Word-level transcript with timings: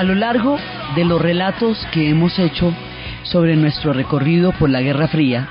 A 0.00 0.02
lo 0.02 0.14
largo 0.14 0.56
de 0.96 1.04
los 1.04 1.20
relatos 1.20 1.86
que 1.92 2.08
hemos 2.08 2.38
hecho 2.38 2.72
sobre 3.22 3.54
nuestro 3.54 3.92
recorrido 3.92 4.50
por 4.52 4.70
la 4.70 4.80
Guerra 4.80 5.08
Fría, 5.08 5.46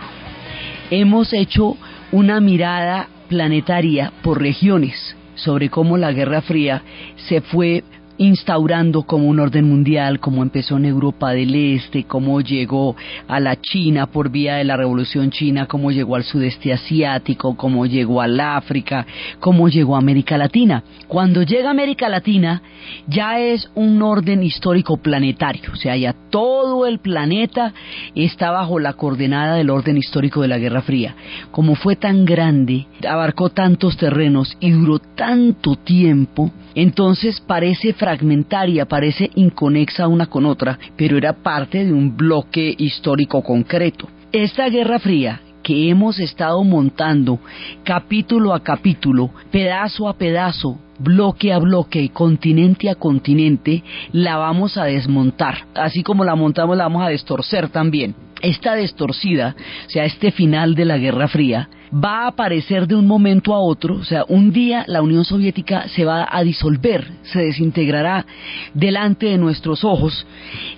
hemos 0.90 1.34
hecho 1.34 1.78
una 2.12 2.42
mirada 2.42 3.10
planetaria 3.28 4.12
por 4.24 4.42
regiones 4.42 5.16
sobre 5.36 5.70
cómo 5.70 5.98
la 5.98 6.12
Guerra 6.14 6.42
Fría 6.42 6.82
se 7.28 7.42
fue 7.42 7.84
instaurando 8.20 9.04
como 9.04 9.28
un 9.28 9.40
orden 9.40 9.68
mundial, 9.68 10.20
como 10.20 10.44
empezó 10.44 10.78
en 10.78 10.86
Europa 10.86 11.32
del 11.32 11.56
Este, 11.56 12.04
cómo 12.04 12.42
llegó 12.42 12.96
a 13.28 13.40
la 13.40 13.60
China 13.60 14.08
por 14.08 14.30
vía 14.30 14.56
de 14.56 14.66
la 14.66 14.78
Revolución 14.78 15.32
China, 15.32 15.66
cómo 15.66 15.90
llegó 15.90 16.16
al 16.16 16.24
sudeste 16.24 16.74
asiático, 16.74 17.56
cómo 17.56 17.86
llegó 17.86 18.22
al 18.22 18.40
África, 18.40 19.08
cómo 19.40 19.70
llegó 19.70 19.96
a 19.96 20.00
América 20.00 20.38
Latina. 20.38 20.84
Cuando 21.08 21.44
llega 21.44 21.70
a 21.70 21.72
América 21.72 22.10
Latina 22.10 22.62
ya 23.08 23.40
es 23.40 23.72
un 23.74 24.02
orden 24.02 24.44
histórico 24.44 24.98
planetario, 24.98 25.72
o 25.72 25.78
sea, 25.78 25.96
ya 25.96 26.14
todo 26.30 26.86
el 26.86 27.00
planeta 27.00 27.74
está 28.16 28.52
bajo 28.52 28.80
la 28.80 28.94
coordenada 28.94 29.56
del 29.56 29.70
orden 29.70 29.98
histórico 29.98 30.42
de 30.42 30.50
la 30.50 30.58
Guerra 30.58 30.82
Fría. 30.82 31.16
Como 31.52 31.76
fue 31.76 31.96
tan 31.96 32.26
grande, 32.26 32.86
abarcó 33.08 33.50
tantos 33.50 33.96
terrenos 33.96 34.58
y 34.60 34.72
duró 34.72 35.00
tanto 35.00 35.78
tiempo, 35.78 36.52
entonces 36.76 37.42
parece 37.42 37.94
fragmentaria, 37.94 38.86
parece 38.86 39.30
inconexa 39.36 40.08
una 40.08 40.28
con 40.28 40.46
otra, 40.46 40.78
pero 40.96 41.18
era 41.18 41.34
parte 41.34 41.86
de 41.86 41.94
un 41.94 42.16
bloque 42.16 42.74
histórico 42.78 43.42
concreto. 43.42 44.08
Esta 44.32 44.70
Guerra 44.70 45.00
Fría 45.00 45.42
que 45.64 45.90
hemos 45.90 46.20
estado 46.20 46.64
montando 46.64 47.40
capítulo 47.84 48.54
a 48.54 48.64
capítulo, 48.64 49.32
pedazo 49.52 50.08
a 50.08 50.18
pedazo, 50.18 50.80
bloque 51.00 51.52
a 51.54 51.60
bloque, 51.60 52.10
continente 52.10 52.90
a 52.90 52.96
continente, 52.96 53.84
la 54.12 54.38
vamos 54.38 54.78
a 54.78 54.86
desmontar. 54.86 55.66
Así 55.76 56.04
como 56.04 56.24
la 56.24 56.36
montamos, 56.36 56.78
la 56.78 56.84
vamos 56.84 57.04
a 57.04 57.10
destorcer 57.10 57.70
también. 57.70 58.16
Esta 58.42 58.76
destorcida, 58.76 59.56
o 59.88 59.90
sea, 59.90 60.06
este 60.06 60.32
final 60.32 60.76
de 60.76 60.86
la 60.86 60.98
Guerra 60.98 61.28
Fría, 61.28 61.70
va 61.94 62.24
a 62.24 62.28
aparecer 62.28 62.88
de 62.88 62.96
un 62.96 63.08
momento 63.08 63.54
a 63.54 63.60
otro, 63.60 63.96
o 63.96 64.04
sea, 64.04 64.26
un 64.28 64.52
día 64.52 64.84
la 64.88 65.02
Unión 65.02 65.26
Soviética 65.26 65.88
se 65.90 66.06
va 66.06 66.28
a 66.30 66.44
disolver, 66.44 67.08
se 67.24 67.40
desintegrará 67.40 68.26
delante 68.74 69.28
de 69.28 69.38
nuestros 69.38 69.84
ojos, 69.84 70.26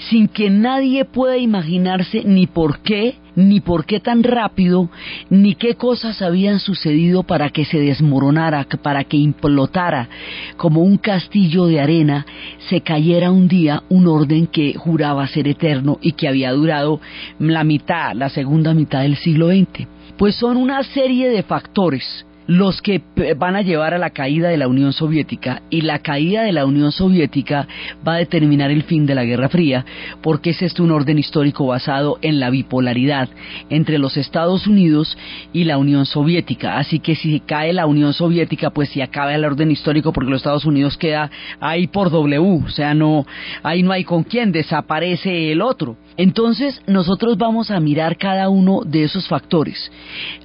sin 0.10 0.28
que 0.28 0.50
nadie 0.50 1.06
pueda 1.06 1.38
imaginarse 1.38 2.24
ni 2.24 2.48
por 2.48 2.80
qué, 2.80 3.16
ni 3.36 3.62
por 3.62 3.86
qué 3.86 4.00
tan 4.00 4.24
rápido, 4.24 4.90
ni 5.30 5.56
qué 5.56 5.76
cosas 5.76 6.22
habían 6.22 6.60
sucedido 6.60 7.24
para 7.24 7.50
que 7.50 7.66
se 7.66 7.80
desmoronara, 7.80 8.66
para 8.82 9.04
que 9.06 9.18
implotara 9.18 10.10
como 10.58 10.82
un 10.82 10.98
castillo 10.98 11.66
de 11.66 11.80
arena, 11.80 12.26
se 12.70 12.82
cayera 12.82 13.32
un 13.32 13.48
día 13.48 13.84
un 13.90 14.08
orden 14.08 14.48
que 14.48 14.74
juraba 14.74 15.28
ser 15.28 15.48
eterno 15.48 15.98
y 16.02 16.14
que 16.14 16.28
había 16.28 16.52
durado 16.52 17.00
la 17.40 17.64
mitad, 17.64 18.14
la 18.14 18.30
segunda 18.30 18.74
mitad 18.74 19.02
del 19.02 19.16
siglo 19.18 19.50
XX. 19.50 19.88
Pues 20.22 20.36
son 20.36 20.56
una 20.56 20.84
serie 20.84 21.30
de 21.30 21.42
factores 21.42 22.28
los 22.46 22.82
que 22.82 23.02
van 23.38 23.56
a 23.56 23.64
llevar 23.64 23.96
a 23.96 23.98
la 23.98 24.12
caída 24.12 24.50
de 24.50 24.58
la 24.58 24.68
Unión 24.68 24.94
Soviética 24.94 25.64
y 25.72 25.82
la 25.82 25.98
caída 25.98 26.44
de 26.44 26.52
la 26.52 26.66
Unión 26.66 26.92
Soviética 26.92 27.68
va 28.08 28.14
a 28.16 28.18
determinar 28.18 28.70
el 28.70 28.84
fin 28.84 29.08
de 29.08 29.16
la 29.16 29.24
Guerra 29.24 29.50
Fría 29.50 29.84
porque 30.22 30.52
es 30.52 30.62
este 30.62 30.84
un 30.84 30.92
orden 30.92 31.18
histórico 31.18 31.66
basado 31.66 32.20
en 32.22 32.40
la 32.40 32.52
bipolaridad 32.52 33.30
entre 33.72 33.98
los 33.98 34.16
Estados 34.16 34.68
Unidos 34.68 35.18
y 35.54 35.64
la 35.64 35.80
Unión 35.80 36.06
Soviética. 36.06 36.78
Así 36.78 37.00
que 37.00 37.16
si 37.16 37.40
cae 37.40 37.74
la 37.74 37.88
Unión 37.88 38.14
Soviética 38.14 38.70
pues 38.70 38.90
si 38.90 39.02
acaba 39.02 39.34
el 39.34 39.44
orden 39.44 39.72
histórico 39.72 40.14
porque 40.14 40.30
los 40.30 40.42
Estados 40.42 40.66
Unidos 40.66 40.98
queda 40.98 41.32
ahí 41.60 41.88
por 41.88 42.12
W 42.12 42.64
o 42.64 42.70
sea 42.70 42.94
no 42.94 43.26
ahí 43.64 43.82
no 43.82 43.92
hay 43.92 44.04
con 44.04 44.24
quién 44.24 44.52
desaparece 44.52 45.52
el 45.52 45.64
otro 45.64 45.98
entonces 46.18 46.82
nosotros 46.88 47.38
vamos 47.38 47.72
a 47.72 47.80
mirar 47.80 48.18
cada 48.18 48.50
uno 48.50 48.82
de 48.86 49.04
esos 49.04 49.28
factores 49.28 49.92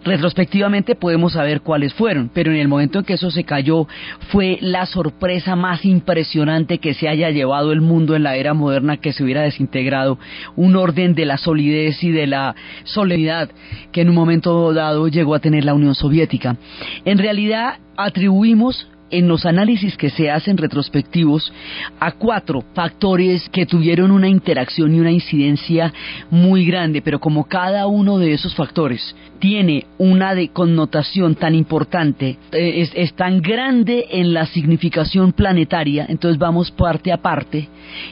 retrospectivamente 0.04 0.94
podemos 0.94 1.32
saber 1.32 1.60
cuáles 1.60 1.92
fueron, 1.92 2.30
pero 2.32 2.52
en 2.52 2.58
el 2.58 2.68
momento 2.68 3.00
en 3.00 3.04
que 3.04 3.14
eso 3.14 3.30
se 3.30 3.44
cayó 3.44 3.86
fue 4.30 4.58
la 4.60 4.86
sorpresa 4.86 5.56
más 5.56 5.84
impresionante 5.84 6.78
que 6.78 6.94
se 6.94 7.08
haya 7.08 7.30
llevado 7.30 7.72
el 7.72 7.80
mundo 7.80 8.14
en 8.14 8.22
la 8.22 8.36
era 8.36 8.54
moderna 8.54 8.96
que 8.98 9.12
se 9.12 9.24
hubiera 9.24 9.42
desintegrado 9.42 10.18
un 10.54 10.76
orden 10.76 11.14
de 11.14 11.26
la 11.26 11.38
solidez 11.38 12.02
y 12.02 12.10
de 12.10 12.26
la 12.26 12.54
solemnidad 12.84 13.50
que 13.92 14.02
en 14.02 14.10
un 14.10 14.14
momento 14.14 14.72
dado 14.72 15.08
llegó 15.08 15.34
a 15.34 15.40
tener 15.40 15.64
la 15.64 15.74
Unión 15.74 15.94
Soviética. 15.94 16.56
En 17.04 17.18
realidad 17.18 17.78
atribuimos 17.96 18.88
en 19.10 19.28
los 19.28 19.46
análisis 19.46 19.96
que 19.96 20.10
se 20.10 20.30
hacen 20.30 20.56
retrospectivos 20.56 21.52
a 22.00 22.12
cuatro 22.12 22.64
factores 22.74 23.48
que 23.50 23.66
tuvieron 23.66 24.10
una 24.10 24.28
interacción 24.28 24.94
y 24.94 25.00
una 25.00 25.10
incidencia 25.10 25.92
muy 26.30 26.66
grande, 26.66 27.02
pero 27.02 27.20
como 27.20 27.44
cada 27.44 27.86
uno 27.86 28.18
de 28.18 28.32
esos 28.32 28.54
factores 28.54 29.14
tiene 29.38 29.86
una 29.98 30.34
de 30.34 30.48
connotación 30.48 31.34
tan 31.34 31.54
importante, 31.54 32.38
eh, 32.52 32.82
es, 32.82 32.90
es, 32.94 33.14
tan 33.14 33.40
grande 33.40 34.06
en 34.10 34.32
la 34.32 34.46
significación 34.46 35.32
planetaria, 35.32 36.06
entonces 36.08 36.38
vamos 36.38 36.70
parte 36.70 37.12
a 37.12 37.18
parte 37.18 37.68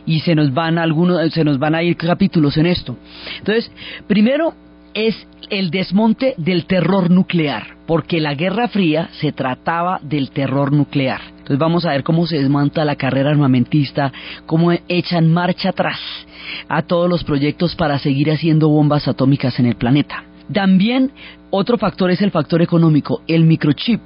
y 0.06 0.20
se 0.20 0.34
nos 0.34 0.52
van 0.52 0.78
algunos, 0.78 1.32
se 1.32 1.44
nos 1.44 1.58
van 1.58 1.74
a 1.74 1.82
ir 1.82 1.96
capítulos 1.96 2.56
en 2.56 2.66
esto. 2.66 2.96
Entonces, 3.38 3.70
primero 4.06 4.54
es 4.94 5.26
el 5.50 5.70
desmonte 5.70 6.34
del 6.38 6.66
terror 6.66 7.10
nuclear, 7.10 7.76
porque 7.86 8.20
la 8.20 8.34
Guerra 8.34 8.68
Fría 8.68 9.10
se 9.20 9.32
trataba 9.32 10.00
del 10.02 10.30
terror 10.30 10.72
nuclear. 10.72 11.20
Entonces 11.30 11.58
vamos 11.58 11.84
a 11.84 11.90
ver 11.90 12.02
cómo 12.02 12.26
se 12.26 12.38
desmonta 12.38 12.84
la 12.84 12.96
carrera 12.96 13.30
armamentista, 13.30 14.12
cómo 14.46 14.72
echan 14.88 15.30
marcha 15.30 15.70
atrás 15.70 16.00
a 16.68 16.82
todos 16.82 17.08
los 17.08 17.24
proyectos 17.24 17.74
para 17.76 17.98
seguir 17.98 18.30
haciendo 18.30 18.68
bombas 18.68 19.08
atómicas 19.08 19.58
en 19.58 19.66
el 19.66 19.76
planeta. 19.76 20.24
También 20.52 21.10
otro 21.50 21.78
factor 21.78 22.10
es 22.10 22.20
el 22.20 22.30
factor 22.30 22.62
económico. 22.62 23.22
El 23.26 23.44
microchip 23.44 24.00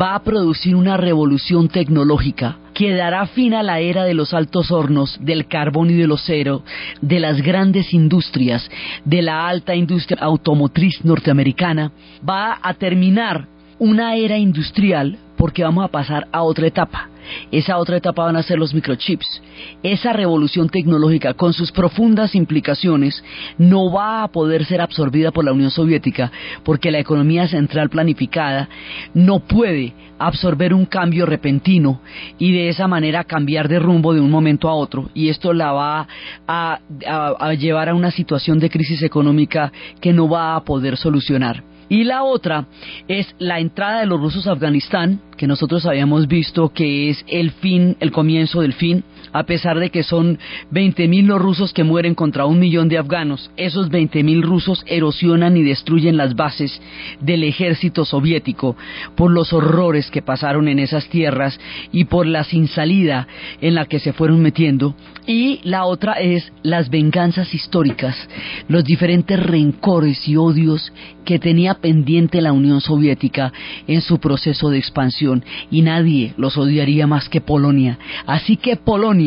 va 0.00 0.14
a 0.14 0.22
producir 0.22 0.74
una 0.74 0.96
revolución 0.96 1.68
tecnológica 1.68 2.56
que 2.80 2.94
dará 2.94 3.26
fin 3.26 3.52
a 3.52 3.62
la 3.62 3.78
era 3.80 4.04
de 4.04 4.14
los 4.14 4.32
altos 4.32 4.70
hornos, 4.70 5.18
del 5.20 5.46
carbón 5.46 5.90
y 5.90 5.96
del 5.96 6.12
acero, 6.12 6.62
de 7.02 7.20
las 7.20 7.42
grandes 7.42 7.92
industrias, 7.92 8.70
de 9.04 9.20
la 9.20 9.46
alta 9.46 9.74
industria 9.74 10.22
automotriz 10.22 11.04
norteamericana. 11.04 11.92
Va 12.26 12.58
a 12.62 12.72
terminar 12.72 13.46
una 13.78 14.16
era 14.16 14.38
industrial 14.38 15.18
porque 15.36 15.62
vamos 15.62 15.84
a 15.84 15.88
pasar 15.88 16.26
a 16.32 16.40
otra 16.40 16.68
etapa. 16.68 17.10
Esa 17.50 17.78
otra 17.78 17.96
etapa 17.96 18.24
van 18.24 18.36
a 18.36 18.42
ser 18.42 18.58
los 18.58 18.74
microchips. 18.74 19.42
Esa 19.82 20.12
revolución 20.12 20.68
tecnológica 20.68 21.34
con 21.34 21.52
sus 21.52 21.72
profundas 21.72 22.34
implicaciones 22.34 23.22
no 23.58 23.90
va 23.92 24.22
a 24.22 24.28
poder 24.28 24.64
ser 24.64 24.80
absorbida 24.80 25.30
por 25.30 25.44
la 25.44 25.52
Unión 25.52 25.70
Soviética 25.70 26.30
porque 26.64 26.90
la 26.90 26.98
economía 26.98 27.48
central 27.48 27.90
planificada 27.90 28.68
no 29.14 29.40
puede 29.40 29.94
absorber 30.18 30.74
un 30.74 30.84
cambio 30.84 31.24
repentino 31.26 32.00
y 32.38 32.52
de 32.52 32.68
esa 32.68 32.86
manera 32.86 33.24
cambiar 33.24 33.68
de 33.68 33.78
rumbo 33.78 34.12
de 34.12 34.20
un 34.20 34.30
momento 34.30 34.68
a 34.68 34.74
otro 34.74 35.10
y 35.14 35.30
esto 35.30 35.52
la 35.52 35.72
va 35.72 36.08
a, 36.46 36.78
a 37.06 37.54
llevar 37.54 37.88
a 37.88 37.94
una 37.94 38.10
situación 38.10 38.58
de 38.58 38.70
crisis 38.70 39.02
económica 39.02 39.72
que 40.00 40.12
no 40.12 40.28
va 40.28 40.56
a 40.56 40.64
poder 40.64 40.96
solucionar. 40.96 41.64
Y 41.90 42.04
la 42.04 42.22
otra 42.22 42.66
es 43.08 43.34
la 43.38 43.58
entrada 43.58 44.00
de 44.00 44.06
los 44.06 44.20
rusos 44.20 44.46
a 44.46 44.52
Afganistán, 44.52 45.20
que 45.36 45.48
nosotros 45.48 45.84
habíamos 45.86 46.28
visto 46.28 46.68
que 46.72 47.10
es 47.10 47.24
el 47.26 47.50
fin, 47.50 47.96
el 47.98 48.12
comienzo 48.12 48.60
del 48.60 48.74
fin, 48.74 49.02
a 49.32 49.44
pesar 49.44 49.78
de 49.78 49.90
que 49.90 50.02
son 50.02 50.38
20.000 50.72 51.26
los 51.26 51.40
rusos 51.40 51.72
que 51.72 51.84
mueren 51.84 52.14
contra 52.14 52.46
un 52.46 52.58
millón 52.58 52.88
de 52.88 52.98
afganos. 52.98 53.50
Esos 53.56 53.90
20.000 53.90 54.42
rusos 54.42 54.84
erosionan 54.86 55.56
y 55.56 55.62
destruyen 55.62 56.16
las 56.16 56.34
bases 56.34 56.80
del 57.20 57.44
ejército 57.44 58.04
soviético 58.04 58.76
por 59.16 59.30
los 59.30 59.52
horrores 59.52 60.10
que 60.10 60.22
pasaron 60.22 60.68
en 60.68 60.78
esas 60.78 61.08
tierras 61.08 61.58
y 61.92 62.04
por 62.04 62.26
la 62.26 62.44
sin 62.44 62.68
salida 62.68 63.26
en 63.60 63.74
la 63.74 63.86
que 63.86 64.00
se 64.00 64.12
fueron 64.12 64.40
metiendo. 64.40 64.94
Y 65.26 65.60
la 65.62 65.84
otra 65.84 66.14
es 66.14 66.52
las 66.62 66.90
venganzas 66.90 67.54
históricas, 67.54 68.16
los 68.68 68.84
diferentes 68.84 69.40
rencores 69.40 70.26
y 70.26 70.36
odios 70.36 70.92
que 71.24 71.38
tenía 71.38 71.74
pendiente 71.74 72.40
la 72.40 72.52
Unión 72.52 72.80
Soviética 72.80 73.52
en 73.86 74.00
su 74.00 74.18
proceso 74.18 74.70
de 74.70 74.78
expansión 74.78 75.44
y 75.70 75.82
nadie 75.82 76.34
los 76.36 76.56
odiaría 76.56 77.06
más 77.06 77.28
que 77.28 77.40
Polonia. 77.40 77.98
Así 78.26 78.56
que 78.56 78.76
Polonia 78.76 79.19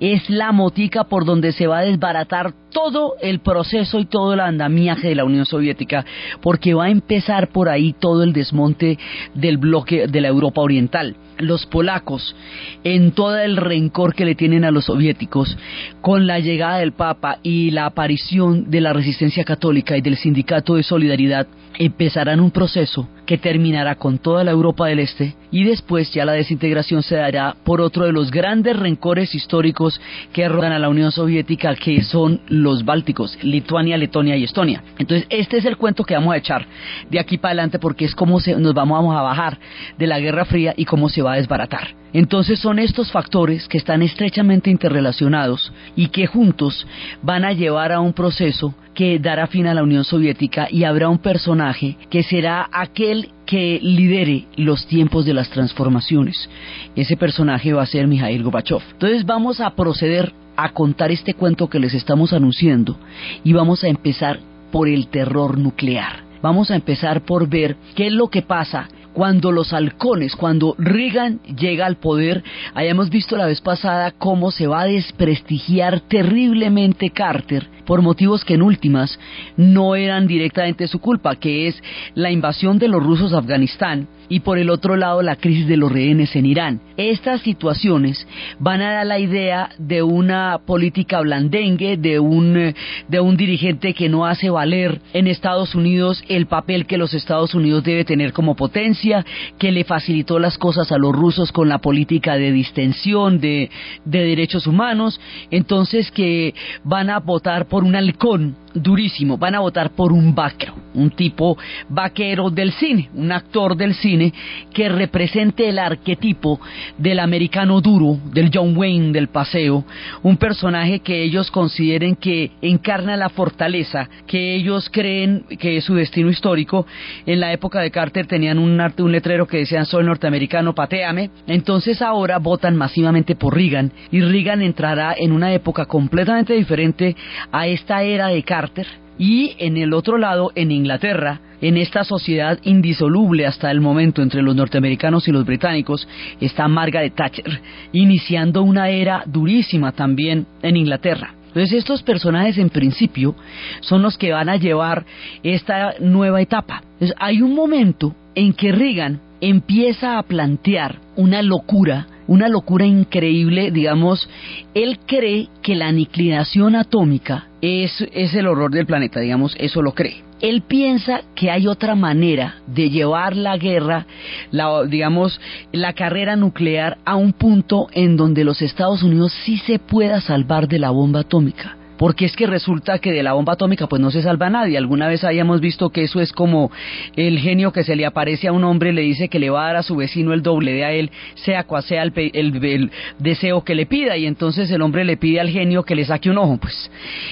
es 0.00 0.30
la 0.30 0.52
motica 0.52 1.04
por 1.04 1.24
donde 1.24 1.52
se 1.52 1.66
va 1.66 1.78
a 1.78 1.82
desbaratar 1.82 2.54
todo 2.70 3.14
el 3.20 3.40
proceso 3.40 3.98
y 3.98 4.06
todo 4.06 4.34
el 4.34 4.40
andamiaje 4.40 5.08
de 5.08 5.14
la 5.14 5.24
Unión 5.24 5.46
Soviética, 5.46 6.04
porque 6.42 6.74
va 6.74 6.86
a 6.86 6.90
empezar 6.90 7.48
por 7.48 7.68
ahí 7.68 7.94
todo 7.98 8.22
el 8.22 8.32
desmonte 8.32 8.98
del 9.34 9.58
bloque 9.58 10.06
de 10.06 10.20
la 10.20 10.28
Europa 10.28 10.60
Oriental. 10.60 11.16
Los 11.38 11.66
polacos, 11.66 12.34
en 12.82 13.12
todo 13.12 13.38
el 13.38 13.56
rencor 13.56 14.14
que 14.14 14.24
le 14.24 14.34
tienen 14.34 14.64
a 14.64 14.72
los 14.72 14.86
soviéticos, 14.86 15.56
con 16.00 16.26
la 16.26 16.40
llegada 16.40 16.78
del 16.78 16.92
Papa 16.92 17.38
y 17.42 17.70
la 17.70 17.86
aparición 17.86 18.70
de 18.70 18.80
la 18.80 18.92
resistencia 18.92 19.44
católica 19.44 19.96
y 19.96 20.00
del 20.00 20.16
sindicato 20.16 20.74
de 20.74 20.82
solidaridad, 20.82 21.46
empezarán 21.78 22.40
un 22.40 22.50
proceso 22.50 23.08
que 23.24 23.38
terminará 23.38 23.94
con 23.94 24.18
toda 24.18 24.42
la 24.42 24.50
Europa 24.50 24.86
del 24.86 24.98
Este 24.98 25.34
y 25.50 25.64
después 25.64 26.10
ya 26.12 26.24
la 26.24 26.32
desintegración 26.32 27.02
se 27.02 27.16
dará 27.16 27.54
por 27.64 27.80
otro 27.80 28.04
de 28.04 28.12
los 28.12 28.30
grandes 28.30 28.76
rencores 28.76 29.34
históricos 29.34 30.00
que 30.32 30.48
rodean 30.48 30.72
a 30.72 30.78
la 30.78 30.88
Unión 30.88 31.12
Soviética, 31.12 31.74
que 31.76 32.02
son 32.02 32.40
los 32.62 32.84
bálticos, 32.84 33.38
Lituania, 33.42 33.96
Letonia 33.96 34.36
y 34.36 34.44
Estonia. 34.44 34.82
Entonces, 34.98 35.26
este 35.30 35.58
es 35.58 35.64
el 35.64 35.76
cuento 35.76 36.04
que 36.04 36.14
vamos 36.14 36.34
a 36.34 36.38
echar 36.38 36.66
de 37.10 37.18
aquí 37.18 37.38
para 37.38 37.50
adelante 37.50 37.78
porque 37.78 38.04
es 38.04 38.14
como 38.14 38.38
nos 38.58 38.74
vamos 38.74 39.16
a 39.16 39.22
bajar 39.22 39.58
de 39.98 40.06
la 40.06 40.20
Guerra 40.20 40.44
Fría 40.44 40.74
y 40.76 40.84
cómo 40.84 41.08
se 41.08 41.22
va 41.22 41.32
a 41.32 41.36
desbaratar. 41.36 41.98
Entonces 42.12 42.58
son 42.58 42.78
estos 42.78 43.12
factores 43.12 43.68
que 43.68 43.76
están 43.76 44.02
estrechamente 44.02 44.70
interrelacionados 44.70 45.72
y 45.94 46.08
que 46.08 46.26
juntos 46.26 46.86
van 47.22 47.44
a 47.44 47.52
llevar 47.52 47.92
a 47.92 48.00
un 48.00 48.14
proceso 48.14 48.74
que 48.94 49.18
dará 49.18 49.46
fin 49.46 49.66
a 49.66 49.74
la 49.74 49.82
Unión 49.82 50.04
Soviética 50.04 50.68
y 50.70 50.84
habrá 50.84 51.08
un 51.08 51.18
personaje 51.18 51.96
que 52.10 52.22
será 52.22 52.68
aquel 52.72 53.28
que 53.44 53.78
lidere 53.82 54.46
los 54.56 54.86
tiempos 54.86 55.24
de 55.26 55.34
las 55.34 55.50
transformaciones. 55.50 56.48
Ese 56.96 57.16
personaje 57.16 57.72
va 57.72 57.82
a 57.82 57.86
ser 57.86 58.06
Mikhail 58.06 58.42
Gorbachev. 58.42 58.82
Entonces 58.92 59.24
vamos 59.24 59.60
a 59.60 59.70
proceder 59.74 60.32
a 60.58 60.70
contar 60.70 61.12
este 61.12 61.34
cuento 61.34 61.70
que 61.70 61.78
les 61.78 61.94
estamos 61.94 62.32
anunciando 62.32 62.98
y 63.44 63.52
vamos 63.52 63.84
a 63.84 63.88
empezar 63.88 64.40
por 64.72 64.88
el 64.88 65.06
terror 65.06 65.56
nuclear. 65.56 66.24
Vamos 66.42 66.72
a 66.72 66.74
empezar 66.74 67.22
por 67.22 67.48
ver 67.48 67.76
qué 67.94 68.08
es 68.08 68.12
lo 68.12 68.26
que 68.26 68.42
pasa 68.42 68.88
cuando 69.12 69.52
los 69.52 69.72
halcones, 69.72 70.34
cuando 70.34 70.74
Reagan 70.76 71.40
llega 71.42 71.86
al 71.86 71.96
poder, 71.96 72.42
hayamos 72.74 73.08
visto 73.08 73.36
la 73.36 73.46
vez 73.46 73.60
pasada 73.60 74.10
cómo 74.10 74.50
se 74.50 74.66
va 74.66 74.82
a 74.82 74.86
desprestigiar 74.86 76.00
terriblemente 76.00 77.10
Carter 77.10 77.68
por 77.86 78.02
motivos 78.02 78.44
que 78.44 78.54
en 78.54 78.62
últimas 78.62 79.18
no 79.56 79.94
eran 79.94 80.26
directamente 80.26 80.88
su 80.88 80.98
culpa, 80.98 81.36
que 81.36 81.68
es 81.68 81.80
la 82.14 82.32
invasión 82.32 82.80
de 82.80 82.88
los 82.88 83.02
rusos 83.02 83.32
a 83.32 83.38
Afganistán 83.38 84.08
y 84.28 84.40
por 84.40 84.58
el 84.58 84.70
otro 84.70 84.96
lado 84.96 85.22
la 85.22 85.36
crisis 85.36 85.66
de 85.66 85.76
los 85.76 85.90
rehenes 85.90 86.34
en 86.36 86.46
Irán. 86.46 86.80
Estas 86.96 87.40
situaciones 87.42 88.26
van 88.58 88.82
a 88.82 88.92
dar 88.92 89.06
la 89.06 89.18
idea 89.18 89.70
de 89.78 90.02
una 90.02 90.58
política 90.66 91.20
blandengue, 91.20 91.96
de 91.96 92.18
un, 92.18 92.74
de 93.08 93.20
un 93.20 93.36
dirigente 93.36 93.94
que 93.94 94.08
no 94.08 94.26
hace 94.26 94.50
valer 94.50 95.00
en 95.12 95.26
Estados 95.26 95.74
Unidos 95.74 96.22
el 96.28 96.46
papel 96.46 96.86
que 96.86 96.98
los 96.98 97.14
Estados 97.14 97.54
Unidos 97.54 97.84
debe 97.84 98.04
tener 98.04 98.32
como 98.32 98.56
potencia, 98.56 99.24
que 99.58 99.72
le 99.72 99.84
facilitó 99.84 100.38
las 100.38 100.58
cosas 100.58 100.92
a 100.92 100.98
los 100.98 101.14
rusos 101.14 101.52
con 101.52 101.68
la 101.68 101.78
política 101.78 102.36
de 102.36 102.52
distensión 102.52 103.40
de, 103.40 103.70
de 104.04 104.24
derechos 104.24 104.66
humanos, 104.66 105.20
entonces 105.50 106.10
que 106.10 106.54
van 106.84 107.10
a 107.10 107.20
votar 107.20 107.66
por 107.66 107.84
un 107.84 107.96
halcón 107.96 108.56
durísimo, 108.74 109.38
van 109.38 109.54
a 109.54 109.60
votar 109.60 109.90
por 109.90 110.12
un 110.12 110.34
vaquero, 110.34 110.74
un 110.98 111.10
tipo 111.10 111.56
vaquero 111.88 112.50
del 112.50 112.72
cine, 112.72 113.08
un 113.14 113.32
actor 113.32 113.76
del 113.76 113.94
cine 113.94 114.32
que 114.72 114.88
represente 114.88 115.68
el 115.68 115.78
arquetipo 115.78 116.60
del 116.96 117.20
americano 117.20 117.80
duro, 117.80 118.18
del 118.32 118.50
John 118.52 118.76
Wayne 118.76 119.12
del 119.12 119.28
paseo, 119.28 119.84
un 120.22 120.36
personaje 120.36 121.00
que 121.00 121.22
ellos 121.22 121.50
consideren 121.50 122.16
que 122.16 122.50
encarna 122.60 123.16
la 123.16 123.28
fortaleza, 123.28 124.08
que 124.26 124.54
ellos 124.54 124.88
creen 124.90 125.44
que 125.58 125.76
es 125.76 125.84
su 125.84 125.94
destino 125.94 126.30
histórico. 126.30 126.86
En 127.26 127.40
la 127.40 127.52
época 127.52 127.80
de 127.80 127.90
Carter 127.90 128.26
tenían 128.26 128.58
un, 128.58 128.80
un 128.80 129.12
letrero 129.12 129.46
que 129.46 129.58
decían 129.58 129.86
soy 129.86 130.04
norteamericano, 130.04 130.74
pateame. 130.74 131.30
Entonces 131.46 132.02
ahora 132.02 132.38
votan 132.38 132.76
masivamente 132.76 133.34
por 133.34 133.54
Reagan 133.54 133.92
y 134.10 134.20
Reagan 134.20 134.62
entrará 134.62 135.14
en 135.16 135.32
una 135.32 135.52
época 135.52 135.86
completamente 135.86 136.54
diferente 136.54 137.16
a 137.52 137.66
esta 137.66 138.02
era 138.02 138.28
de 138.28 138.42
Carter 138.42 139.07
y 139.18 139.56
en 139.58 139.76
el 139.76 139.92
otro 139.92 140.16
lado, 140.16 140.52
en 140.54 140.70
Inglaterra, 140.70 141.40
en 141.60 141.76
esta 141.76 142.04
sociedad 142.04 142.58
indisoluble 142.62 143.46
hasta 143.46 143.70
el 143.70 143.80
momento 143.80 144.22
entre 144.22 144.42
los 144.42 144.54
norteamericanos 144.54 145.26
y 145.26 145.32
los 145.32 145.44
británicos, 145.44 146.06
está 146.40 146.68
Margaret 146.68 147.14
Thatcher, 147.14 147.60
iniciando 147.92 148.62
una 148.62 148.90
era 148.90 149.24
durísima 149.26 149.92
también 149.92 150.46
en 150.62 150.76
Inglaterra. 150.76 151.34
Entonces 151.48 151.78
estos 151.78 152.02
personajes 152.02 152.58
en 152.58 152.70
principio 152.70 153.34
son 153.80 154.02
los 154.02 154.16
que 154.16 154.32
van 154.32 154.48
a 154.48 154.56
llevar 154.56 155.04
esta 155.42 155.94
nueva 155.98 156.40
etapa. 156.40 156.82
hay 157.18 157.42
un 157.42 157.54
momento 157.54 158.14
en 158.34 158.52
que 158.52 158.70
Reagan 158.70 159.20
empieza 159.40 160.18
a 160.18 160.22
plantear 160.22 161.00
una 161.16 161.42
locura 161.42 162.06
una 162.28 162.48
locura 162.48 162.84
increíble, 162.84 163.70
digamos, 163.70 164.28
él 164.74 164.98
cree 165.06 165.48
que 165.62 165.74
la 165.74 165.88
aniquilación 165.88 166.76
atómica 166.76 167.47
es, 167.60 168.04
es 168.12 168.34
el 168.34 168.46
horror 168.46 168.70
del 168.70 168.86
planeta, 168.86 169.20
digamos, 169.20 169.56
eso 169.58 169.82
lo 169.82 169.92
cree. 169.92 170.22
Él 170.40 170.62
piensa 170.62 171.22
que 171.34 171.50
hay 171.50 171.66
otra 171.66 171.96
manera 171.96 172.56
de 172.66 172.90
llevar 172.90 173.36
la 173.36 173.56
guerra, 173.56 174.06
la, 174.52 174.84
digamos, 174.84 175.40
la 175.72 175.94
carrera 175.94 176.36
nuclear 176.36 176.98
a 177.04 177.16
un 177.16 177.32
punto 177.32 177.88
en 177.92 178.16
donde 178.16 178.44
los 178.44 178.62
Estados 178.62 179.02
Unidos 179.02 179.32
sí 179.44 179.58
se 179.58 179.78
pueda 179.78 180.20
salvar 180.20 180.68
de 180.68 180.78
la 180.78 180.90
bomba 180.90 181.20
atómica 181.20 181.77
porque 181.98 182.24
es 182.24 182.36
que 182.36 182.46
resulta 182.46 183.00
que 183.00 183.12
de 183.12 183.22
la 183.22 183.32
bomba 183.32 183.54
atómica 183.54 183.88
pues 183.88 184.00
no 184.00 184.10
se 184.10 184.22
salva 184.22 184.48
nadie. 184.48 184.78
Alguna 184.78 185.08
vez 185.08 185.24
habíamos 185.24 185.60
visto 185.60 185.90
que 185.90 186.04
eso 186.04 186.20
es 186.20 186.32
como 186.32 186.70
el 187.16 187.38
genio 187.40 187.72
que 187.72 187.82
se 187.82 187.96
le 187.96 188.06
aparece 188.06 188.48
a 188.48 188.52
un 188.52 188.64
hombre, 188.64 188.92
le 188.92 189.02
dice 189.02 189.28
que 189.28 189.40
le 189.40 189.50
va 189.50 189.64
a 189.64 189.66
dar 189.66 189.76
a 189.76 189.82
su 189.82 189.96
vecino 189.96 190.32
el 190.32 190.42
doble 190.42 190.72
de 190.72 190.84
a 190.84 190.92
él, 190.92 191.10
sea 191.34 191.64
cual 191.64 191.82
sea 191.82 192.02
el, 192.04 192.12
el, 192.16 192.90
deseo 193.18 193.64
que 193.64 193.74
le 193.74 193.86
pida, 193.86 194.16
y 194.16 194.26
entonces 194.26 194.70
el 194.70 194.80
hombre 194.80 195.04
le 195.04 195.16
pide 195.16 195.40
al 195.40 195.50
genio 195.50 195.82
que 195.82 195.96
le 195.96 196.04
saque 196.04 196.30
un 196.30 196.38
ojo. 196.38 196.56
Pues 196.58 196.90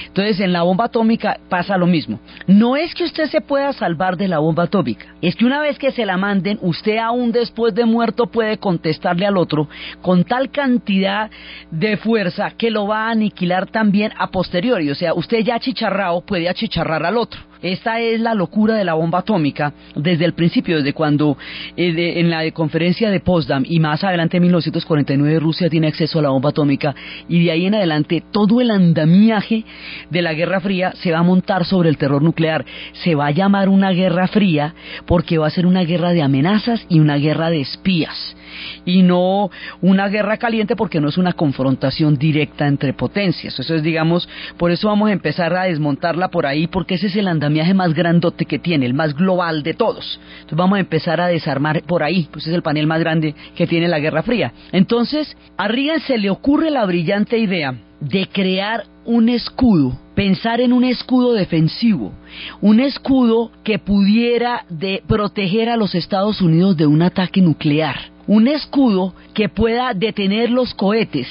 entonces 0.09 0.41
en 0.41 0.53
la 0.53 0.63
bomba 0.63 0.87
atómica 0.87 1.39
pasa 1.49 1.77
lo 1.77 1.87
mismo. 1.87 2.19
No 2.49 2.77
es 2.77 2.95
que 2.95 3.05
usted 3.05 3.27
se 3.27 3.41
pueda 3.41 3.73
salvar 3.73 4.17
de 4.17 4.27
la 4.27 4.41
bomba 4.41 4.65
atómica, 4.65 5.07
es 5.23 5.37
que 5.37 5.45
una 5.45 5.61
vez 5.61 5.79
que 5.79 5.93
se 5.93 6.05
la 6.05 6.17
manden, 6.17 6.59
usted 6.61 6.97
aún 6.99 7.31
después 7.31 7.73
de 7.75 7.85
muerto 7.85 8.27
puede 8.27 8.59
contestarle 8.59 9.27
al 9.27 9.37
otro 9.37 9.69
con 10.03 10.25
tal 10.25 10.51
cantidad 10.51 11.31
de 11.71 11.97
fuerza 11.97 12.51
que 12.59 12.71
lo 12.71 12.89
va 12.89 13.07
a 13.07 13.11
aniquilar 13.11 13.67
también 13.67 14.13
a 14.19 14.29
posteriori 14.29 14.56
o 14.65 14.95
sea, 14.95 15.15
usted 15.15 15.41
ya 15.41 15.57
achicharrado 15.57 16.23
puede 16.23 16.49
achicharrar 16.49 17.05
al 17.05 17.17
otro. 17.17 17.41
Esta 17.63 18.01
es 18.01 18.21
la 18.21 18.35
locura 18.35 18.75
de 18.75 18.85
la 18.85 18.95
bomba 18.95 19.21
atómica 19.21 19.73
desde 19.95 20.25
el 20.25 20.35
principio, 20.35 20.77
desde 20.77 20.93
cuando 20.93 21.37
eh, 21.77 22.21
en 22.21 22.31
la 22.31 22.51
conferencia 22.53 23.11
de 23.11 23.21
Potsdam 23.21 23.65
y 23.67 23.81
más 23.81 24.05
adelante 24.05 24.37
en 24.37 24.45
1949 24.45 25.41
Rusia 25.41 25.69
tiene 25.69 25.89
acceso 25.89 26.19
a 26.19 26.23
la 26.23 26.29
bomba 26.31 26.51
atómica 26.51 26.95
y 27.29 27.45
de 27.45 27.51
ahí 27.51 27.67
en 27.67 27.75
adelante 27.75 28.23
todo 28.31 28.61
el 28.61 28.71
andamiaje 28.71 29.65
de 30.11 30.23
la 30.23 30.35
Guerra 30.35 30.61
Fría 30.61 30.93
se 30.97 31.13
va 31.13 31.19
a 31.19 31.23
montar 31.23 31.65
sobre 31.65 31.89
el 31.89 31.99
terror 31.99 32.23
nuclear. 32.23 32.65
Se 32.93 33.15
va 33.15 33.27
a 33.27 33.31
llamar 33.33 33.69
una 33.69 33.91
Guerra 33.91 34.29
Fría 34.29 34.75
porque 35.07 35.39
va 35.39 35.47
a 35.47 35.51
ser 35.51 35.67
una 35.67 35.83
guerra 35.83 36.13
de 36.13 36.23
amenazas 36.23 36.87
y 36.89 37.01
una 37.01 37.17
guerra 37.17 37.51
de 37.51 37.61
espías 37.61 38.37
y 38.85 39.03
no 39.03 39.51
una 39.81 40.09
guerra 40.09 40.37
caliente 40.37 40.77
porque 40.77 41.01
no 41.01 41.09
es 41.09 41.19
una 41.19 41.33
confrontación 41.33 42.17
directa 42.17 42.67
entre 42.67 42.93
potencias. 42.93 43.59
Eso 43.59 43.75
es, 43.75 43.83
digamos, 43.83 44.29
por 44.57 44.71
eso 44.71 44.89
vamos 44.89 45.09
a 45.09 45.13
empezar 45.13 45.55
a 45.55 45.65
desmontarla 45.65 46.29
por 46.29 46.47
ahí 46.47 46.67
porque 46.67 46.95
ese 46.95 47.09
es 47.09 47.17
el 47.17 47.29
andamiaje 47.29 47.75
más 47.75 47.95
grandote 47.95 48.45
que 48.45 48.59
tiene, 48.59 48.87
el 48.87 48.95
más 48.95 49.15
global 49.15 49.63
de 49.63 49.75
todos. 49.75 50.21
Entonces 50.35 50.59
vamos 50.59 50.77
a 50.77 50.81
empezar 50.81 51.21
a 51.21 51.29
desarmar 51.29 51.83
por 51.83 52.03
ahí, 52.03 52.29
pues 52.31 52.47
es 52.47 52.55
el 52.55 52.63
panel 52.63 52.87
más 52.87 53.01
grande 53.01 53.35
que 53.55 53.67
tiene 53.67 53.89
la 53.89 53.99
Guerra 53.99 54.23
Fría. 54.23 54.53
Entonces, 54.73 55.37
a 55.57 55.69
Reagan 55.69 56.01
se 56.01 56.19
le 56.19 56.31
ocurre 56.31 56.71
la 56.71 56.85
brillante 56.85 57.39
idea 57.39 57.75
de 58.01 58.29
crear 58.29 58.85
un 59.05 59.29
escudo, 59.29 59.99
pensar 60.15 60.61
en 60.61 60.73
un 60.73 60.85
escudo 60.85 61.33
defensivo, 61.33 62.13
un 62.61 62.81
escudo 62.81 63.51
que 63.65 63.79
pudiera 63.79 64.65
de 64.69 65.03
proteger 65.07 65.69
a 65.69 65.77
los 65.77 65.95
Estados 65.95 66.41
Unidos 66.41 66.77
de 66.77 66.87
un 66.87 67.03
ataque 67.03 67.41
nuclear, 67.41 68.11
un 68.27 68.49
escudo 68.49 69.15
que 69.35 69.49
pueda 69.49 69.95
detener 69.95 70.51
los 70.51 70.75
cohetes 70.75 71.29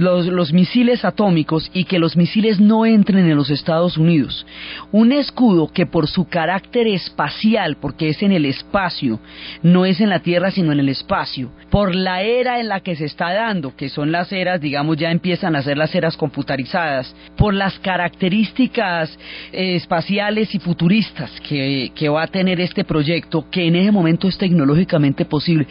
los, 0.00 0.52
misiles 0.52 1.04
atómicos 1.04 1.70
y 1.72 1.84
que 1.84 1.98
los 1.98 2.16
misiles 2.16 2.60
no 2.60 2.86
entren 2.86 3.28
en 3.28 3.36
los 3.36 3.50
Estados 3.50 3.96
Unidos. 3.96 4.46
Un 4.92 5.12
escudo 5.12 5.70
que 5.72 5.86
por 5.86 6.08
su 6.08 6.28
carácter 6.28 6.86
espacial, 6.86 7.76
porque 7.80 8.08
es 8.08 8.22
en 8.22 8.32
el 8.32 8.46
espacio, 8.46 9.20
no 9.62 9.84
es 9.84 10.00
en 10.00 10.08
la 10.08 10.20
Tierra 10.20 10.50
sino 10.50 10.72
en 10.72 10.80
el 10.80 10.88
espacio, 10.88 11.50
por 11.70 11.94
la 11.94 12.22
era 12.22 12.60
en 12.60 12.68
la 12.68 12.80
que 12.80 12.96
se 12.96 13.04
está 13.04 13.32
dando, 13.32 13.76
que 13.76 13.88
son 13.88 14.12
las 14.12 14.32
eras, 14.32 14.60
digamos, 14.60 14.96
ya 14.96 15.10
empiezan 15.10 15.54
a 15.54 15.62
ser 15.62 15.76
las 15.76 15.94
eras 15.94 16.16
computarizadas, 16.16 17.14
por 17.36 17.54
las 17.54 17.78
características 17.78 19.16
eh, 19.52 19.76
espaciales 19.76 20.54
y 20.54 20.58
futuristas 20.58 21.30
que, 21.48 21.92
que 21.94 22.08
va 22.08 22.24
a 22.24 22.26
tener 22.26 22.60
este 22.60 22.84
proyecto, 22.84 23.46
que 23.50 23.66
en 23.66 23.76
ese 23.76 23.92
momento 23.92 24.28
es 24.28 24.38
tecnológicamente 24.38 25.24
posible, 25.24 25.66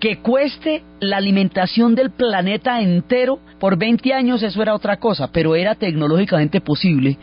que 0.00 0.18
cueste 0.18 0.82
la 1.00 1.18
alimentación 1.18 1.94
del 1.94 2.10
planeta 2.10 2.80
entero 2.80 3.38
por 3.58 3.73
20 3.76 4.12
años 4.12 4.42
eso 4.42 4.62
era 4.62 4.74
otra 4.74 4.98
cosa, 4.98 5.30
pero 5.32 5.54
era 5.54 5.74
tecnológicamente 5.74 6.60
posible. 6.60 7.18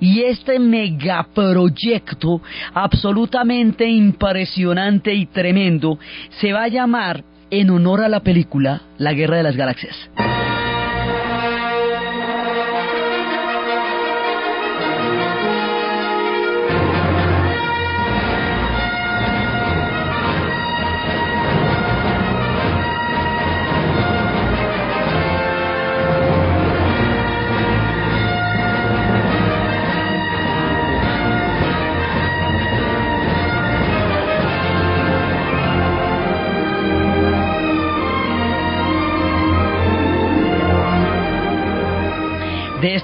Y 0.00 0.22
este 0.22 0.58
megaproyecto 0.58 2.42
absolutamente 2.74 3.86
impresionante 3.86 5.14
y 5.14 5.26
tremendo 5.26 5.98
se 6.40 6.52
va 6.52 6.64
a 6.64 6.68
llamar 6.68 7.24
en 7.50 7.70
honor 7.70 8.02
a 8.02 8.08
la 8.08 8.20
película 8.20 8.82
La 8.98 9.12
Guerra 9.12 9.36
de 9.36 9.42
las 9.42 9.56
Galaxias. 9.56 9.96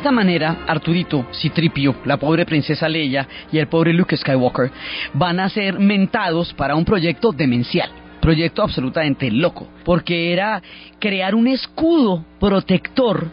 Esta 0.02 0.11
manera, 0.11 0.64
Arturito, 0.66 1.26
Citripio, 1.32 1.94
la 2.06 2.16
pobre 2.16 2.44
princesa 2.44 2.88
Leia 2.88 3.28
y 3.52 3.59
el 3.59 3.68
pobre 3.68 3.92
Luke 3.92 4.16
Skywalker 4.16 4.68
van 5.12 5.38
a 5.38 5.49
ser 5.49 5.78
mentados 5.78 6.52
para 6.54 6.75
un 6.75 6.85
proyecto 6.85 7.30
demencial 7.30 7.88
proyecto 8.21 8.62
absolutamente 8.62 9.30
loco, 9.30 9.68
porque 9.85 10.32
era 10.32 10.61
crear 10.99 11.37
un 11.37 11.47
escudo 11.47 12.25
protector 12.40 13.28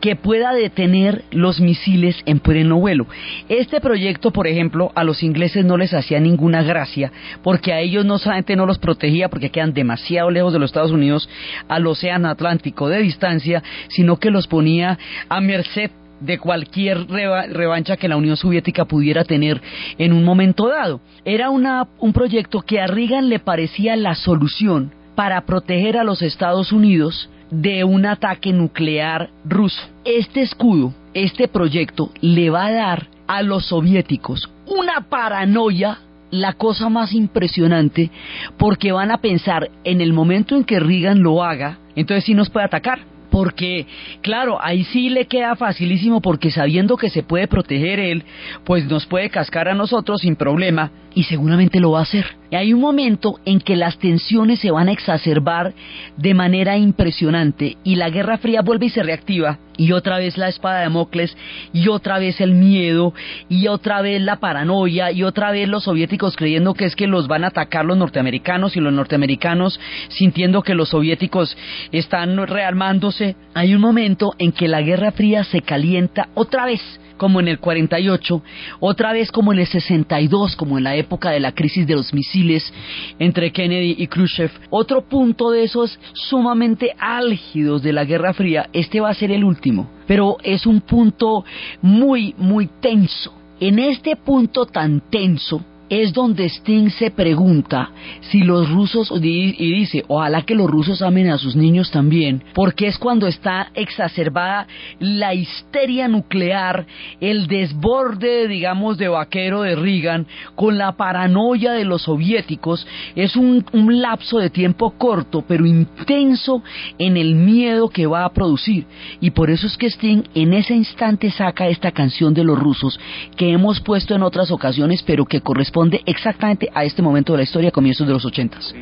que 0.00 0.16
pueda 0.16 0.52
detener 0.52 1.24
los 1.30 1.60
misiles 1.60 2.16
en 2.26 2.40
pleno 2.40 2.78
vuelo. 2.78 3.06
Este 3.48 3.80
proyecto, 3.80 4.30
por 4.30 4.46
ejemplo, 4.46 4.92
a 4.94 5.04
los 5.04 5.22
ingleses 5.22 5.64
no 5.64 5.76
les 5.76 5.92
hacía 5.92 6.20
ninguna 6.20 6.62
gracia, 6.62 7.12
porque 7.42 7.72
a 7.72 7.80
ellos 7.80 8.04
no 8.04 8.18
solamente 8.18 8.56
no 8.56 8.66
los 8.66 8.78
protegía 8.78 9.28
porque 9.28 9.50
quedan 9.50 9.74
demasiado 9.74 10.30
lejos 10.30 10.52
de 10.52 10.58
los 10.58 10.70
Estados 10.70 10.92
Unidos 10.92 11.28
al 11.68 11.86
Océano 11.86 12.28
Atlántico 12.28 12.88
de 12.88 13.02
distancia, 13.02 13.62
sino 13.88 14.16
que 14.18 14.30
los 14.30 14.46
ponía 14.46 14.98
a 15.28 15.40
merced 15.40 15.90
de 16.20 16.38
cualquier 16.38 17.06
revancha 17.08 17.96
que 17.96 18.08
la 18.08 18.16
Unión 18.16 18.36
Soviética 18.36 18.84
pudiera 18.84 19.24
tener 19.24 19.60
en 19.98 20.12
un 20.12 20.24
momento 20.24 20.68
dado. 20.68 21.00
Era 21.24 21.50
una, 21.50 21.88
un 21.98 22.12
proyecto 22.12 22.60
que 22.60 22.80
a 22.80 22.86
Reagan 22.86 23.28
le 23.28 23.38
parecía 23.38 23.96
la 23.96 24.14
solución 24.14 24.92
para 25.14 25.40
proteger 25.42 25.96
a 25.96 26.04
los 26.04 26.22
Estados 26.22 26.72
Unidos 26.72 27.28
de 27.50 27.84
un 27.84 28.06
ataque 28.06 28.52
nuclear 28.52 29.30
ruso. 29.44 29.82
Este 30.04 30.42
escudo, 30.42 30.94
este 31.14 31.48
proyecto, 31.48 32.10
le 32.20 32.50
va 32.50 32.66
a 32.66 32.72
dar 32.72 33.06
a 33.26 33.42
los 33.42 33.66
soviéticos 33.66 34.50
una 34.70 35.00
paranoia 35.08 35.98
la 36.30 36.52
cosa 36.52 36.88
más 36.88 37.12
impresionante 37.12 38.10
porque 38.56 38.92
van 38.92 39.10
a 39.10 39.18
pensar 39.18 39.68
en 39.84 40.00
el 40.00 40.12
momento 40.12 40.56
en 40.56 40.64
que 40.64 40.78
Reagan 40.78 41.22
lo 41.22 41.42
haga, 41.42 41.78
entonces 41.96 42.24
sí 42.24 42.34
nos 42.34 42.50
puede 42.50 42.66
atacar 42.66 43.00
porque 43.30 43.86
claro, 44.22 44.58
ahí 44.60 44.84
sí 44.84 45.08
le 45.08 45.26
queda 45.26 45.56
facilísimo 45.56 46.20
porque 46.20 46.50
sabiendo 46.50 46.96
que 46.96 47.10
se 47.10 47.22
puede 47.22 47.48
proteger 47.48 48.00
él, 48.00 48.24
pues 48.64 48.86
nos 48.86 49.06
puede 49.06 49.30
cascar 49.30 49.68
a 49.68 49.74
nosotros 49.74 50.20
sin 50.20 50.36
problema 50.36 50.90
y 51.14 51.24
seguramente 51.24 51.80
lo 51.80 51.92
va 51.92 52.00
a 52.00 52.02
hacer. 52.02 52.39
Y 52.50 52.56
hay 52.56 52.72
un 52.72 52.80
momento 52.80 53.38
en 53.44 53.60
que 53.60 53.76
las 53.76 53.98
tensiones 53.98 54.58
se 54.58 54.70
van 54.70 54.88
a 54.88 54.92
exacerbar 54.92 55.72
de 56.16 56.34
manera 56.34 56.76
impresionante 56.76 57.76
y 57.84 57.94
la 57.94 58.10
Guerra 58.10 58.38
Fría 58.38 58.62
vuelve 58.62 58.86
y 58.86 58.90
se 58.90 59.02
reactiva 59.02 59.58
y 59.76 59.92
otra 59.92 60.18
vez 60.18 60.36
la 60.36 60.48
espada 60.48 60.80
de 60.80 60.88
Mocles 60.88 61.36
y 61.72 61.88
otra 61.88 62.18
vez 62.18 62.40
el 62.40 62.52
miedo 62.52 63.14
y 63.48 63.68
otra 63.68 64.02
vez 64.02 64.20
la 64.20 64.36
paranoia 64.36 65.12
y 65.12 65.22
otra 65.22 65.52
vez 65.52 65.68
los 65.68 65.84
soviéticos 65.84 66.36
creyendo 66.36 66.74
que 66.74 66.84
es 66.84 66.96
que 66.96 67.06
los 67.06 67.28
van 67.28 67.44
a 67.44 67.48
atacar 67.48 67.84
los 67.84 67.96
norteamericanos 67.96 68.76
y 68.76 68.80
los 68.80 68.92
norteamericanos 68.92 69.80
sintiendo 70.08 70.62
que 70.62 70.74
los 70.74 70.90
soviéticos 70.90 71.56
están 71.92 72.36
rearmándose. 72.46 73.36
Hay 73.54 73.74
un 73.74 73.80
momento 73.80 74.34
en 74.38 74.52
que 74.52 74.68
la 74.68 74.82
Guerra 74.82 75.12
Fría 75.12 75.44
se 75.44 75.62
calienta 75.62 76.28
otra 76.34 76.66
vez 76.66 76.82
como 77.20 77.38
en 77.38 77.48
el 77.48 77.58
48, 77.58 78.42
otra 78.80 79.12
vez 79.12 79.30
como 79.30 79.52
en 79.52 79.58
el 79.58 79.66
62, 79.66 80.56
como 80.56 80.78
en 80.78 80.84
la 80.84 80.96
época 80.96 81.28
de 81.28 81.38
la 81.38 81.52
crisis 81.52 81.86
de 81.86 81.94
los 81.94 82.14
misiles 82.14 82.72
entre 83.18 83.52
Kennedy 83.52 83.94
y 83.98 84.06
Khrushchev. 84.06 84.50
Otro 84.70 85.02
punto 85.02 85.50
de 85.50 85.64
esos 85.64 86.00
sumamente 86.14 86.94
álgidos 86.98 87.82
de 87.82 87.92
la 87.92 88.06
Guerra 88.06 88.32
Fría, 88.32 88.70
este 88.72 89.02
va 89.02 89.10
a 89.10 89.14
ser 89.14 89.32
el 89.32 89.44
último, 89.44 89.90
pero 90.06 90.38
es 90.42 90.64
un 90.64 90.80
punto 90.80 91.44
muy, 91.82 92.34
muy 92.38 92.70
tenso. 92.80 93.34
En 93.60 93.78
este 93.78 94.16
punto 94.16 94.64
tan 94.64 95.02
tenso, 95.10 95.62
es 95.90 96.12
donde 96.12 96.48
Sting 96.48 96.88
se 96.90 97.10
pregunta 97.10 97.90
si 98.20 98.42
los 98.42 98.70
rusos, 98.70 99.12
y 99.20 99.72
dice, 99.74 100.04
ojalá 100.06 100.42
que 100.42 100.54
los 100.54 100.70
rusos 100.70 101.02
amen 101.02 101.28
a 101.28 101.36
sus 101.36 101.56
niños 101.56 101.90
también, 101.90 102.44
porque 102.54 102.86
es 102.86 102.96
cuando 102.96 103.26
está 103.26 103.70
exacerbada 103.74 104.68
la 105.00 105.34
histeria 105.34 106.06
nuclear, 106.06 106.86
el 107.20 107.48
desborde, 107.48 108.46
digamos, 108.46 108.98
de 108.98 109.08
vaquero 109.08 109.62
de 109.62 109.74
Reagan, 109.74 110.26
con 110.54 110.78
la 110.78 110.92
paranoia 110.92 111.72
de 111.72 111.84
los 111.84 112.02
soviéticos, 112.02 112.86
es 113.16 113.34
un, 113.34 113.66
un 113.72 114.00
lapso 114.00 114.38
de 114.38 114.50
tiempo 114.50 114.92
corto, 114.92 115.44
pero 115.46 115.66
intenso 115.66 116.62
en 116.98 117.16
el 117.16 117.34
miedo 117.34 117.88
que 117.88 118.06
va 118.06 118.24
a 118.24 118.32
producir. 118.32 118.86
Y 119.20 119.32
por 119.32 119.50
eso 119.50 119.66
es 119.66 119.76
que 119.76 119.88
Sting 119.90 120.22
en 120.36 120.52
ese 120.52 120.74
instante 120.74 121.30
saca 121.32 121.66
esta 121.66 121.90
canción 121.90 122.32
de 122.32 122.44
los 122.44 122.56
rusos, 122.56 123.00
que 123.36 123.50
hemos 123.50 123.80
puesto 123.80 124.14
en 124.14 124.22
otras 124.22 124.52
ocasiones, 124.52 125.02
pero 125.02 125.24
que 125.24 125.40
corresponde 125.40 125.79
exactamente 126.06 126.68
a 126.74 126.84
este 126.84 127.02
momento 127.02 127.32
de 127.32 127.38
la 127.38 127.42
historia, 127.44 127.70
comienzos 127.70 128.06
de 128.06 128.12
los 128.12 128.24
ochentas. 128.24 128.74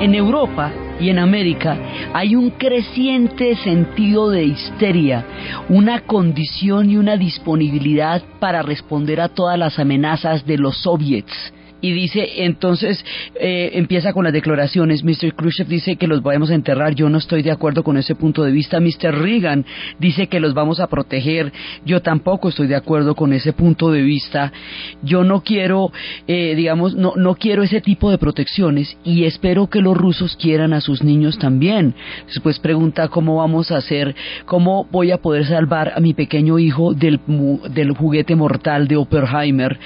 En 0.00 0.14
Europa 0.14 0.72
y 1.00 1.10
en 1.10 1.18
América 1.18 1.76
hay 2.12 2.36
un 2.36 2.50
creciente 2.50 3.56
sentido 3.56 4.30
de 4.30 4.44
histeria, 4.44 5.24
una 5.68 6.00
condición 6.00 6.88
y 6.88 6.96
una 6.96 7.16
disponibilidad 7.16 8.22
para 8.38 8.62
responder 8.62 9.20
a 9.20 9.28
todas 9.28 9.58
las 9.58 9.78
amenazas 9.78 10.46
de 10.46 10.56
los 10.56 10.82
soviets 10.82 11.52
y 11.80 11.92
dice, 11.92 12.44
entonces 12.44 13.04
eh, 13.40 13.70
empieza 13.74 14.12
con 14.12 14.24
las 14.24 14.32
declaraciones, 14.32 15.04
Mr. 15.04 15.34
Khrushchev 15.34 15.68
dice 15.68 15.96
que 15.96 16.06
los 16.06 16.22
vamos 16.22 16.50
a 16.50 16.54
enterrar, 16.54 16.94
yo 16.94 17.08
no 17.08 17.18
estoy 17.18 17.42
de 17.42 17.50
acuerdo 17.50 17.82
con 17.82 17.96
ese 17.96 18.14
punto 18.14 18.42
de 18.42 18.50
vista, 18.50 18.80
Mr. 18.80 19.14
Reagan 19.14 19.64
dice 19.98 20.26
que 20.26 20.40
los 20.40 20.54
vamos 20.54 20.80
a 20.80 20.88
proteger, 20.88 21.52
yo 21.84 22.02
tampoco 22.02 22.48
estoy 22.48 22.66
de 22.66 22.76
acuerdo 22.76 23.14
con 23.14 23.32
ese 23.32 23.52
punto 23.52 23.90
de 23.90 24.02
vista, 24.02 24.52
yo 25.02 25.24
no 25.24 25.42
quiero, 25.42 25.92
eh, 26.26 26.54
digamos, 26.56 26.94
no, 26.94 27.12
no 27.16 27.34
quiero 27.36 27.62
ese 27.62 27.80
tipo 27.80 28.10
de 28.10 28.18
protecciones 28.18 28.96
y 29.04 29.24
espero 29.24 29.68
que 29.68 29.80
los 29.80 29.96
rusos 29.96 30.36
quieran 30.36 30.72
a 30.72 30.80
sus 30.80 31.02
niños 31.02 31.38
también. 31.38 31.94
Después 32.26 32.58
pregunta 32.58 33.08
cómo 33.08 33.36
vamos 33.36 33.70
a 33.70 33.76
hacer, 33.76 34.14
cómo 34.46 34.86
voy 34.90 35.10
a 35.10 35.18
poder 35.18 35.46
salvar 35.46 35.92
a 35.94 36.00
mi 36.00 36.14
pequeño 36.14 36.58
hijo 36.58 36.94
del, 36.94 37.20
del 37.70 37.92
juguete 37.92 38.34
mortal 38.34 38.88
de 38.88 38.96
Oppenheimer 38.96 39.78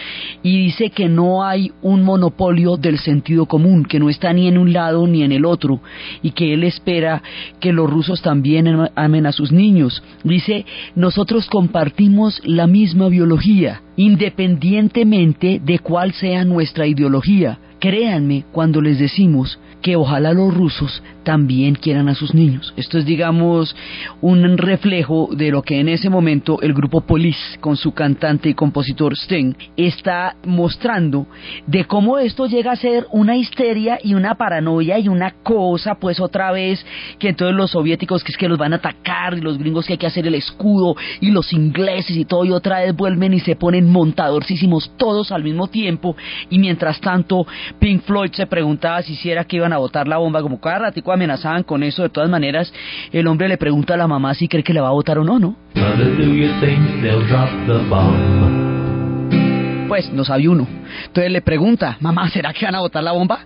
y 0.42 0.64
dice 0.64 0.90
que 0.90 1.08
no 1.08 1.44
hay 1.44 1.70
un 1.82 2.02
monopolio 2.04 2.76
del 2.76 2.98
sentido 2.98 3.46
común, 3.46 3.84
que 3.84 3.98
no 3.98 4.08
está 4.08 4.32
ni 4.32 4.48
en 4.48 4.58
un 4.58 4.72
lado 4.72 5.06
ni 5.06 5.22
en 5.22 5.32
el 5.32 5.44
otro, 5.44 5.80
y 6.22 6.30
que 6.30 6.54
él 6.54 6.64
espera 6.64 7.22
que 7.60 7.72
los 7.72 7.90
rusos 7.90 8.22
también 8.22 8.66
amen 8.94 9.26
a 9.26 9.32
sus 9.32 9.52
niños. 9.52 10.02
Dice, 10.24 10.64
nosotros 10.94 11.48
compartimos 11.48 12.40
la 12.44 12.66
misma 12.66 13.08
biología, 13.08 13.82
independientemente 13.96 15.60
de 15.62 15.78
cuál 15.78 16.12
sea 16.12 16.44
nuestra 16.44 16.86
ideología. 16.86 17.58
Créanme 17.78 18.44
cuando 18.52 18.80
les 18.80 18.98
decimos 18.98 19.58
que 19.82 19.96
ojalá 19.96 20.32
los 20.32 20.54
rusos 20.54 21.02
también 21.22 21.74
quieran 21.74 22.08
a 22.08 22.14
sus 22.14 22.34
niños. 22.34 22.72
Esto 22.76 22.98
es, 22.98 23.04
digamos, 23.04 23.74
un 24.20 24.58
reflejo 24.58 25.28
de 25.32 25.50
lo 25.50 25.62
que 25.62 25.80
en 25.80 25.88
ese 25.88 26.10
momento 26.10 26.60
el 26.62 26.74
grupo 26.74 27.02
Police, 27.02 27.58
con 27.60 27.76
su 27.76 27.92
cantante 27.92 28.48
y 28.48 28.54
compositor 28.54 29.14
Sting, 29.14 29.54
está 29.76 30.36
mostrando 30.44 31.26
de 31.66 31.84
cómo 31.84 32.18
esto 32.18 32.46
llega 32.46 32.72
a 32.72 32.76
ser 32.76 33.06
una 33.10 33.36
histeria 33.36 33.98
y 34.02 34.14
una 34.14 34.34
paranoia 34.34 34.98
y 34.98 35.08
una 35.08 35.32
cosa, 35.42 35.96
pues 35.96 36.20
otra 36.20 36.52
vez, 36.52 36.84
que 37.18 37.30
entonces 37.30 37.56
los 37.56 37.70
soviéticos 37.70 38.22
que 38.24 38.32
es 38.32 38.38
que 38.38 38.48
los 38.48 38.58
van 38.58 38.72
a 38.72 38.76
atacar 38.76 39.34
y 39.34 39.40
los 39.40 39.58
gringos 39.58 39.86
que 39.86 39.94
hay 39.94 39.98
que 39.98 40.06
hacer 40.06 40.26
el 40.26 40.34
escudo 40.34 40.96
y 41.20 41.30
los 41.30 41.52
ingleses 41.52 42.16
y 42.16 42.24
todo 42.24 42.44
y 42.44 42.52
otra 42.52 42.80
vez 42.80 42.94
vuelven 42.94 43.34
y 43.34 43.40
se 43.40 43.56
ponen 43.56 43.90
montadorcísimos 43.90 44.92
todos 44.96 45.32
al 45.32 45.44
mismo 45.44 45.68
tiempo 45.68 46.16
y 46.50 46.58
mientras 46.58 47.00
tanto 47.00 47.46
Pink 47.78 48.02
Floyd 48.02 48.32
se 48.32 48.46
preguntaba 48.46 49.02
si 49.02 49.12
hiciera 49.12 49.44
que 49.44 49.56
iban 49.56 49.72
a 49.72 49.78
botar 49.78 50.08
la 50.08 50.18
bomba 50.18 50.42
como 50.42 50.60
cada 50.60 50.80
amenazaban 51.12 51.62
con 51.62 51.82
eso. 51.82 52.02
De 52.02 52.08
todas 52.08 52.30
maneras, 52.30 52.72
el 53.12 53.26
hombre 53.26 53.48
le 53.48 53.56
pregunta 53.56 53.94
a 53.94 53.96
la 53.96 54.06
mamá 54.06 54.34
si 54.34 54.48
cree 54.48 54.62
que 54.62 54.72
le 54.72 54.80
va 54.80 54.88
a 54.88 54.92
votar 54.92 55.18
o 55.18 55.24
no, 55.24 55.38
¿no? 55.38 55.56
Pues 59.92 60.10
no 60.10 60.24
sabe 60.24 60.48
uno. 60.48 60.66
Entonces 61.04 61.30
le 61.30 61.42
pregunta, 61.42 61.98
mamá, 62.00 62.30
¿será 62.30 62.54
que 62.54 62.64
van 62.64 62.76
a 62.76 62.80
botar 62.80 63.04
la 63.04 63.12
bomba? 63.12 63.40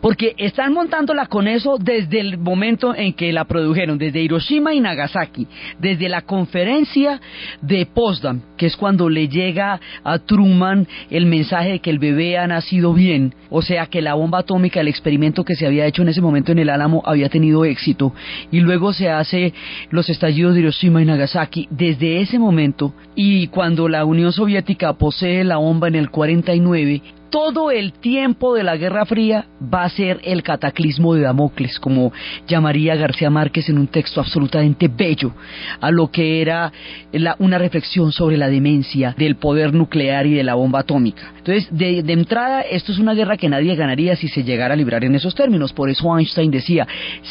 Porque 0.00 0.34
están 0.38 0.72
montándola 0.72 1.26
con 1.26 1.46
eso 1.46 1.76
desde 1.78 2.18
el 2.18 2.38
momento 2.38 2.94
en 2.94 3.12
que 3.12 3.30
la 3.30 3.44
produjeron, 3.44 3.98
desde 3.98 4.22
Hiroshima 4.22 4.72
y 4.72 4.80
Nagasaki, 4.80 5.46
desde 5.78 6.08
la 6.08 6.22
conferencia 6.22 7.20
de 7.60 7.84
Potsdam, 7.84 8.40
que 8.56 8.64
es 8.64 8.76
cuando 8.76 9.10
le 9.10 9.28
llega 9.28 9.78
a 10.02 10.18
Truman 10.18 10.88
el 11.10 11.26
mensaje 11.26 11.72
de 11.72 11.78
que 11.80 11.90
el 11.90 11.98
bebé 11.98 12.38
ha 12.38 12.46
nacido 12.46 12.94
bien, 12.94 13.34
o 13.50 13.60
sea 13.60 13.84
que 13.84 14.00
la 14.00 14.14
bomba 14.14 14.38
atómica, 14.38 14.80
el 14.80 14.88
experimento 14.88 15.44
que 15.44 15.56
se 15.56 15.66
había 15.66 15.84
hecho 15.84 16.00
en 16.00 16.08
ese 16.08 16.22
momento 16.22 16.52
en 16.52 16.58
el 16.58 16.70
Álamo 16.70 17.02
había 17.04 17.28
tenido 17.28 17.66
éxito, 17.66 18.14
y 18.50 18.60
luego 18.60 18.94
se 18.94 19.10
hace 19.10 19.52
los 19.90 20.08
estallidos 20.08 20.54
de 20.54 20.60
Hiroshima 20.60 21.02
y 21.02 21.04
Nagasaki, 21.04 21.68
desde 21.70 22.22
ese 22.22 22.38
momento, 22.38 22.94
y 23.14 23.48
cuando 23.48 23.88
la 23.88 24.06
Unión 24.06 24.32
Soviética 24.32 24.94
posee 24.94 25.44
la 25.44 25.58
bomba 25.58 25.81
en 25.88 25.96
el 25.96 26.10
49, 26.10 27.02
todo 27.32 27.70
el 27.70 27.94
tiempo 27.94 28.54
de 28.54 28.62
la 28.62 28.76
Guerra 28.76 29.06
Fría 29.06 29.46
va 29.62 29.84
a 29.84 29.88
ser 29.88 30.20
el 30.22 30.42
cataclismo 30.42 31.14
de 31.14 31.22
Damocles, 31.22 31.78
como 31.80 32.12
llamaría 32.46 32.94
García 32.94 33.30
Márquez 33.30 33.70
en 33.70 33.78
un 33.78 33.86
texto 33.86 34.20
absolutamente 34.20 34.86
bello, 34.86 35.32
a 35.80 35.90
lo 35.90 36.10
que 36.10 36.42
era 36.42 36.70
una 37.38 37.56
reflexión 37.56 38.12
sobre 38.12 38.36
la 38.36 38.48
demencia 38.48 39.14
del 39.16 39.36
poder 39.36 39.72
nuclear 39.72 40.26
y 40.26 40.34
de 40.34 40.44
la 40.44 40.54
bomba 40.54 40.80
atómica. 40.80 41.32
Entonces, 41.38 41.66
de, 41.70 42.02
de 42.02 42.12
entrada, 42.12 42.60
esto 42.60 42.92
es 42.92 42.98
una 42.98 43.14
guerra 43.14 43.38
que 43.38 43.48
nadie 43.48 43.74
ganaría 43.76 44.14
si 44.14 44.28
se 44.28 44.44
llegara 44.44 44.74
a 44.74 44.76
librar 44.76 45.02
en 45.02 45.14
esos 45.14 45.34
términos. 45.34 45.72
Por 45.72 45.88
eso 45.88 46.16
Einstein 46.16 46.50
decía, 46.50 46.86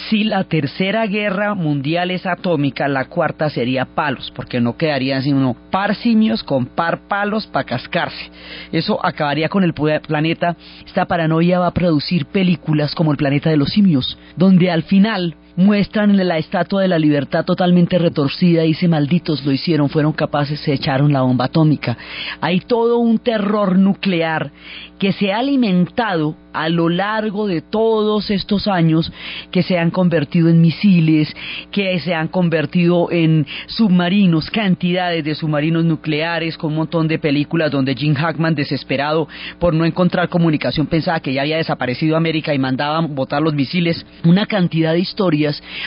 si 0.09 0.23
la 0.23 0.43
tercera 0.45 1.05
guerra 1.05 1.53
mundial 1.53 2.09
es 2.09 2.25
atómica, 2.25 2.87
la 2.87 3.05
cuarta 3.05 3.51
sería 3.51 3.85
palos, 3.85 4.33
porque 4.35 4.59
no 4.59 4.75
quedarían 4.75 5.21
sino 5.21 5.55
par 5.69 5.93
simios 5.93 6.41
con 6.41 6.65
par 6.65 7.07
palos 7.07 7.45
para 7.45 7.65
cascarse. 7.65 8.31
Eso 8.71 8.99
acabaría 9.05 9.47
con 9.47 9.63
el 9.63 9.75
poder 9.75 9.90
planeta, 9.99 10.55
esta 10.85 11.05
paranoia 11.05 11.59
va 11.59 11.67
a 11.67 11.73
producir 11.73 12.25
películas 12.25 12.95
como 12.95 13.11
El 13.11 13.17
planeta 13.17 13.49
de 13.49 13.57
los 13.57 13.69
simios, 13.69 14.17
donde 14.35 14.71
al 14.71 14.83
final 14.83 15.35
muestran 15.55 16.15
la 16.17 16.37
estatua 16.37 16.81
de 16.81 16.87
la 16.87 16.99
libertad 16.99 17.45
totalmente 17.45 17.97
retorcida 17.97 18.63
dice 18.63 18.87
malditos 18.87 19.45
lo 19.45 19.51
hicieron, 19.51 19.89
fueron 19.89 20.13
capaces, 20.13 20.59
se 20.59 20.73
echaron 20.73 21.11
la 21.13 21.21
bomba 21.21 21.45
atómica. 21.45 21.97
Hay 22.39 22.61
todo 22.61 22.97
un 22.97 23.19
terror 23.19 23.77
nuclear 23.77 24.51
que 24.99 25.13
se 25.13 25.31
ha 25.31 25.39
alimentado 25.39 26.35
a 26.53 26.69
lo 26.69 26.89
largo 26.89 27.47
de 27.47 27.61
todos 27.61 28.29
estos 28.29 28.67
años 28.67 29.11
que 29.51 29.63
se 29.63 29.79
han 29.79 29.89
convertido 29.89 30.49
en 30.49 30.61
misiles, 30.61 31.33
que 31.71 31.99
se 31.99 32.13
han 32.13 32.27
convertido 32.27 33.09
en 33.11 33.47
submarinos, 33.67 34.51
cantidades 34.51 35.23
de 35.23 35.33
submarinos 35.33 35.85
nucleares, 35.85 36.57
con 36.57 36.71
un 36.71 36.77
montón 36.77 37.07
de 37.07 37.19
películas 37.19 37.71
donde 37.71 37.95
Jim 37.95 38.13
Hackman, 38.13 38.53
desesperado 38.53 39.27
por 39.59 39.73
no 39.73 39.85
encontrar 39.85 40.29
comunicación, 40.29 40.87
pensaba 40.87 41.19
que 41.19 41.33
ya 41.33 41.41
había 41.41 41.57
desaparecido 41.57 42.15
América 42.15 42.53
y 42.53 42.59
mandaban 42.59 43.15
botar 43.15 43.41
los 43.41 43.53
misiles, 43.53 44.05
una 44.23 44.45
cantidad 44.45 44.93
de 44.93 44.99
historias, 44.99 45.40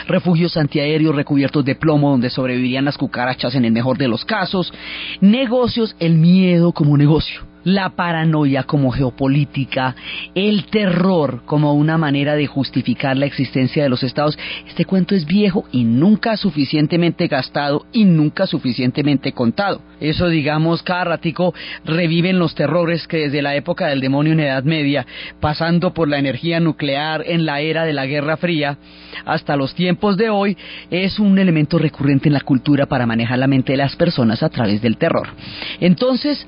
refugios 0.07 0.57
antiaéreos 0.57 1.15
recubiertos 1.15 1.63
de 1.65 1.75
plomo 1.75 2.11
donde 2.11 2.29
sobrevivirían 2.29 2.85
las 2.85 2.97
cucarachas 2.97 3.55
en 3.55 3.65
el 3.65 3.71
mejor 3.71 3.97
de 3.97 4.07
los 4.07 4.25
casos, 4.25 4.73
negocios, 5.21 5.95
el 5.99 6.15
miedo 6.15 6.71
como 6.71 6.97
negocio 6.97 7.54
la 7.65 7.89
paranoia 7.89 8.63
como 8.63 8.91
geopolítica, 8.91 9.95
el 10.33 10.67
terror 10.67 11.41
como 11.45 11.73
una 11.73 11.97
manera 11.97 12.35
de 12.35 12.47
justificar 12.47 13.17
la 13.17 13.25
existencia 13.25 13.83
de 13.83 13.89
los 13.89 14.03
estados. 14.03 14.37
Este 14.67 14.85
cuento 14.85 15.15
es 15.15 15.25
viejo 15.25 15.65
y 15.71 15.83
nunca 15.83 16.37
suficientemente 16.37 17.27
gastado 17.27 17.85
y 17.91 18.05
nunca 18.05 18.47
suficientemente 18.47 19.33
contado. 19.33 19.81
Eso, 19.99 20.27
digamos, 20.27 20.83
cada 20.83 21.05
ratico 21.05 21.53
reviven 21.83 22.37
los 22.39 22.53
terrores 22.53 23.07
que 23.07 23.17
desde 23.17 23.41
la 23.41 23.55
época 23.55 23.87
del 23.87 24.01
demonio 24.01 24.33
en 24.33 24.41
Edad 24.41 24.63
Media, 24.63 25.05
pasando 25.39 25.93
por 25.93 26.07
la 26.07 26.19
energía 26.19 26.59
nuclear 26.59 27.23
en 27.25 27.45
la 27.45 27.61
era 27.61 27.85
de 27.85 27.93
la 27.93 28.05
Guerra 28.05 28.37
Fría, 28.37 28.77
hasta 29.25 29.55
los 29.55 29.73
tiempos 29.73 30.17
de 30.17 30.29
hoy, 30.29 30.57
es 30.91 31.17
un 31.17 31.39
elemento 31.39 31.79
recurrente 31.79 32.29
en 32.29 32.33
la 32.33 32.41
cultura 32.41 32.85
para 32.85 33.05
manejar 33.05 33.39
la 33.39 33.47
mente 33.47 33.73
de 33.73 33.77
las 33.77 33.95
personas 33.95 34.43
a 34.43 34.49
través 34.49 34.81
del 34.81 34.97
terror. 34.97 35.27
Entonces, 35.79 36.45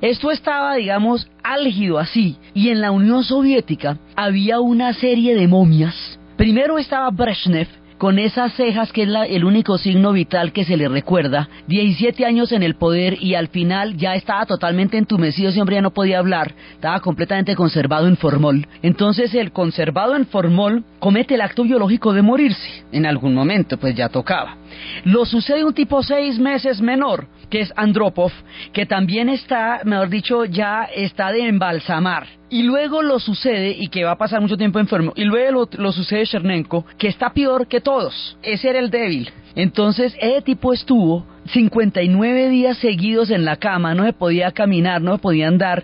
esto 0.00 0.30
estaba, 0.56 0.76
digamos, 0.76 1.28
álgido 1.42 1.98
así, 1.98 2.38
y 2.54 2.70
en 2.70 2.80
la 2.80 2.90
Unión 2.90 3.24
Soviética 3.24 3.98
había 4.16 4.58
una 4.58 4.94
serie 4.94 5.34
de 5.34 5.46
momias. 5.46 6.18
Primero 6.38 6.78
estaba 6.78 7.10
Brezhnev, 7.10 7.68
con 7.98 8.18
esas 8.18 8.54
cejas 8.54 8.90
que 8.90 9.02
es 9.02 9.08
el 9.28 9.44
único 9.44 9.76
signo 9.76 10.12
vital 10.12 10.52
que 10.52 10.64
se 10.64 10.78
le 10.78 10.88
recuerda, 10.88 11.50
17 11.66 12.24
años 12.24 12.52
en 12.52 12.62
el 12.62 12.74
poder 12.74 13.22
y 13.22 13.34
al 13.34 13.48
final 13.48 13.98
ya 13.98 14.14
estaba 14.14 14.46
totalmente 14.46 14.96
entumecido, 14.96 15.50
siempre 15.50 15.74
ya 15.74 15.82
no 15.82 15.92
podía 15.92 16.20
hablar, 16.20 16.54
estaba 16.72 17.00
completamente 17.00 17.54
conservado 17.54 18.06
en 18.06 18.16
formol. 18.16 18.66
Entonces 18.80 19.34
el 19.34 19.52
conservado 19.52 20.16
en 20.16 20.24
formol 20.24 20.84
comete 21.00 21.34
el 21.34 21.42
acto 21.42 21.64
biológico 21.64 22.14
de 22.14 22.22
morirse, 22.22 22.84
en 22.92 23.04
algún 23.04 23.34
momento 23.34 23.76
pues 23.76 23.94
ya 23.94 24.08
tocaba. 24.08 24.56
Lo 25.04 25.24
sucede 25.24 25.64
un 25.64 25.74
tipo 25.74 26.02
seis 26.02 26.38
meses 26.38 26.80
menor, 26.80 27.26
que 27.50 27.60
es 27.60 27.72
Andropov, 27.76 28.32
que 28.72 28.86
también 28.86 29.28
está, 29.28 29.80
mejor 29.84 30.08
dicho, 30.08 30.44
ya 30.44 30.84
está 30.84 31.30
de 31.32 31.46
embalsamar. 31.46 32.26
Y 32.48 32.62
luego 32.62 33.02
lo 33.02 33.18
sucede, 33.18 33.70
y 33.70 33.88
que 33.88 34.04
va 34.04 34.12
a 34.12 34.18
pasar 34.18 34.40
mucho 34.40 34.56
tiempo 34.56 34.78
enfermo, 34.78 35.12
y 35.16 35.24
luego 35.24 35.68
lo, 35.72 35.92
sucede 35.92 36.26
Chernenko, 36.26 36.84
que 36.98 37.08
está 37.08 37.30
peor 37.30 37.66
que 37.66 37.80
todos. 37.80 38.38
Ese 38.42 38.70
era 38.70 38.78
el 38.78 38.90
débil. 38.90 39.30
Entonces, 39.56 40.14
ese 40.20 40.42
tipo 40.42 40.72
estuvo 40.72 41.26
59 41.46 42.48
días 42.50 42.76
seguidos 42.78 43.30
en 43.30 43.44
la 43.44 43.56
cama, 43.56 43.94
no 43.94 44.04
se 44.04 44.12
podía 44.12 44.52
caminar, 44.52 45.00
no 45.00 45.16
se 45.16 45.22
podía 45.22 45.48
andar. 45.48 45.82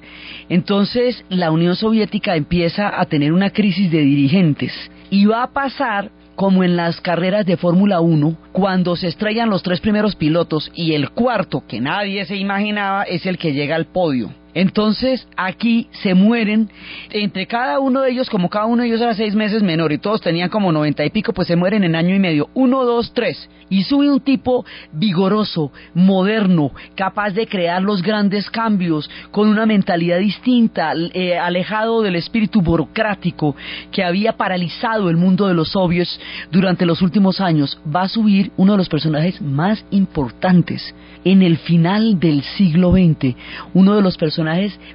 Entonces, 0.48 1.24
la 1.28 1.50
Unión 1.50 1.74
Soviética 1.74 2.36
empieza 2.36 3.00
a 3.00 3.06
tener 3.06 3.32
una 3.32 3.50
crisis 3.50 3.90
de 3.90 4.00
dirigentes. 4.00 4.72
Y 5.10 5.26
va 5.26 5.42
a 5.42 5.52
pasar 5.52 6.10
como 6.34 6.64
en 6.64 6.76
las 6.76 7.00
carreras 7.00 7.46
de 7.46 7.56
Fórmula 7.56 8.00
1, 8.00 8.36
cuando 8.52 8.96
se 8.96 9.08
estrellan 9.08 9.50
los 9.50 9.62
tres 9.62 9.80
primeros 9.80 10.16
pilotos 10.16 10.70
y 10.74 10.94
el 10.94 11.10
cuarto, 11.10 11.64
que 11.66 11.80
nadie 11.80 12.24
se 12.24 12.36
imaginaba, 12.36 13.04
es 13.04 13.26
el 13.26 13.38
que 13.38 13.52
llega 13.52 13.76
al 13.76 13.86
podio. 13.86 14.41
Entonces 14.54 15.26
aquí 15.36 15.88
se 16.02 16.14
mueren, 16.14 16.68
entre 17.10 17.46
cada 17.46 17.78
uno 17.78 18.02
de 18.02 18.10
ellos, 18.10 18.28
como 18.28 18.50
cada 18.50 18.66
uno 18.66 18.82
de 18.82 18.88
ellos 18.88 19.00
era 19.00 19.14
seis 19.14 19.34
meses 19.34 19.62
menor 19.62 19.92
y 19.92 19.98
todos 19.98 20.20
tenían 20.20 20.50
como 20.50 20.72
noventa 20.72 21.04
y 21.04 21.10
pico, 21.10 21.32
pues 21.32 21.48
se 21.48 21.56
mueren 21.56 21.84
en 21.84 21.94
año 21.94 22.14
y 22.14 22.18
medio. 22.18 22.50
Uno, 22.54 22.84
dos, 22.84 23.12
tres. 23.14 23.48
Y 23.70 23.84
sube 23.84 24.10
un 24.10 24.20
tipo 24.20 24.66
vigoroso, 24.92 25.72
moderno, 25.94 26.72
capaz 26.94 27.30
de 27.30 27.46
crear 27.46 27.82
los 27.82 28.02
grandes 28.02 28.50
cambios, 28.50 29.08
con 29.30 29.48
una 29.48 29.64
mentalidad 29.64 30.18
distinta, 30.18 30.92
eh, 31.14 31.38
alejado 31.38 32.02
del 32.02 32.16
espíritu 32.16 32.60
burocrático 32.60 33.56
que 33.90 34.04
había 34.04 34.34
paralizado 34.34 35.08
el 35.08 35.16
mundo 35.16 35.48
de 35.48 35.54
los 35.54 35.70
soviets 35.70 36.20
durante 36.50 36.84
los 36.84 37.00
últimos 37.00 37.40
años. 37.40 37.80
Va 37.94 38.02
a 38.02 38.08
subir 38.08 38.52
uno 38.58 38.72
de 38.72 38.78
los 38.78 38.90
personajes 38.90 39.40
más 39.40 39.82
importantes 39.90 40.94
en 41.24 41.42
el 41.42 41.56
final 41.58 42.18
del 42.20 42.42
siglo 42.42 42.92
XX, 42.92 43.34
uno 43.72 43.94
de 43.94 44.02
los 44.02 44.18
personajes 44.18 44.41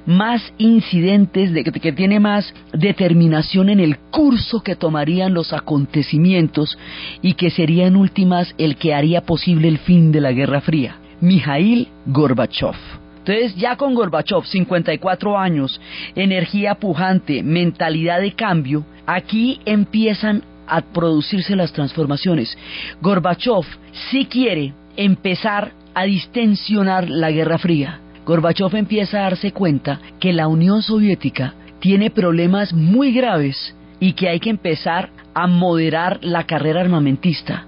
más 0.06 0.52
incidentes, 0.58 1.52
de, 1.52 1.64
que 1.64 1.92
tiene 1.92 2.20
más 2.20 2.52
determinación 2.72 3.68
en 3.68 3.80
el 3.80 3.98
curso 4.10 4.62
que 4.62 4.76
tomarían 4.76 5.34
los 5.34 5.52
acontecimientos 5.52 6.78
y 7.22 7.34
que 7.34 7.50
sería 7.50 7.86
en 7.86 7.96
últimas 7.96 8.54
el 8.58 8.76
que 8.76 8.94
haría 8.94 9.22
posible 9.22 9.68
el 9.68 9.78
fin 9.78 10.12
de 10.12 10.20
la 10.20 10.32
Guerra 10.32 10.60
Fría, 10.60 10.96
Mijail 11.20 11.88
Gorbachev. 12.06 12.76
Entonces 13.18 13.56
ya 13.56 13.76
con 13.76 13.94
Gorbachev, 13.94 14.46
54 14.46 15.38
años, 15.38 15.78
energía 16.14 16.76
pujante, 16.76 17.42
mentalidad 17.42 18.22
de 18.22 18.32
cambio, 18.32 18.86
aquí 19.06 19.60
empiezan 19.66 20.42
a 20.66 20.80
producirse 20.80 21.54
las 21.54 21.72
transformaciones. 21.72 22.56
Gorbachev 23.02 23.64
sí 24.10 24.24
quiere 24.24 24.72
empezar 24.96 25.72
a 25.94 26.04
distensionar 26.04 27.10
la 27.10 27.30
Guerra 27.30 27.58
Fría. 27.58 28.00
Gorbachev 28.28 28.76
empieza 28.76 29.20
a 29.20 29.22
darse 29.22 29.52
cuenta 29.52 30.00
que 30.20 30.34
la 30.34 30.48
Unión 30.48 30.82
Soviética 30.82 31.54
tiene 31.80 32.10
problemas 32.10 32.74
muy 32.74 33.10
graves 33.10 33.74
y 34.00 34.12
que 34.12 34.28
hay 34.28 34.38
que 34.38 34.50
empezar 34.50 35.08
a 35.32 35.46
moderar 35.46 36.18
la 36.20 36.44
carrera 36.44 36.82
armamentista. 36.82 37.64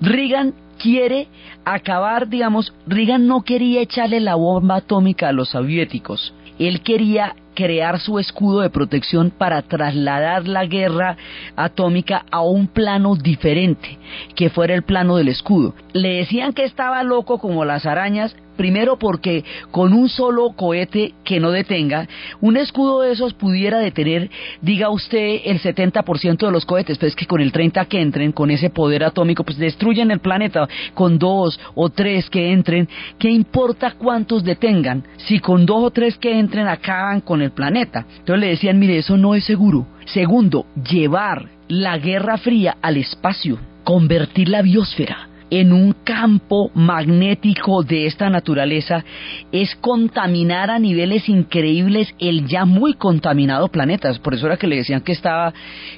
Reagan 0.00 0.52
quiere 0.82 1.28
acabar, 1.64 2.28
digamos, 2.28 2.74
Reagan 2.88 3.28
no 3.28 3.42
quería 3.42 3.82
echarle 3.82 4.18
la 4.18 4.34
bomba 4.34 4.78
atómica 4.78 5.28
a 5.28 5.32
los 5.32 5.50
soviéticos. 5.50 6.34
Él 6.58 6.80
quería 6.80 7.36
crear 7.60 8.00
su 8.00 8.18
escudo 8.18 8.62
de 8.62 8.70
protección 8.70 9.30
para 9.30 9.60
trasladar 9.60 10.48
la 10.48 10.64
guerra 10.64 11.18
atómica 11.56 12.24
a 12.30 12.40
un 12.40 12.68
plano 12.68 13.16
diferente, 13.16 13.98
que 14.34 14.48
fuera 14.48 14.74
el 14.74 14.82
plano 14.82 15.18
del 15.18 15.28
escudo. 15.28 15.74
Le 15.92 16.14
decían 16.14 16.54
que 16.54 16.64
estaba 16.64 17.02
loco 17.02 17.38
como 17.38 17.66
las 17.66 17.84
arañas, 17.84 18.34
Primero 18.60 18.98
porque 18.98 19.42
con 19.70 19.94
un 19.94 20.10
solo 20.10 20.50
cohete 20.50 21.14
que 21.24 21.40
no 21.40 21.50
detenga, 21.50 22.06
un 22.42 22.58
escudo 22.58 23.00
de 23.00 23.12
esos 23.12 23.32
pudiera 23.32 23.78
detener, 23.78 24.28
diga 24.60 24.90
usted, 24.90 25.40
el 25.46 25.62
70% 25.62 26.44
de 26.44 26.52
los 26.52 26.66
cohetes, 26.66 26.98
pues 26.98 27.12
es 27.12 27.16
que 27.16 27.24
con 27.24 27.40
el 27.40 27.52
30 27.52 27.86
que 27.86 28.02
entren, 28.02 28.32
con 28.32 28.50
ese 28.50 28.68
poder 28.68 29.02
atómico, 29.02 29.44
pues 29.44 29.56
destruyen 29.56 30.10
el 30.10 30.20
planeta. 30.20 30.68
Con 30.92 31.18
dos 31.18 31.58
o 31.74 31.88
tres 31.88 32.28
que 32.28 32.52
entren, 32.52 32.86
¿qué 33.18 33.30
importa 33.30 33.94
cuántos 33.96 34.44
detengan? 34.44 35.04
Si 35.16 35.38
con 35.38 35.64
dos 35.64 35.82
o 35.82 35.90
tres 35.90 36.18
que 36.18 36.38
entren 36.38 36.68
acaban 36.68 37.22
con 37.22 37.40
el 37.40 37.49
planeta. 37.50 38.06
Entonces 38.18 38.40
le 38.40 38.48
decían, 38.48 38.78
mire, 38.78 38.98
eso 38.98 39.16
no 39.16 39.34
es 39.34 39.44
seguro. 39.44 39.86
Segundo, 40.06 40.66
llevar 40.88 41.48
la 41.68 41.98
Guerra 41.98 42.38
Fría 42.38 42.76
al 42.82 42.96
espacio, 42.96 43.58
convertir 43.84 44.48
la 44.48 44.62
biosfera 44.62 45.29
en 45.50 45.72
un 45.72 45.92
campo 46.04 46.70
magnético 46.74 47.82
de 47.82 48.06
esta 48.06 48.30
naturaleza 48.30 49.04
es 49.52 49.74
contaminar 49.76 50.70
a 50.70 50.78
niveles 50.78 51.28
increíbles 51.28 52.14
el 52.18 52.46
ya 52.46 52.64
muy 52.64 52.94
contaminado 52.94 53.68
planeta. 53.68 54.12
Por 54.22 54.34
eso 54.34 54.46
era 54.46 54.56
que 54.56 54.66
le 54.66 54.76
decían 54.76 55.02
que 55.02 55.12
estaba, 55.12 55.52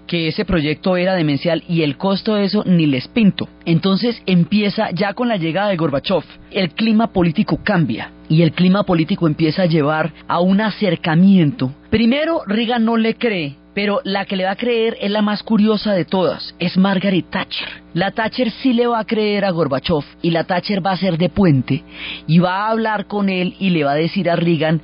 que 0.06 0.28
ese 0.28 0.44
proyecto 0.44 0.96
era 0.96 1.14
demencial 1.14 1.62
y 1.68 1.82
el 1.82 1.96
costo 1.96 2.34
de 2.34 2.44
eso 2.44 2.64
ni 2.66 2.86
les 2.86 3.08
pinto. 3.08 3.48
Entonces 3.64 4.22
empieza 4.26 4.90
ya 4.92 5.14
con 5.14 5.28
la 5.28 5.36
llegada 5.36 5.68
de 5.68 5.76
Gorbachev, 5.76 6.24
el 6.50 6.70
clima 6.70 7.12
político 7.12 7.60
cambia 7.62 8.10
y 8.28 8.42
el 8.42 8.52
clima 8.52 8.84
político 8.84 9.26
empieza 9.26 9.62
a 9.62 9.66
llevar 9.66 10.12
a 10.26 10.40
un 10.40 10.60
acercamiento. 10.60 11.72
Primero, 11.90 12.42
Reagan 12.46 12.84
no 12.84 12.96
le 12.96 13.14
cree 13.16 13.61
pero 13.74 14.00
la 14.04 14.24
que 14.24 14.36
le 14.36 14.44
va 14.44 14.52
a 14.52 14.56
creer 14.56 14.96
es 15.00 15.10
la 15.10 15.22
más 15.22 15.42
curiosa 15.42 15.92
de 15.92 16.04
todas, 16.04 16.54
es 16.58 16.76
Margaret 16.76 17.26
Thatcher. 17.30 17.68
La 17.94 18.10
Thatcher 18.10 18.50
sí 18.50 18.72
le 18.72 18.86
va 18.86 19.00
a 19.00 19.04
creer 19.04 19.44
a 19.44 19.50
Gorbachev 19.50 20.04
y 20.22 20.30
la 20.30 20.44
Thatcher 20.44 20.84
va 20.84 20.92
a 20.92 20.96
ser 20.96 21.18
de 21.18 21.28
puente 21.28 21.82
y 22.26 22.38
va 22.38 22.66
a 22.66 22.70
hablar 22.70 23.06
con 23.06 23.28
él 23.28 23.54
y 23.58 23.70
le 23.70 23.84
va 23.84 23.92
a 23.92 23.96
decir 23.96 24.30
a 24.30 24.36
Reagan, 24.36 24.80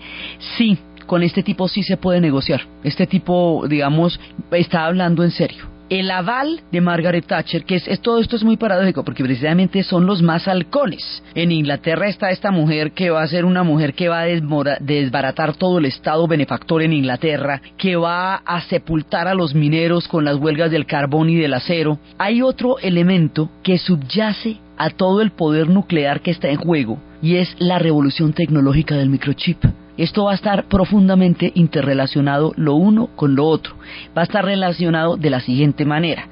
sí, 0.57 0.79
con 1.07 1.22
este 1.22 1.42
tipo 1.42 1.68
sí 1.68 1.83
se 1.83 1.96
puede 1.96 2.20
negociar. 2.20 2.62
Este 2.85 3.07
tipo, 3.07 3.64
digamos, 3.68 4.20
está 4.51 4.87
hablando 4.87 5.24
en 5.24 5.31
serio 5.31 5.77
el 5.90 6.11
aval 6.11 6.61
de 6.70 6.81
Margaret 6.81 7.27
Thatcher, 7.27 7.64
que 7.64 7.77
es, 7.77 8.01
todo 8.01 8.18
esto 8.18 8.37
es 8.37 8.44
muy 8.44 8.57
paradójico, 8.57 9.05
porque 9.05 9.24
precisamente 9.24 9.83
son 9.83 10.07
los 10.07 10.22
más 10.22 10.46
halcones. 10.48 11.22
En 11.35 11.53
Inglaterra 11.53 12.09
está 12.09 12.31
esta 12.31 12.51
mujer 12.51 12.92
que 12.92 13.11
va 13.11 13.22
a 13.22 13.29
ser 13.29 13.44
una 13.44 13.62
mujer 13.62 13.94
que 13.94 14.09
va 14.09 14.20
a 14.20 14.79
desbaratar 14.81 15.57
todo 15.57 15.79
el 15.79 15.87
Estado 15.87 16.27
benefactor 16.27 16.83
en 16.83 16.92
Inglaterra, 16.92 17.62
que 17.77 17.96
va 17.96 18.37
a 18.37 18.61
sepultar 18.62 19.29
a 19.29 19.35
los 19.35 19.55
mineros 19.55 20.09
con 20.09 20.24
las 20.24 20.37
huelgas 20.37 20.70
del 20.70 20.87
carbón 20.87 21.31
y 21.31 21.37
del 21.37 21.55
acero. 21.55 21.98
Hay 22.18 22.42
otro 22.42 22.79
elemento 22.79 23.51
que 23.62 23.79
subyace 23.79 24.59
a 24.77 24.90
todo 24.90 25.22
el 25.22 25.33
poder 25.33 25.68
nuclear 25.68 26.20
que 26.20 26.31
está 26.31 26.48
en 26.48 26.57
juego, 26.57 26.98
y 27.22 27.37
es 27.37 27.55
la 27.59 27.79
revolución 27.79 28.33
tecnológica 28.33 28.96
del 28.96 29.09
microchip. 29.09 29.64
Esto 29.98 30.24
va 30.24 30.32
a 30.32 30.37
estar 30.37 30.68
profundamente 30.68 31.50
interrelacionado 31.56 32.52
lo 32.56 32.74
uno 32.74 33.08
con 33.16 33.34
lo 33.34 33.46
otro. 33.46 33.74
Va 34.16 34.22
a 34.22 34.24
estar 34.24 34.44
relacionado 34.44 35.16
de 35.16 35.28
la 35.28 35.40
siguiente 35.40 35.84
manera. 35.84 36.28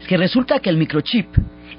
Es 0.00 0.06
que 0.08 0.16
resulta 0.16 0.58
que 0.58 0.70
el 0.70 0.78
microchip 0.78 1.26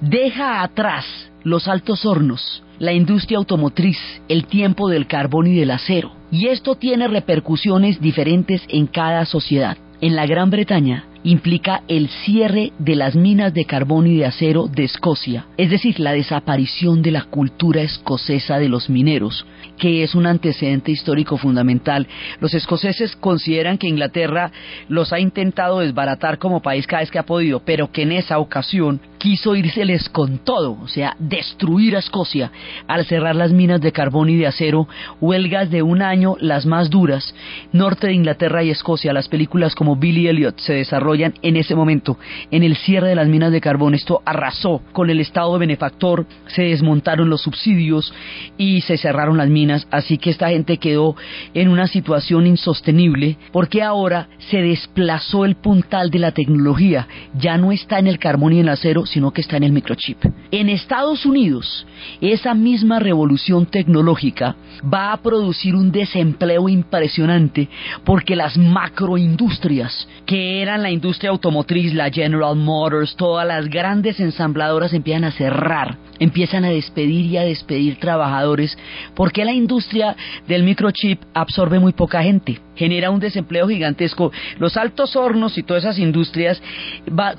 deja 0.01 0.61
atrás 0.61 1.05
los 1.43 1.67
altos 1.67 2.05
hornos, 2.05 2.63
la 2.77 2.93
industria 2.93 3.39
automotriz, 3.39 3.97
el 4.29 4.45
tiempo 4.45 4.87
del 4.87 5.07
carbón 5.07 5.47
y 5.47 5.55
del 5.55 5.71
acero. 5.71 6.11
Y 6.31 6.47
esto 6.47 6.75
tiene 6.75 7.07
repercusiones 7.07 7.99
diferentes 7.99 8.61
en 8.69 8.85
cada 8.85 9.25
sociedad. 9.25 9.77
En 9.99 10.15
la 10.15 10.27
Gran 10.27 10.51
Bretaña, 10.51 11.05
implica 11.23 11.83
el 11.87 12.09
cierre 12.09 12.71
de 12.79 12.95
las 12.95 13.15
minas 13.15 13.53
de 13.53 13.65
carbón 13.65 14.07
y 14.07 14.17
de 14.17 14.25
acero 14.25 14.67
de 14.67 14.83
Escocia, 14.83 15.45
es 15.57 15.69
decir, 15.69 15.99
la 15.99 16.13
desaparición 16.13 17.01
de 17.01 17.11
la 17.11 17.23
cultura 17.23 17.81
escocesa 17.81 18.57
de 18.57 18.69
los 18.69 18.89
mineros, 18.89 19.45
que 19.77 20.03
es 20.03 20.15
un 20.15 20.25
antecedente 20.25 20.91
histórico 20.91 21.37
fundamental. 21.37 22.07
Los 22.39 22.53
escoceses 22.53 23.15
consideran 23.15 23.77
que 23.77 23.87
Inglaterra 23.87 24.51
los 24.87 25.13
ha 25.13 25.19
intentado 25.19 25.79
desbaratar 25.79 26.39
como 26.39 26.61
país 26.61 26.87
cada 26.87 27.01
vez 27.01 27.11
que 27.11 27.19
ha 27.19 27.25
podido, 27.25 27.61
pero 27.63 27.91
que 27.91 28.03
en 28.03 28.13
esa 28.13 28.39
ocasión 28.39 28.99
quiso 29.17 29.55
írseles 29.55 30.09
con 30.09 30.39
todo, 30.39 30.79
o 30.81 30.87
sea, 30.87 31.15
destruir 31.19 31.95
a 31.95 31.99
Escocia 31.99 32.51
al 32.87 33.05
cerrar 33.05 33.35
las 33.35 33.51
minas 33.51 33.79
de 33.79 33.91
carbón 33.91 34.29
y 34.29 34.35
de 34.35 34.47
acero, 34.47 34.87
huelgas 35.19 35.69
de 35.69 35.83
un 35.83 36.01
año, 36.01 36.35
las 36.39 36.65
más 36.65 36.89
duras, 36.89 37.35
norte 37.71 38.07
de 38.07 38.13
Inglaterra 38.13 38.63
y 38.63 38.71
Escocia, 38.71 39.13
las 39.13 39.27
películas 39.27 39.75
como 39.75 39.95
Billy 39.95 40.27
Elliot 40.27 40.59
se 40.59 40.73
desarrollan 40.73 41.10
en 41.13 41.55
ese 41.55 41.75
momento, 41.75 42.17
en 42.49 42.63
el 42.63 42.75
cierre 42.75 43.09
de 43.09 43.15
las 43.15 43.27
minas 43.27 43.51
de 43.51 43.61
carbón, 43.61 43.93
esto 43.93 44.21
arrasó 44.25 44.81
con 44.91 45.09
el 45.09 45.19
estado 45.19 45.57
benefactor, 45.57 46.25
se 46.47 46.63
desmontaron 46.63 47.29
los 47.29 47.41
subsidios 47.41 48.13
y 48.57 48.81
se 48.81 48.97
cerraron 48.97 49.37
las 49.37 49.49
minas, 49.49 49.87
así 49.91 50.17
que 50.17 50.29
esta 50.29 50.49
gente 50.49 50.77
quedó 50.77 51.15
en 51.53 51.69
una 51.69 51.87
situación 51.87 52.47
insostenible, 52.47 53.37
porque 53.51 53.81
ahora 53.81 54.27
se 54.37 54.61
desplazó 54.61 55.45
el 55.45 55.55
puntal 55.55 56.09
de 56.09 56.19
la 56.19 56.31
tecnología, 56.31 57.07
ya 57.35 57.57
no 57.57 57.71
está 57.71 57.99
en 57.99 58.07
el 58.07 58.19
carbón 58.19 58.53
y 58.53 58.59
en 58.59 58.67
el 58.67 58.73
acero, 58.73 59.05
sino 59.05 59.31
que 59.31 59.41
está 59.41 59.57
en 59.57 59.63
el 59.63 59.71
microchip. 59.71 60.17
En 60.51 60.69
Estados 60.69 61.25
Unidos, 61.25 61.85
esa 62.19 62.53
misma 62.53 62.99
revolución 62.99 63.65
tecnológica 63.65 64.55
va 64.91 65.13
a 65.13 65.21
producir 65.21 65.75
un 65.75 65.91
desempleo 65.91 66.69
impresionante 66.69 67.69
porque 68.05 68.35
las 68.35 68.57
macroindustrias, 68.57 70.07
que 70.25 70.61
eran 70.61 70.83
la 70.83 70.91
industria 71.01 71.31
automotriz, 71.31 71.95
la 71.95 72.11
General 72.11 72.55
Motors, 72.55 73.15
todas 73.15 73.47
las 73.47 73.67
grandes 73.67 74.19
ensambladoras 74.19 74.93
empiezan 74.93 75.23
a 75.23 75.31
cerrar, 75.31 75.97
empiezan 76.19 76.63
a 76.63 76.69
despedir 76.69 77.25
y 77.25 77.37
a 77.37 77.41
despedir 77.41 77.97
trabajadores, 77.99 78.77
porque 79.15 79.43
la 79.43 79.51
industria 79.51 80.15
del 80.47 80.61
microchip 80.61 81.19
absorbe 81.33 81.79
muy 81.79 81.93
poca 81.93 82.21
gente 82.21 82.59
genera 82.75 83.09
un 83.09 83.19
desempleo 83.19 83.67
gigantesco. 83.67 84.31
Los 84.59 84.77
altos 84.77 85.15
hornos 85.15 85.57
y 85.57 85.63
todas 85.63 85.83
esas 85.83 85.99
industrias 85.99 86.61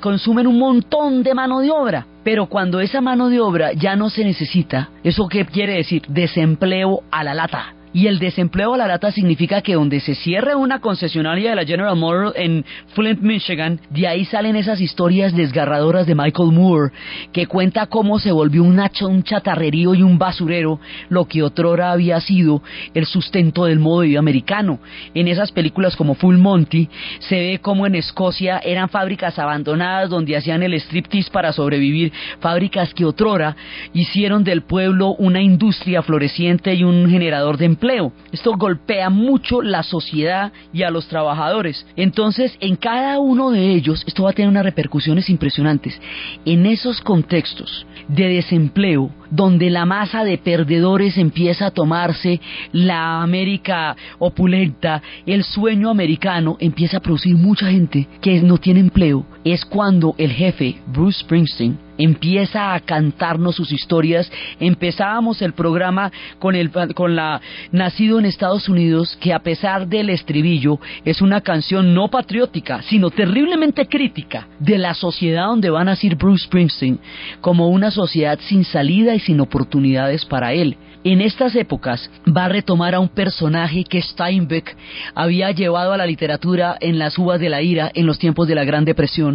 consumen 0.01 0.47
un 0.47 0.59
montón 0.59 1.23
de 1.23 1.33
mano 1.33 1.59
de 1.59 1.71
obra. 1.71 2.05
Pero 2.23 2.45
cuando 2.45 2.79
esa 2.79 3.01
mano 3.01 3.29
de 3.29 3.41
obra 3.41 3.73
ya 3.73 3.95
no 3.95 4.09
se 4.09 4.23
necesita, 4.23 4.89
¿eso 5.03 5.27
qué 5.27 5.45
quiere 5.45 5.75
decir? 5.75 6.03
Desempleo 6.07 7.01
a 7.11 7.23
la 7.23 7.33
lata 7.33 7.75
Y 7.93 8.07
el 8.07 8.17
desempleo 8.17 8.73
a 8.73 8.77
la 8.77 8.87
lata 8.87 9.11
significa 9.11 9.61
que 9.61 9.75
donde 9.75 9.99
se 9.99 10.15
cierre 10.15 10.55
una 10.55 10.79
concesionaria 10.79 11.51
de 11.51 11.55
la 11.55 11.63
General 11.63 11.95
Motors 11.95 12.33
en 12.35 12.65
Flint, 12.95 13.21
Michigan, 13.21 13.79
de 13.91 14.07
ahí 14.07 14.25
salen 14.25 14.55
esas 14.55 14.81
historias 14.81 15.35
desgarradoras 15.35 16.07
de 16.07 16.15
Michael 16.15 16.53
Moore, 16.53 16.91
que 17.31 17.45
cuenta 17.45 17.85
cómo 17.85 18.17
se 18.17 18.31
volvió 18.31 18.63
un, 18.63 18.81
un 19.01 19.23
chatarrerío 19.23 19.93
y 19.93 20.01
un 20.01 20.17
basurero, 20.17 20.79
lo 21.09 21.25
que 21.25 21.43
otrora 21.43 21.91
había 21.91 22.19
sido 22.19 22.63
el 22.95 23.05
sustento 23.05 23.65
del 23.65 23.77
modo 23.77 24.01
de 24.01 24.07
vida 24.07 24.19
americano. 24.19 24.79
En 25.13 25.27
esas 25.27 25.51
películas 25.51 25.95
como 25.95 26.15
Full 26.15 26.37
Monty, 26.37 26.89
se 27.19 27.35
ve 27.35 27.59
como 27.61 27.85
en 27.85 27.93
Escocia 27.93 28.57
eran 28.57 28.89
fábricas 28.89 29.37
abandonadas 29.37 30.09
donde 30.09 30.35
hacían 30.35 30.63
el 30.63 30.73
striptease 30.73 31.29
para 31.29 31.53
sobrevivir, 31.53 32.11
fábricas 32.39 32.91
que 32.95 33.05
otrora 33.05 33.55
hicieron 33.93 34.43
del 34.43 34.63
pueblo 34.63 35.09
una 35.09 35.43
industria 35.43 36.01
floreciente 36.01 36.73
y 36.73 36.83
un 36.83 37.07
generador 37.07 37.57
de 37.57 37.65
empleo 37.65 37.82
esto 38.31 38.55
golpea 38.55 39.09
mucho 39.09 39.61
la 39.61 39.83
sociedad 39.83 40.53
y 40.71 40.83
a 40.83 40.89
los 40.89 41.07
trabajadores. 41.07 41.85
Entonces, 41.95 42.55
en 42.61 42.77
cada 42.77 43.19
uno 43.19 43.51
de 43.51 43.73
ellos, 43.73 44.03
esto 44.07 44.23
va 44.23 44.29
a 44.29 44.33
tener 44.33 44.49
unas 44.49 44.63
repercusiones 44.63 45.29
impresionantes. 45.29 45.99
En 46.45 46.65
esos 46.65 47.01
contextos 47.01 47.85
de 48.07 48.29
desempleo, 48.29 49.11
donde 49.29 49.69
la 49.69 49.85
masa 49.85 50.23
de 50.23 50.37
perdedores 50.37 51.17
empieza 51.17 51.67
a 51.67 51.71
tomarse 51.71 52.39
la 52.71 53.21
América 53.21 53.95
opulenta, 54.19 55.01
el 55.25 55.43
sueño 55.43 55.89
americano 55.89 56.57
empieza 56.59 56.97
a 56.97 57.01
producir 57.01 57.35
mucha 57.35 57.69
gente 57.69 58.07
que 58.21 58.41
no 58.41 58.57
tiene 58.59 58.79
empleo, 58.79 59.25
es 59.43 59.65
cuando 59.65 60.15
el 60.17 60.31
jefe, 60.31 60.77
Bruce 60.87 61.19
Springsteen, 61.19 61.77
empieza 61.97 62.73
a 62.73 62.79
cantarnos 62.79 63.55
sus 63.55 63.71
historias. 63.71 64.31
Empezábamos 64.59 65.41
el 65.41 65.53
programa 65.53 66.11
con, 66.39 66.55
el, 66.55 66.71
con 66.93 67.15
la 67.15 67.41
Nacido 67.71 68.19
en 68.19 68.25
Estados 68.25 68.69
Unidos, 68.69 69.17
que 69.19 69.33
a 69.33 69.39
pesar 69.39 69.87
del 69.87 70.09
estribillo 70.09 70.79
es 71.05 71.21
una 71.21 71.41
canción 71.41 71.93
no 71.93 72.09
patriótica, 72.09 72.81
sino 72.83 73.09
terriblemente 73.09 73.87
crítica 73.87 74.47
de 74.59 74.77
la 74.77 74.93
sociedad 74.93 75.47
donde 75.47 75.69
va 75.69 75.81
a 75.81 75.85
nacer 75.85 76.15
Bruce 76.15 76.45
Springsteen, 76.45 76.99
como 77.41 77.69
una 77.69 77.91
sociedad 77.91 78.39
sin 78.41 78.63
salida 78.63 79.15
y 79.15 79.19
sin 79.19 79.39
oportunidades 79.39 80.25
para 80.25 80.53
él. 80.53 80.77
En 81.05 81.19
estas 81.19 81.53
épocas 81.57 82.09
va 82.25 82.45
a 82.45 82.49
retomar 82.49 82.95
a 82.95 83.01
un 83.01 83.09
personaje 83.09 83.83
que 83.83 84.01
Steinbeck 84.01 84.77
había 85.13 85.51
llevado 85.51 85.91
a 85.91 85.97
la 85.97 86.05
literatura 86.05 86.77
en 86.79 86.97
las 86.97 87.17
uvas 87.17 87.41
de 87.41 87.49
la 87.49 87.61
ira 87.61 87.91
en 87.93 88.05
los 88.05 88.19
tiempos 88.19 88.47
de 88.47 88.55
la 88.55 88.63
Gran 88.63 88.85
Depresión, 88.85 89.32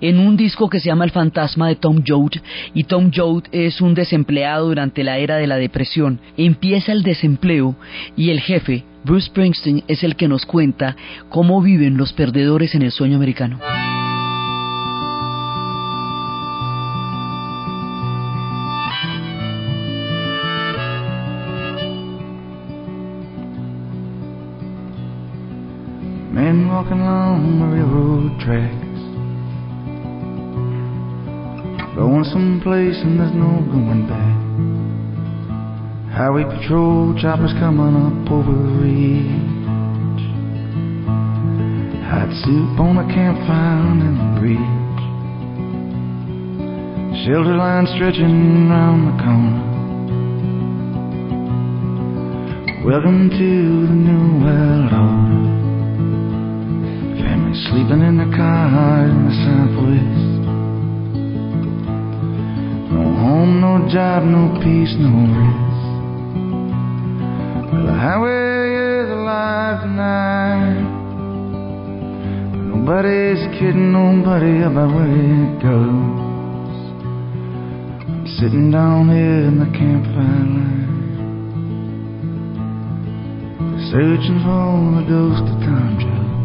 en 0.00 0.18
un 0.18 0.36
disco 0.36 0.68
que 0.68 0.80
se 0.80 0.86
llama 0.86 1.04
El 1.04 1.10
fantasma 1.10 1.68
de 1.68 1.76
Tom 1.76 2.02
Joad, 2.06 2.32
y 2.74 2.84
Tom 2.84 3.10
Joad 3.14 3.44
es 3.52 3.80
un 3.80 3.94
desempleado 3.94 4.68
durante 4.68 5.04
la 5.04 5.18
era 5.18 5.36
de 5.36 5.46
la 5.46 5.56
depresión. 5.56 6.20
Empieza 6.36 6.92
el 6.92 7.02
desempleo 7.02 7.76
y 8.16 8.30
el 8.30 8.40
jefe, 8.40 8.84
Bruce 9.04 9.26
Springsteen, 9.26 9.84
es 9.88 10.02
el 10.02 10.16
que 10.16 10.28
nos 10.28 10.46
cuenta 10.46 10.96
cómo 11.28 11.62
viven 11.62 11.96
los 11.96 12.12
perdedores 12.12 12.74
en 12.74 12.82
el 12.82 12.92
sueño 12.92 13.16
americano. 13.16 13.60
Men 26.36 26.68
walking 26.68 27.00
going 31.96 32.24
someplace 32.24 33.00
and 33.00 33.18
there's 33.18 33.32
no 33.32 33.64
going 33.72 34.04
back. 34.04 34.36
Highway 36.12 36.44
patrol 36.44 37.16
choppers 37.16 37.54
coming 37.56 37.96
up 37.96 38.30
over 38.30 38.52
the 38.52 38.68
ridge. 38.84 40.20
Hot 42.04 42.28
soup 42.44 42.76
on 42.84 43.00
a 43.00 43.06
campfire 43.08 43.80
in 43.96 44.12
the 44.12 44.28
bridge. 44.36 44.76
Shelter 47.24 47.56
line 47.56 47.88
stretching 47.96 48.68
around 48.68 49.08
the 49.08 49.16
corner. 49.24 49.64
Welcome 52.84 53.30
to 53.30 53.86
the 53.88 53.96
new 53.96 54.44
world 54.44 54.92
order. 54.92 55.16
sleeping 57.72 58.02
in 58.04 58.16
the 58.18 58.28
car 58.36 59.06
in 59.08 59.24
the 59.24 59.32
southwest. 59.32 60.25
No 62.96 63.02
home, 63.02 63.60
no 63.60 63.86
job, 63.92 64.24
no 64.24 64.56
peace, 64.64 64.96
no 64.96 65.12
rest. 65.36 65.84
Well, 67.70 67.84
the 67.84 67.92
highway 67.92 69.04
is 69.04 69.10
alive 69.10 69.82
tonight. 69.82 70.80
Nobody's 72.56 73.42
kidding 73.58 73.92
nobody 73.92 74.62
about 74.62 74.94
where 74.96 75.12
it 75.12 75.60
goes. 75.60 76.72
I'm 78.08 78.24
sitting 78.40 78.70
down 78.70 79.10
here 79.12 79.44
in 79.44 79.58
the 79.60 79.68
campfire 79.76 80.46
line, 80.56 81.04
searching 83.92 84.40
for 84.40 84.96
the 84.96 85.04
ghost 85.04 85.44
of 85.52 85.60
time 85.60 86.00
travel. 86.00 86.35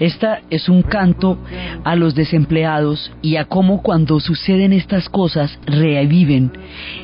Esta 0.00 0.42
es 0.50 0.68
un 0.68 0.82
canto 0.82 1.38
a 1.82 1.96
los 1.96 2.14
desempleados 2.14 3.10
y 3.20 3.36
a 3.36 3.46
cómo 3.46 3.82
cuando 3.82 4.20
suceden 4.20 4.72
estas 4.72 5.08
cosas 5.08 5.58
reviven 5.66 6.52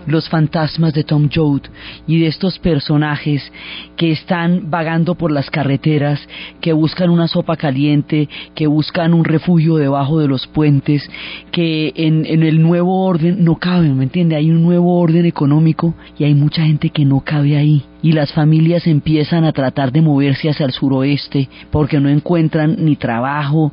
los 0.07 0.29
fantasmas 0.29 0.95
de 0.95 1.03
Tom 1.03 1.29
Joad 1.33 1.63
y 2.07 2.21
de 2.21 2.29
estos 2.29 2.59
personajes 2.61 3.53
que 3.97 4.13
están 4.13 4.71
vagando 4.71 5.17
por 5.17 5.33
las 5.33 5.51
carreteras, 5.51 6.21
que 6.61 6.73
buscan 6.73 7.11
una 7.11 7.27
sopa 7.27 7.57
caliente, 7.57 8.29
que 8.55 8.69
buscan 8.69 9.13
un 9.13 9.25
refugio 9.25 9.77
debajo 9.77 10.21
de 10.21 10.29
los 10.29 10.47
puentes, 10.47 11.11
que 11.51 11.93
en, 11.97 12.25
en 12.27 12.45
el 12.45 12.63
nuevo 12.63 13.05
orden 13.05 13.45
no 13.45 13.57
caben, 13.57 13.97
¿me 13.99 14.05
entiende? 14.05 14.37
Hay 14.37 14.51
un 14.51 14.63
nuevo 14.63 15.01
orden 15.01 15.27
económico 15.27 15.95
y 16.17 16.25
hay 16.25 16.35
mucha 16.35 16.63
gente 16.63 16.91
que 16.91 17.05
no 17.05 17.21
cabe 17.21 17.57
ahí 17.57 17.85
y 18.05 18.13
las 18.13 18.35
familias 18.35 18.87
empiezan 18.87 19.45
a 19.45 19.53
tratar 19.53 19.91
de 19.91 20.03
moverse 20.03 20.51
hacia 20.51 20.67
el 20.67 20.73
suroeste 20.73 21.49
porque 21.71 21.99
no 22.01 22.11
encuentran 22.11 22.77
ni 22.85 22.97
trabajo 22.97 23.73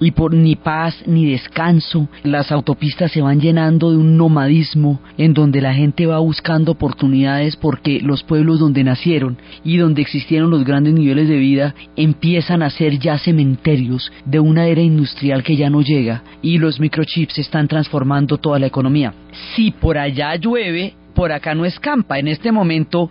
y 0.00 0.10
por 0.10 0.34
ni 0.34 0.54
paz 0.54 1.02
ni 1.06 1.24
descanso. 1.24 2.06
Las 2.22 2.52
autopistas 2.52 3.10
se 3.10 3.22
van 3.22 3.40
llenando 3.40 3.90
de 3.90 3.96
un 3.96 4.18
nomadismo 4.18 5.00
en 5.16 5.32
donde 5.32 5.62
la 5.62 5.72
gente 5.72 6.04
va 6.04 6.18
buscando 6.18 6.72
oportunidades 6.72 7.56
porque 7.56 8.00
los 8.02 8.22
pueblos 8.22 8.60
donde 8.60 8.84
nacieron 8.84 9.38
y 9.64 9.78
donde 9.78 10.02
existieron 10.02 10.50
los 10.50 10.64
grandes 10.64 10.92
niveles 10.92 11.30
de 11.30 11.38
vida 11.38 11.74
empiezan 11.96 12.62
a 12.62 12.68
ser 12.68 12.98
ya 12.98 13.16
cementerios 13.16 14.12
de 14.26 14.40
una 14.40 14.66
era 14.66 14.82
industrial 14.82 15.42
que 15.42 15.56
ya 15.56 15.70
no 15.70 15.80
llega 15.80 16.22
y 16.42 16.58
los 16.58 16.80
microchips 16.80 17.38
están 17.38 17.66
transformando 17.66 18.36
toda 18.36 18.58
la 18.58 18.66
economía. 18.66 19.14
Si 19.54 19.70
por 19.70 19.96
allá 19.96 20.36
llueve, 20.36 20.94
por 21.14 21.32
acá 21.32 21.54
no 21.54 21.64
escampa. 21.64 22.18
En 22.18 22.28
este 22.28 22.52
momento, 22.52 23.10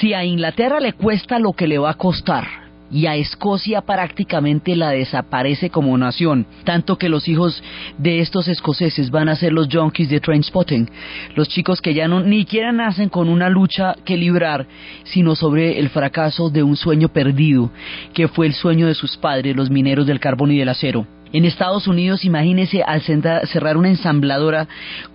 si 0.00 0.14
a 0.14 0.24
Inglaterra 0.24 0.80
le 0.80 0.92
cuesta 0.92 1.38
lo 1.38 1.52
que 1.52 1.66
le 1.66 1.78
va 1.78 1.90
a 1.90 1.94
costar, 1.94 2.68
y 2.90 3.06
a 3.06 3.16
Escocia 3.16 3.82
prácticamente 3.82 4.74
la 4.74 4.90
desaparece 4.90 5.70
como 5.70 5.96
nación, 5.98 6.46
tanto 6.64 6.96
que 6.96 7.08
los 7.08 7.28
hijos 7.28 7.62
de 7.98 8.20
estos 8.20 8.48
escoceses 8.48 9.10
van 9.10 9.28
a 9.28 9.36
ser 9.36 9.52
los 9.52 9.68
junkies 9.70 10.08
de 10.08 10.20
Trainspotting, 10.20 10.88
los 11.34 11.48
chicos 11.48 11.80
que 11.80 11.94
ya 11.94 12.08
no 12.08 12.20
ni 12.20 12.40
siquiera 12.40 12.72
nacen 12.72 13.08
con 13.08 13.28
una 13.28 13.48
lucha 13.48 13.94
que 14.04 14.16
librar, 14.16 14.66
sino 15.04 15.34
sobre 15.34 15.78
el 15.78 15.90
fracaso 15.90 16.50
de 16.50 16.62
un 16.62 16.76
sueño 16.76 17.08
perdido, 17.08 17.70
que 18.14 18.28
fue 18.28 18.46
el 18.46 18.54
sueño 18.54 18.86
de 18.86 18.94
sus 18.94 19.16
padres, 19.16 19.54
los 19.54 19.70
mineros 19.70 20.06
del 20.06 20.20
carbón 20.20 20.52
y 20.52 20.58
del 20.58 20.68
acero. 20.68 21.06
En 21.32 21.44
Estados 21.44 21.86
Unidos, 21.86 22.24
imagínese 22.24 22.82
al 22.82 23.02
cerrar 23.02 23.76
una 23.76 23.88
ensambladora 23.88 24.66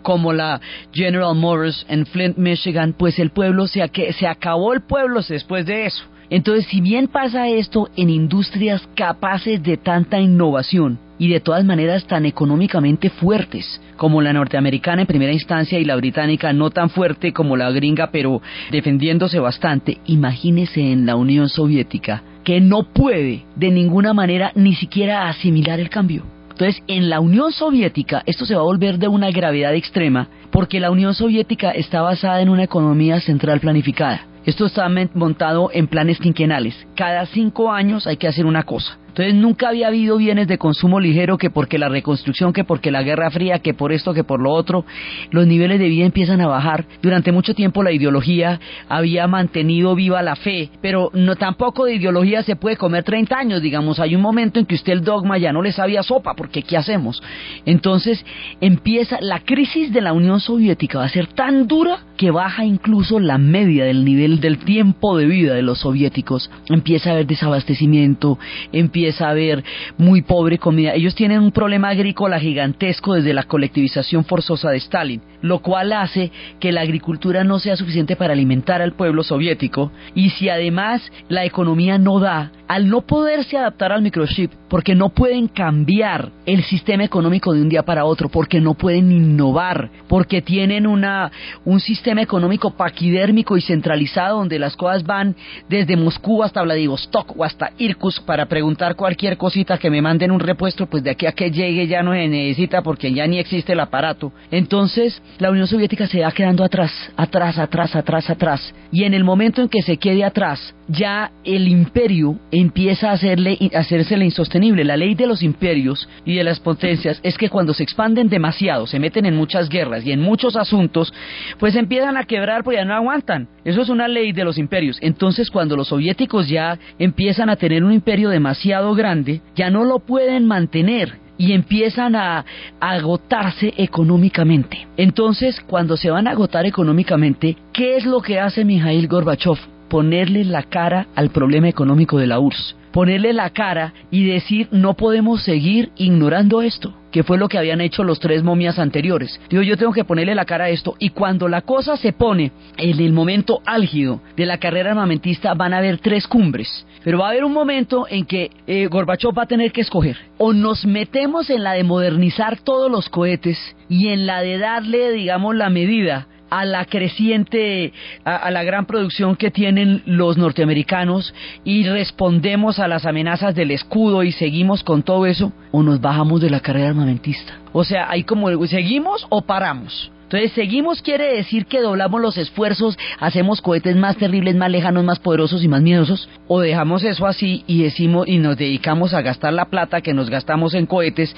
como 0.01 0.33
la 0.33 0.61
General 0.91 1.35
Motors 1.35 1.85
en 1.89 2.05
Flint, 2.05 2.37
Michigan, 2.37 2.93
pues 2.97 3.17
el 3.19 3.31
pueblo 3.31 3.67
se, 3.67 3.89
se 4.13 4.27
acabó 4.27 4.73
el 4.73 4.81
pueblo 4.81 5.21
después 5.27 5.65
de 5.65 5.85
eso. 5.85 6.03
Entonces, 6.29 6.65
si 6.65 6.81
bien 6.81 7.07
pasa 7.07 7.47
esto 7.47 7.89
en 7.95 8.09
industrias 8.09 8.87
capaces 8.95 9.61
de 9.61 9.77
tanta 9.77 10.19
innovación 10.19 10.99
y 11.19 11.29
de 11.29 11.39
todas 11.39 11.63
maneras 11.63 12.05
tan 12.05 12.25
económicamente 12.25 13.09
fuertes 13.09 13.81
como 13.97 14.21
la 14.21 14.33
norteamericana 14.33 15.01
en 15.01 15.07
primera 15.07 15.31
instancia 15.31 15.79
y 15.79 15.85
la 15.85 15.95
británica 15.95 16.51
no 16.53 16.71
tan 16.71 16.89
fuerte 16.89 17.33
como 17.33 17.55
la 17.55 17.69
gringa, 17.71 18.09
pero 18.11 18.41
defendiéndose 18.71 19.39
bastante, 19.39 19.99
imagínese 20.05 20.91
en 20.91 21.05
la 21.05 21.15
Unión 21.15 21.49
Soviética 21.49 22.23
que 22.43 22.59
no 22.61 22.83
puede 22.83 23.45
de 23.55 23.71
ninguna 23.71 24.13
manera 24.13 24.51
ni 24.55 24.75
siquiera 24.75 25.29
asimilar 25.29 25.79
el 25.79 25.89
cambio. 25.89 26.23
Entonces, 26.51 26.83
en 26.87 27.09
la 27.09 27.19
Unión 27.19 27.51
Soviética 27.51 28.21
esto 28.25 28.45
se 28.45 28.55
va 28.55 28.61
a 28.61 28.65
volver 28.65 28.99
de 28.99 29.07
una 29.07 29.31
gravedad 29.31 29.73
extrema 29.73 30.27
porque 30.51 30.79
la 30.79 30.91
Unión 30.91 31.15
Soviética 31.15 31.71
está 31.71 32.01
basada 32.01 32.41
en 32.41 32.49
una 32.49 32.63
economía 32.63 33.19
central 33.21 33.59
planificada. 33.59 34.27
Esto 34.45 34.65
está 34.65 34.87
montado 35.13 35.69
en 35.73 35.87
planes 35.87 36.19
quinquenales. 36.19 36.75
Cada 36.95 37.25
cinco 37.27 37.71
años 37.71 38.05
hay 38.05 38.17
que 38.17 38.27
hacer 38.27 38.45
una 38.45 38.63
cosa. 38.63 38.97
Entonces 39.13 39.35
nunca 39.35 39.69
había 39.69 39.89
habido 39.89 40.17
bienes 40.17 40.47
de 40.47 40.57
consumo 40.57 40.99
ligero 40.99 41.37
que 41.37 41.51
porque 41.51 41.77
la 41.77 41.87
reconstrucción, 41.87 42.51
que 42.51 42.63
porque 42.63 42.89
la 42.89 43.03
Guerra 43.03 43.29
Fría, 43.29 43.59
que 43.59 43.75
por 43.75 43.91
esto, 43.93 44.11
que 44.11 44.23
por 44.23 44.41
lo 44.41 44.51
otro, 44.51 44.85
los 45.29 45.45
niveles 45.45 45.77
de 45.77 45.87
vida 45.87 46.03
empiezan 46.05 46.41
a 46.41 46.47
bajar. 46.47 46.85
Durante 47.03 47.31
mucho 47.31 47.53
tiempo 47.53 47.83
la 47.83 47.91
ideología 47.91 48.59
había 48.89 49.27
mantenido 49.27 49.93
viva 49.93 50.23
la 50.23 50.35
fe, 50.35 50.71
pero 50.81 51.11
no 51.13 51.35
tampoco 51.35 51.85
de 51.85 51.93
ideología 51.93 52.41
se 52.41 52.55
puede 52.55 52.75
comer 52.75 53.03
30 53.03 53.37
años, 53.37 53.61
digamos, 53.61 53.99
hay 53.99 54.15
un 54.15 54.21
momento 54.21 54.59
en 54.59 54.65
que 54.65 54.73
usted 54.73 54.93
el 54.93 55.03
dogma 55.03 55.37
ya 55.37 55.53
no 55.53 55.61
le 55.61 55.71
sabía 55.71 56.01
sopa, 56.01 56.33
porque 56.33 56.63
¿qué 56.63 56.75
hacemos? 56.75 57.21
Entonces 57.67 58.25
empieza 58.61 59.19
la 59.21 59.41
crisis 59.41 59.93
de 59.93 60.01
la 60.01 60.13
Unión 60.13 60.39
Soviética 60.39 60.97
va 60.97 61.05
a 61.05 61.09
ser 61.09 61.27
tan 61.27 61.67
dura 61.67 61.99
que 62.17 62.31
baja 62.31 62.65
incluso 62.65 63.19
la 63.19 63.37
media 63.37 63.85
del 63.85 64.05
nivel 64.05 64.39
del 64.39 64.57
tiempo 64.57 65.17
de 65.17 65.25
vida 65.25 65.53
de 65.53 65.61
los 65.61 65.79
soviéticos. 65.79 66.49
Empieza 66.69 67.09
a 67.09 67.13
haber 67.13 67.27
desabastecimiento, 67.27 68.39
empieza 68.71 69.02
a 69.21 69.29
haber 69.29 69.63
muy 69.97 70.21
pobre 70.21 70.57
comida. 70.57 70.93
Ellos 70.93 71.15
tienen 71.15 71.41
un 71.41 71.51
problema 71.51 71.89
agrícola 71.89 72.39
gigantesco 72.39 73.13
desde 73.13 73.33
la 73.33 73.43
colectivización 73.43 74.25
forzosa 74.25 74.69
de 74.69 74.77
Stalin, 74.77 75.21
lo 75.43 75.59
cual 75.59 75.93
hace 75.93 76.31
que 76.59 76.71
la 76.71 76.81
agricultura 76.81 77.43
no 77.43 77.59
sea 77.59 77.75
suficiente 77.75 78.15
para 78.15 78.33
alimentar 78.33 78.81
al 78.81 78.93
pueblo 78.93 79.23
soviético 79.23 79.91
y 80.15 80.31
si 80.31 80.49
además 80.49 81.11
la 81.27 81.45
economía 81.45 81.97
no 81.97 82.19
da, 82.19 82.51
al 82.67 82.89
no 82.89 83.01
poderse 83.01 83.57
adaptar 83.57 83.91
al 83.91 84.01
microchip, 84.01 84.51
porque 84.69 84.95
no 84.95 85.09
pueden 85.09 85.47
cambiar 85.47 86.31
el 86.45 86.63
sistema 86.63 87.03
económico 87.03 87.53
de 87.53 87.61
un 87.61 87.69
día 87.69 87.83
para 87.83 88.05
otro, 88.05 88.29
porque 88.29 88.59
no 88.61 88.73
pueden 88.73 89.11
innovar, 89.11 89.91
porque 90.07 90.41
tienen 90.41 90.87
una, 90.87 91.31
un 91.65 91.79
sistema 91.79 92.21
económico 92.21 92.71
paquidérmico 92.71 93.57
y 93.57 93.61
centralizado 93.61 94.39
donde 94.39 94.57
las 94.57 94.75
cosas 94.75 95.03
van 95.03 95.35
desde 95.69 95.97
Moscú 95.97 96.41
hasta 96.41 96.63
Vladivostok 96.63 97.37
o 97.37 97.43
hasta 97.43 97.73
Irkutsk 97.77 98.23
para 98.25 98.47
preguntar 98.47 98.95
cualquier 98.95 99.37
cosita 99.37 99.77
que 99.77 99.89
me 99.91 100.01
manden 100.01 100.31
un 100.31 100.39
repuesto, 100.39 100.87
pues 100.87 101.03
de 101.03 101.11
aquí 101.11 101.25
a 101.25 101.33
que 101.33 101.51
llegue 101.51 101.85
ya 101.85 102.01
no 102.01 102.13
se 102.13 102.27
necesita 102.27 102.81
porque 102.81 103.13
ya 103.13 103.27
ni 103.27 103.39
existe 103.39 103.73
el 103.73 103.81
aparato. 103.81 104.31
Entonces 104.49 105.21
la 105.39 105.51
Unión 105.51 105.67
Soviética 105.67 106.07
se 106.07 106.21
va 106.21 106.31
quedando 106.31 106.63
atrás, 106.63 106.91
atrás, 107.17 107.57
atrás, 107.57 107.95
atrás, 107.95 108.29
atrás. 108.29 108.73
Y 108.91 109.03
en 109.03 109.13
el 109.13 109.23
momento 109.23 109.61
en 109.61 109.69
que 109.69 109.81
se 109.81 109.97
quede 109.97 110.23
atrás, 110.23 110.75
ya 110.87 111.31
el 111.43 111.67
imperio 111.67 112.37
empieza 112.51 113.09
a, 113.09 113.13
hacerle, 113.13 113.57
a 113.73 113.79
hacérsele 113.79 114.25
insostenible. 114.25 114.83
La 114.83 114.97
ley 114.97 115.15
de 115.15 115.27
los 115.27 115.41
imperios 115.41 116.07
y 116.25 116.35
de 116.35 116.43
las 116.43 116.59
potencias 116.59 117.19
es 117.23 117.37
que 117.37 117.49
cuando 117.49 117.73
se 117.73 117.83
expanden 117.83 118.29
demasiado, 118.29 118.87
se 118.87 118.99
meten 118.99 119.25
en 119.25 119.35
muchas 119.35 119.69
guerras 119.69 120.05
y 120.05 120.11
en 120.11 120.21
muchos 120.21 120.55
asuntos, 120.55 121.13
pues 121.59 121.75
empiezan 121.75 122.17
a 122.17 122.25
quebrar 122.25 122.63
porque 122.63 122.77
ya 122.77 122.85
no 122.85 122.93
aguantan. 122.93 123.47
Eso 123.65 123.81
es 123.81 123.89
una 123.89 124.07
ley 124.07 124.33
de 124.33 124.43
los 124.43 124.57
imperios. 124.57 124.97
Entonces 125.01 125.49
cuando 125.49 125.75
los 125.75 125.87
soviéticos 125.87 126.47
ya 126.47 126.77
empiezan 126.99 127.49
a 127.49 127.55
tener 127.55 127.83
un 127.83 127.93
imperio 127.93 128.29
demasiado 128.29 128.93
grande, 128.93 129.41
ya 129.55 129.69
no 129.69 129.83
lo 129.85 129.99
pueden 129.99 130.45
mantener 130.45 131.22
y 131.43 131.51
empiezan 131.51 132.15
a, 132.15 132.45
agotarse 132.79 133.73
económicamente. 133.77 134.87
Entonces, 134.95 135.59
cuando 135.67 135.97
se 135.97 136.09
van 136.09 136.27
a 136.27 136.31
agotar 136.31 136.65
económicamente, 136.65 137.57
¿qué 137.73 137.97
es 137.97 138.05
lo 138.05 138.21
que 138.21 138.39
hace 138.39 138.63
Mijail 138.63 139.07
Gorbachev? 139.07 139.57
ponerle 139.89 140.43
la 140.43 140.63
cara 140.63 141.05
al 141.13 141.29
problema 141.29 141.69
económico 141.69 142.17
de 142.17 142.25
la 142.25 142.39
URSS, 142.39 142.75
ponerle 142.91 143.31
la 143.31 143.51
cara 143.51 143.93
y 144.09 144.25
decir 144.25 144.67
no 144.71 144.95
podemos 144.95 145.43
seguir 145.43 145.91
ignorando 145.97 146.63
esto, 146.63 146.95
que 147.13 147.23
fue 147.23 147.37
lo 147.37 147.47
que 147.47 147.59
habían 147.59 147.79
hecho 147.79 148.03
los 148.03 148.19
tres 148.19 148.43
momias 148.43 148.79
anteriores. 148.79 149.39
Digo, 149.47 149.61
yo 149.61 149.77
tengo 149.77 149.93
que 149.93 150.03
ponerle 150.03 150.33
la 150.33 150.45
cara 150.45 150.65
a 150.65 150.69
esto 150.69 150.95
y 150.97 151.11
cuando 151.11 151.47
la 151.47 151.61
cosa 151.61 151.95
se 151.95 152.11
pone 152.11 152.51
en 152.75 152.99
el 152.99 153.13
momento 153.13 153.61
álgido 153.65 154.19
de 154.35 154.47
la 154.47 154.57
carrera 154.57 154.89
armamentista 154.89 155.53
van 155.53 155.75
a 155.75 155.77
haber 155.77 155.99
tres 155.99 156.27
cumbres, 156.27 156.85
pero 157.03 157.19
va 157.19 157.27
a 157.27 157.29
haber 157.29 157.43
un 157.43 157.53
momento 157.53 158.07
en 158.09 158.25
que 158.25 158.49
eh, 158.65 158.87
Gorbachev 158.87 159.37
va 159.37 159.43
a 159.43 159.47
tener 159.47 159.71
que 159.71 159.81
escoger 159.81 160.17
o 160.39 160.53
nos 160.53 160.85
metemos 160.85 161.51
en 161.51 161.63
la 161.63 161.73
de 161.73 161.83
modernizar 161.83 162.59
todos 162.59 162.89
los 162.89 163.07
cohetes 163.09 163.59
y 163.87 164.07
en 164.07 164.25
la 164.25 164.41
de 164.41 164.57
darle, 164.57 165.11
digamos, 165.11 165.55
la 165.55 165.69
medida 165.69 166.27
a 166.53 166.65
la 166.65 166.85
creciente, 166.85 167.93
a, 168.23 168.51
la 168.51 168.63
gran 168.63 168.85
producción 168.85 169.35
que 169.35 169.49
tienen 169.49 170.03
los 170.05 170.37
norteamericanos 170.37 171.33
y 171.63 171.83
respondemos 171.83 172.77
a 172.77 172.87
las 172.87 173.07
amenazas 173.07 173.55
del 173.55 173.71
escudo 173.71 174.21
y 174.21 174.31
seguimos 174.31 174.83
con 174.83 175.01
todo 175.01 175.25
eso, 175.25 175.51
o 175.71 175.81
nos 175.81 175.99
bajamos 175.99 176.41
de 176.41 176.51
la 176.51 176.59
carrera 176.59 176.89
armamentista. 176.89 177.59
O 177.71 177.83
sea, 177.83 178.07
hay 178.07 178.23
como, 178.23 178.49
seguimos 178.67 179.25
o 179.29 179.41
paramos. 179.41 180.11
Entonces, 180.23 180.51
seguimos 180.53 181.01
quiere 181.01 181.35
decir 181.35 181.65
que 181.65 181.81
doblamos 181.81 182.21
los 182.21 182.37
esfuerzos, 182.37 182.97
hacemos 183.19 183.61
cohetes 183.61 183.95
más 183.95 184.17
terribles, 184.17 184.55
más 184.55 184.71
lejanos, 184.71 185.03
más 185.03 185.19
poderosos 185.19 185.63
y 185.63 185.67
más 185.67 185.81
miedosos, 185.81 186.27
o 186.47 186.59
dejamos 186.59 187.03
eso 187.03 187.27
así 187.27 187.63
y 187.67 187.83
decimos 187.83 188.27
y 188.27 188.39
nos 188.39 188.57
dedicamos 188.57 189.13
a 189.13 189.21
gastar 189.21 189.53
la 189.53 189.65
plata 189.65 190.01
que 190.01 190.13
nos 190.13 190.29
gastamos 190.29 190.73
en 190.73 190.85
cohetes 190.85 191.35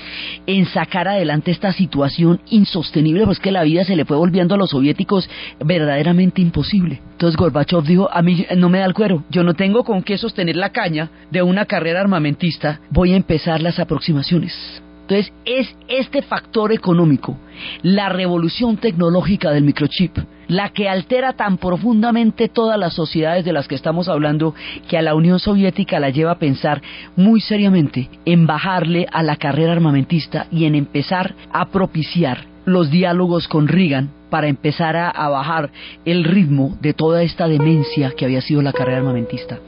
en 0.47 0.65
sacar 0.65 1.07
adelante 1.07 1.51
esta 1.51 1.73
situación 1.73 2.41
insostenible, 2.49 3.25
pues 3.25 3.39
que 3.39 3.51
la 3.51 3.63
vida 3.63 3.83
se 3.83 3.95
le 3.95 4.05
fue 4.05 4.17
volviendo 4.17 4.55
a 4.55 4.57
los 4.57 4.69
soviéticos 4.69 5.29
verdaderamente 5.63 6.41
imposible. 6.41 7.01
Entonces 7.11 7.37
Gorbachev 7.37 7.83
dijo, 7.83 8.09
a 8.11 8.21
mí 8.21 8.45
no 8.57 8.69
me 8.69 8.79
da 8.79 8.85
el 8.85 8.93
cuero, 8.93 9.23
yo 9.29 9.43
no 9.43 9.53
tengo 9.53 9.83
con 9.83 10.03
qué 10.03 10.17
sostener 10.17 10.55
la 10.55 10.71
caña 10.71 11.09
de 11.31 11.41
una 11.41 11.65
carrera 11.65 12.01
armamentista, 12.01 12.79
voy 12.89 13.13
a 13.13 13.17
empezar 13.17 13.61
las 13.61 13.79
aproximaciones. 13.79 14.84
Entonces, 15.07 15.31
es 15.45 15.75
este 15.87 16.23
factor 16.23 16.71
económico, 16.71 17.37
la 17.83 18.09
revolución 18.09 18.77
tecnológica 18.77 19.51
del 19.51 19.63
microchip, 19.63 20.17
la 20.47 20.69
que 20.69 20.89
altera 20.89 21.33
tan 21.33 21.59
profundamente 21.59 22.49
todas 22.49 22.79
las 22.79 22.93
sociedades 22.93 23.45
de 23.45 23.53
las 23.53 23.67
que 23.67 23.75
estamos 23.75 24.09
hablando, 24.09 24.55
que 24.89 24.97
a 24.97 25.03
la 25.03 25.13
Unión 25.13 25.37
Soviética 25.37 25.99
la 25.99 26.09
lleva 26.09 26.31
a 26.31 26.39
pensar 26.39 26.81
muy 27.15 27.39
seriamente 27.39 28.09
en 28.25 28.47
bajarle 28.47 29.05
a 29.11 29.21
la 29.21 29.35
carrera 29.35 29.73
armamentista 29.73 30.47
y 30.51 30.65
en 30.65 30.73
empezar 30.73 31.35
a 31.53 31.67
propiciar 31.67 32.45
los 32.65 32.89
diálogos 32.89 33.47
con 33.47 33.67
Reagan 33.67 34.09
para 34.31 34.47
empezar 34.47 34.95
a, 34.95 35.29
bajar 35.29 35.69
el 36.03 36.23
ritmo 36.23 36.77
de 36.81 36.93
toda 36.93 37.21
esta 37.21 37.47
demencia 37.47 38.11
que 38.17 38.25
había 38.25 38.41
sido 38.41 38.63
la 38.63 38.73
carrera 38.73 38.97
armamentista. 38.97 39.59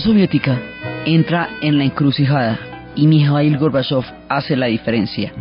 Soviética 0.00 0.60
entra 1.06 1.50
en 1.60 1.78
la 1.78 1.84
encrucijada 1.84 2.58
y 2.94 3.06
Mikhail 3.06 3.58
Gorbachev 3.58 4.04
hace 4.28 4.56
la 4.56 4.66
diferencia. 4.66 5.32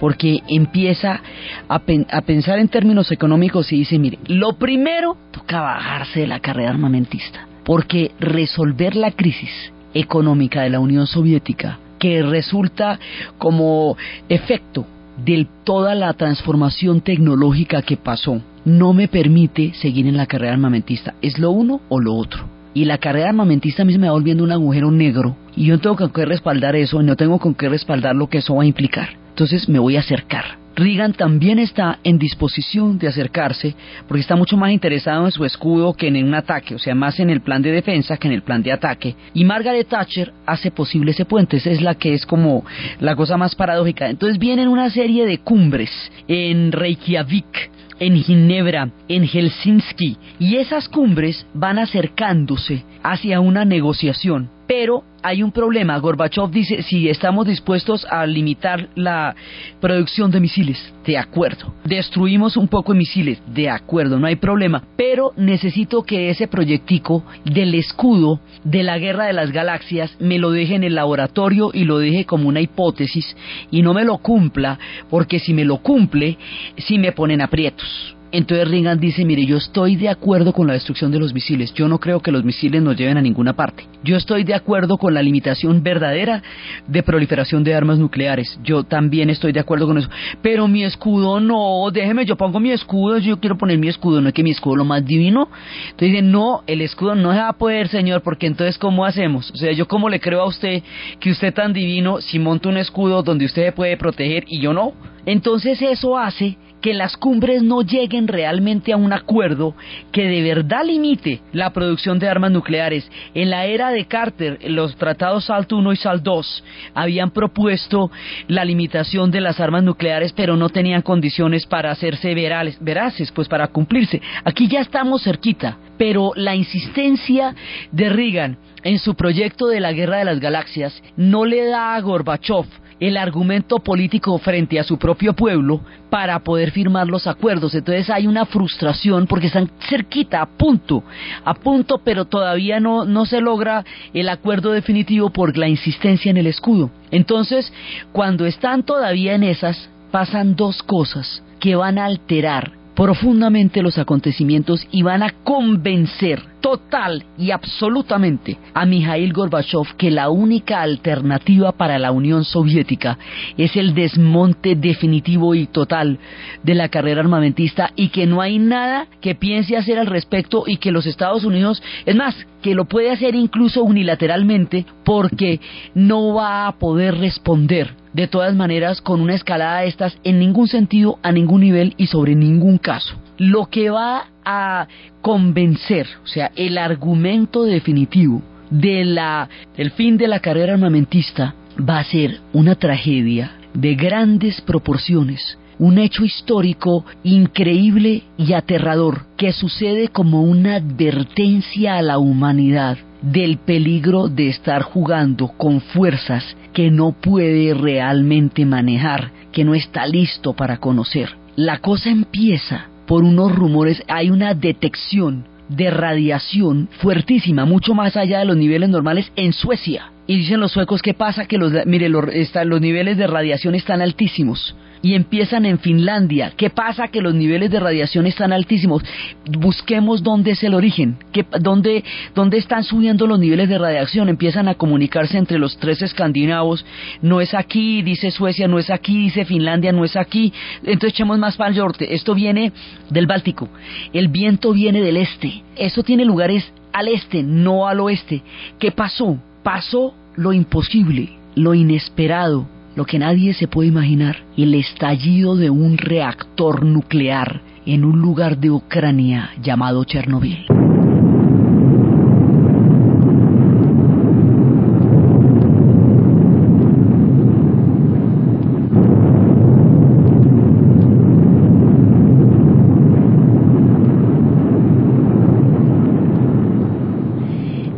Porque 0.00 0.38
empieza 0.48 1.20
a, 1.68 1.78
pensar 1.80 2.58
en 2.58 2.68
términos 2.68 3.10
económicos 3.12 3.72
y 3.72 3.78
dice, 3.78 3.98
mire, 3.98 4.18
lo 4.26 4.54
primero 4.54 5.16
toca 5.30 5.60
bajarse 5.60 6.20
de 6.20 6.26
la 6.26 6.40
carrera 6.40 6.70
armamentista. 6.70 7.46
Porque 7.64 8.12
resolver 8.18 8.96
la 8.96 9.12
crisis 9.12 9.72
económica 9.94 10.62
de 10.62 10.70
la 10.70 10.80
Unión 10.80 11.06
Soviética, 11.06 11.78
que 11.98 12.22
resulta 12.22 12.98
como 13.38 13.96
efecto 14.28 14.86
de 15.24 15.46
toda 15.64 15.94
la 15.94 16.12
transformación 16.14 17.00
tecnológica 17.00 17.82
que 17.82 17.96
pasó, 17.96 18.40
no 18.64 18.92
me 18.92 19.08
permite 19.08 19.72
seguir 19.74 20.06
en 20.06 20.16
la 20.16 20.26
carrera 20.26 20.52
armamentista. 20.52 21.14
¿Es 21.22 21.38
lo 21.38 21.50
uno 21.50 21.80
o 21.88 22.00
lo 22.00 22.14
otro? 22.14 22.53
Y 22.74 22.84
la 22.84 22.98
carrera 22.98 23.28
armamentista 23.28 23.82
a 23.82 23.84
mí 23.86 23.96
me 23.96 24.08
va 24.08 24.12
volviendo 24.12 24.44
un 24.44 24.52
agujero 24.52 24.90
negro 24.90 25.36
y 25.56 25.66
yo 25.66 25.74
no 25.74 25.80
tengo 25.80 25.96
con 25.96 26.10
qué 26.10 26.24
respaldar 26.24 26.76
eso 26.76 27.00
y 27.00 27.04
no 27.04 27.16
tengo 27.16 27.38
con 27.38 27.54
qué 27.54 27.68
respaldar 27.68 28.14
lo 28.14 28.28
que 28.28 28.38
eso 28.38 28.56
va 28.56 28.64
a 28.64 28.66
implicar. 28.66 29.10
Entonces 29.30 29.68
me 29.68 29.78
voy 29.78 29.96
a 29.96 30.00
acercar 30.00 30.64
Reagan 30.76 31.12
también 31.12 31.60
está 31.60 32.00
en 32.02 32.18
disposición 32.18 32.98
de 32.98 33.06
acercarse 33.06 33.76
porque 34.08 34.22
está 34.22 34.34
mucho 34.34 34.56
más 34.56 34.72
interesado 34.72 35.24
en 35.24 35.30
su 35.30 35.44
escudo 35.44 35.94
que 35.94 36.08
en 36.08 36.24
un 36.24 36.34
ataque, 36.34 36.74
o 36.74 36.78
sea, 36.78 36.94
más 36.94 37.20
en 37.20 37.30
el 37.30 37.42
plan 37.42 37.62
de 37.62 37.70
defensa 37.70 38.16
que 38.16 38.26
en 38.26 38.34
el 38.34 38.42
plan 38.42 38.62
de 38.62 38.72
ataque. 38.72 39.14
Y 39.34 39.44
Margaret 39.44 39.88
Thatcher 39.88 40.32
hace 40.46 40.72
posible 40.72 41.12
ese 41.12 41.24
puente, 41.24 41.58
esa 41.58 41.70
es 41.70 41.80
la 41.80 41.94
que 41.94 42.14
es 42.14 42.26
como 42.26 42.64
la 42.98 43.14
cosa 43.14 43.36
más 43.36 43.54
paradójica. 43.54 44.10
Entonces 44.10 44.38
vienen 44.38 44.68
una 44.68 44.90
serie 44.90 45.26
de 45.26 45.38
cumbres 45.38 45.90
en 46.26 46.72
Reykjavik, 46.72 47.70
en 47.98 48.16
Ginebra, 48.16 48.90
en 49.08 49.26
Helsinki, 49.26 50.16
y 50.38 50.56
esas 50.56 50.88
cumbres 50.88 51.46
van 51.54 51.78
acercándose 51.78 52.84
hacia 53.02 53.40
una 53.40 53.64
negociación. 53.64 54.53
Pero 54.66 55.04
hay 55.22 55.42
un 55.42 55.52
problema. 55.52 55.98
Gorbachev 55.98 56.50
dice, 56.50 56.82
si 56.82 57.08
estamos 57.08 57.46
dispuestos 57.46 58.06
a 58.10 58.26
limitar 58.26 58.88
la 58.94 59.34
producción 59.80 60.30
de 60.30 60.40
misiles, 60.40 60.92
de 61.06 61.16
acuerdo. 61.18 61.74
Destruimos 61.84 62.56
un 62.56 62.68
poco 62.68 62.92
de 62.92 62.98
misiles, 62.98 63.42
de 63.46 63.70
acuerdo, 63.70 64.18
no 64.18 64.26
hay 64.26 64.36
problema. 64.36 64.82
Pero 64.96 65.32
necesito 65.36 66.02
que 66.02 66.30
ese 66.30 66.46
proyectico 66.46 67.24
del 67.44 67.74
escudo 67.74 68.40
de 68.64 68.82
la 68.82 68.98
guerra 68.98 69.26
de 69.26 69.32
las 69.32 69.50
galaxias 69.50 70.14
me 70.20 70.38
lo 70.38 70.50
deje 70.50 70.74
en 70.74 70.84
el 70.84 70.94
laboratorio 70.94 71.70
y 71.72 71.84
lo 71.84 71.98
deje 71.98 72.24
como 72.24 72.48
una 72.48 72.60
hipótesis 72.60 73.36
y 73.70 73.82
no 73.82 73.94
me 73.94 74.04
lo 74.04 74.18
cumpla, 74.18 74.78
porque 75.10 75.38
si 75.38 75.54
me 75.54 75.64
lo 75.64 75.78
cumple, 75.78 76.36
sí 76.76 76.98
me 76.98 77.12
ponen 77.12 77.40
aprietos. 77.40 78.14
Entonces 78.30 78.68
Reagan 78.68 78.98
dice, 78.98 79.24
mire, 79.24 79.46
yo 79.46 79.58
estoy 79.58 79.94
de 79.94 80.08
acuerdo 80.08 80.52
con 80.52 80.66
la 80.66 80.72
destrucción 80.72 81.12
de 81.12 81.20
los 81.20 81.32
misiles, 81.32 81.72
yo 81.72 81.88
no 81.88 82.00
creo 82.00 82.20
que 82.20 82.32
los 82.32 82.44
misiles 82.44 82.82
nos 82.82 82.96
lleven 82.96 83.16
a 83.16 83.22
ninguna 83.22 83.52
parte. 83.52 83.84
Yo 84.04 84.16
estoy 84.16 84.44
de 84.44 84.54
acuerdo 84.54 84.98
con 84.98 85.14
la 85.14 85.22
limitación 85.22 85.82
verdadera 85.82 86.42
de 86.86 87.02
proliferación 87.02 87.64
de 87.64 87.74
armas 87.74 87.98
nucleares, 87.98 88.58
yo 88.62 88.84
también 88.84 89.30
estoy 89.30 89.52
de 89.52 89.60
acuerdo 89.60 89.86
con 89.86 89.96
eso. 89.96 90.10
Pero 90.42 90.68
mi 90.68 90.84
escudo 90.84 91.40
no, 91.40 91.90
déjeme, 91.90 92.26
yo 92.26 92.36
pongo 92.36 92.60
mi 92.60 92.70
escudo, 92.70 93.16
yo 93.16 93.40
quiero 93.40 93.56
poner 93.56 93.78
mi 93.78 93.88
escudo, 93.88 94.20
no 94.20 94.28
es 94.28 94.34
que 94.34 94.42
mi 94.42 94.50
escudo 94.50 94.74
es 94.74 94.78
lo 94.78 94.84
más 94.84 95.06
divino. 95.06 95.48
Entonces 95.84 96.10
dice, 96.10 96.22
no, 96.22 96.62
el 96.66 96.82
escudo 96.82 97.14
no 97.14 97.32
se 97.32 97.38
va 97.38 97.48
a 97.48 97.52
poder, 97.54 97.88
señor, 97.88 98.20
porque 98.20 98.46
entonces 98.46 98.76
¿cómo 98.76 99.06
hacemos? 99.06 99.50
O 99.50 99.56
sea, 99.56 99.72
yo 99.72 99.88
cómo 99.88 100.10
le 100.10 100.20
creo 100.20 100.42
a 100.42 100.46
usted 100.46 100.82
que 101.18 101.30
usted 101.30 101.54
tan 101.54 101.72
divino 101.72 102.20
si 102.20 102.38
monta 102.38 102.68
un 102.68 102.76
escudo 102.76 103.22
donde 103.22 103.46
usted 103.46 103.64
se 103.64 103.72
puede 103.72 103.96
proteger 103.96 104.44
y 104.48 104.60
yo 104.60 104.74
no. 104.74 104.92
Entonces 105.24 105.80
eso 105.80 106.18
hace 106.18 106.58
que 106.84 106.92
las 106.92 107.16
cumbres 107.16 107.62
no 107.62 107.80
lleguen 107.80 108.28
realmente 108.28 108.92
a 108.92 108.98
un 108.98 109.14
acuerdo 109.14 109.74
que 110.12 110.28
de 110.28 110.42
verdad 110.42 110.84
limite 110.84 111.40
la 111.50 111.72
producción 111.72 112.18
de 112.18 112.28
armas 112.28 112.50
nucleares. 112.50 113.10
En 113.32 113.48
la 113.48 113.64
era 113.64 113.88
de 113.94 114.06
Carter, 114.06 114.58
los 114.70 114.96
tratados 114.96 115.46
SALT 115.46 115.72
1 115.72 115.92
y 115.92 115.96
SALT 115.96 116.22
2 116.22 116.64
habían 116.94 117.30
propuesto 117.30 118.10
la 118.48 118.64
limitación 118.64 119.30
de 119.30 119.40
las 119.40 119.60
armas 119.60 119.82
nucleares, 119.82 120.32
pero 120.32 120.56
no 120.56 120.68
tenían 120.68 121.02
condiciones 121.02 121.66
para 121.66 121.90
hacerse 121.90 122.34
veraces, 122.34 123.32
pues 123.32 123.48
para 123.48 123.68
cumplirse. 123.68 124.20
Aquí 124.44 124.68
ya 124.68 124.80
estamos 124.80 125.22
cerquita, 125.22 125.78
pero 125.96 126.32
la 126.36 126.54
insistencia 126.54 127.54
de 127.90 128.08
Reagan 128.08 128.58
en 128.82 128.98
su 128.98 129.14
proyecto 129.14 129.66
de 129.66 129.80
la 129.80 129.92
guerra 129.92 130.18
de 130.18 130.26
las 130.26 130.40
galaxias 130.40 131.02
no 131.16 131.44
le 131.46 131.64
da 131.64 131.94
a 131.94 132.00
Gorbachev 132.00 132.66
el 133.06 133.18
argumento 133.18 133.80
político 133.80 134.38
frente 134.38 134.80
a 134.80 134.84
su 134.84 134.98
propio 134.98 135.34
pueblo 135.34 135.82
para 136.08 136.38
poder 136.38 136.70
firmar 136.70 137.06
los 137.06 137.26
acuerdos. 137.26 137.74
Entonces 137.74 138.08
hay 138.08 138.26
una 138.26 138.46
frustración 138.46 139.26
porque 139.26 139.48
están 139.48 139.70
cerquita, 139.88 140.40
a 140.40 140.46
punto, 140.46 141.04
a 141.44 141.54
punto, 141.54 142.00
pero 142.02 142.24
todavía 142.24 142.80
no, 142.80 143.04
no 143.04 143.26
se 143.26 143.40
logra 143.40 143.84
el 144.14 144.28
acuerdo 144.28 144.72
definitivo 144.72 145.30
por 145.30 145.56
la 145.58 145.68
insistencia 145.68 146.30
en 146.30 146.38
el 146.38 146.46
escudo. 146.46 146.90
Entonces, 147.10 147.72
cuando 148.12 148.46
están 148.46 148.84
todavía 148.84 149.34
en 149.34 149.42
esas, 149.42 149.90
pasan 150.10 150.56
dos 150.56 150.82
cosas 150.82 151.42
que 151.60 151.76
van 151.76 151.98
a 151.98 152.06
alterar 152.06 152.72
profundamente 152.94 153.82
los 153.82 153.98
acontecimientos 153.98 154.86
y 154.90 155.02
van 155.02 155.22
a 155.22 155.30
convencer 155.42 156.42
total 156.64 157.26
y 157.36 157.50
absolutamente 157.50 158.56
a 158.72 158.86
Mikhail 158.86 159.34
Gorbachev 159.34 159.96
que 159.98 160.10
la 160.10 160.30
única 160.30 160.80
alternativa 160.80 161.72
para 161.72 161.98
la 161.98 162.10
Unión 162.10 162.42
Soviética 162.42 163.18
es 163.58 163.76
el 163.76 163.92
desmonte 163.92 164.74
definitivo 164.74 165.54
y 165.54 165.66
total 165.66 166.18
de 166.62 166.74
la 166.74 166.88
carrera 166.88 167.20
armamentista 167.20 167.90
y 167.96 168.08
que 168.08 168.24
no 168.24 168.40
hay 168.40 168.58
nada 168.58 169.08
que 169.20 169.34
piense 169.34 169.76
hacer 169.76 169.98
al 169.98 170.06
respecto 170.06 170.64
y 170.66 170.78
que 170.78 170.90
los 170.90 171.04
Estados 171.04 171.44
Unidos, 171.44 171.82
es 172.06 172.16
más, 172.16 172.34
que 172.62 172.74
lo 172.74 172.86
puede 172.86 173.10
hacer 173.10 173.34
incluso 173.34 173.82
unilateralmente 173.82 174.86
porque 175.04 175.60
no 175.94 176.32
va 176.32 176.66
a 176.66 176.78
poder 176.78 177.18
responder 177.18 177.94
de 178.14 178.26
todas 178.26 178.54
maneras 178.54 179.02
con 179.02 179.20
una 179.20 179.34
escalada 179.34 179.80
de 179.80 179.88
estas 179.88 180.16
en 180.24 180.38
ningún 180.38 180.68
sentido, 180.68 181.18
a 181.22 181.30
ningún 181.30 181.60
nivel 181.60 181.92
y 181.98 182.06
sobre 182.06 182.34
ningún 182.34 182.78
caso. 182.78 183.16
Lo 183.36 183.66
que 183.66 183.90
va 183.90 184.28
a 184.44 184.86
convencer, 185.20 186.06
o 186.22 186.26
sea, 186.26 186.50
el 186.56 186.78
argumento 186.78 187.64
definitivo 187.64 188.42
de 188.70 189.04
la, 189.04 189.48
del 189.76 189.90
fin 189.92 190.16
de 190.16 190.28
la 190.28 190.40
carrera 190.40 190.74
armamentista 190.74 191.54
va 191.78 191.98
a 191.98 192.04
ser 192.04 192.40
una 192.52 192.74
tragedia 192.74 193.52
de 193.72 193.94
grandes 193.94 194.60
proporciones, 194.60 195.58
un 195.78 195.98
hecho 195.98 196.24
histórico 196.24 197.04
increíble 197.24 198.22
y 198.36 198.52
aterrador 198.52 199.26
que 199.36 199.52
sucede 199.52 200.08
como 200.08 200.42
una 200.42 200.76
advertencia 200.76 201.96
a 201.96 202.02
la 202.02 202.18
humanidad 202.18 202.96
del 203.22 203.58
peligro 203.58 204.28
de 204.28 204.48
estar 204.48 204.82
jugando 204.82 205.48
con 205.48 205.80
fuerzas 205.80 206.56
que 206.72 206.90
no 206.90 207.12
puede 207.12 207.74
realmente 207.74 208.64
manejar, 208.66 209.30
que 209.50 209.64
no 209.64 209.74
está 209.74 210.06
listo 210.06 210.52
para 210.52 210.76
conocer. 210.78 211.30
La 211.56 211.78
cosa 211.78 212.10
empieza 212.10 212.88
por 213.06 213.24
unos 213.24 213.54
rumores, 213.54 214.02
hay 214.08 214.30
una 214.30 214.54
detección 214.54 215.44
de 215.68 215.90
radiación 215.90 216.88
fuertísima, 217.00 217.64
mucho 217.64 217.94
más 217.94 218.16
allá 218.16 218.40
de 218.40 218.44
los 218.44 218.56
niveles 218.56 218.88
normales 218.88 219.32
en 219.36 219.52
Suecia. 219.52 220.13
Y 220.26 220.38
dicen 220.38 220.60
los 220.60 220.72
suecos, 220.72 221.02
¿qué 221.02 221.14
pasa? 221.14 221.46
Que 221.46 221.58
los, 221.58 221.72
mire, 221.86 222.08
los, 222.08 222.24
los 222.64 222.80
niveles 222.80 223.16
de 223.18 223.26
radiación 223.26 223.74
están 223.74 224.00
altísimos 224.00 224.74
y 225.04 225.14
empiezan 225.14 225.66
en 225.66 225.78
Finlandia. 225.78 226.54
¿Qué 226.56 226.70
pasa? 226.70 227.08
Que 227.08 227.20
los 227.20 227.34
niveles 227.34 227.70
de 227.70 227.78
radiación 227.78 228.26
están 228.26 228.54
altísimos. 228.54 229.02
Busquemos 229.44 230.22
dónde 230.22 230.52
es 230.52 230.64
el 230.64 230.72
origen, 230.72 231.18
¿Qué, 231.30 231.44
dónde, 231.60 232.02
dónde 232.34 232.56
están 232.56 232.84
subiendo 232.84 233.26
los 233.26 233.38
niveles 233.38 233.68
de 233.68 233.76
radiación. 233.76 234.30
Empiezan 234.30 234.66
a 234.66 234.76
comunicarse 234.76 235.36
entre 235.36 235.58
los 235.58 235.76
tres 235.76 236.00
escandinavos. 236.00 236.86
No 237.20 237.42
es 237.42 237.52
aquí, 237.52 238.00
dice 238.00 238.30
Suecia, 238.30 238.66
no 238.66 238.78
es 238.78 238.88
aquí, 238.88 239.24
dice 239.24 239.44
Finlandia, 239.44 239.92
no 239.92 240.06
es 240.06 240.16
aquí. 240.16 240.54
Entonces 240.78 241.10
echemos 241.10 241.38
más 241.38 241.58
para 241.58 241.68
el 241.68 241.76
norte. 241.76 242.14
Esto 242.14 242.34
viene 242.34 242.72
del 243.10 243.26
Báltico. 243.26 243.68
El 244.14 244.28
viento 244.28 244.72
viene 244.72 245.02
del 245.02 245.18
este. 245.18 245.62
Eso 245.76 246.02
tiene 246.02 246.24
lugares 246.24 246.72
al 246.94 247.08
este, 247.08 247.42
no 247.42 247.88
al 247.88 248.00
oeste. 248.00 248.42
¿Qué 248.78 248.90
pasó? 248.90 249.38
Pasó 249.64 250.12
lo 250.36 250.52
imposible, 250.52 251.38
lo 251.54 251.72
inesperado, 251.72 252.66
lo 252.96 253.06
que 253.06 253.18
nadie 253.18 253.54
se 253.54 253.66
puede 253.66 253.88
imaginar, 253.88 254.36
el 254.58 254.74
estallido 254.74 255.56
de 255.56 255.70
un 255.70 255.96
reactor 255.96 256.84
nuclear 256.84 257.62
en 257.86 258.04
un 258.04 258.20
lugar 258.20 258.58
de 258.58 258.70
Ucrania 258.70 259.52
llamado 259.62 260.04
Chernobyl. 260.04 260.66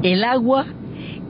El 0.05 0.23
agua 0.23 0.67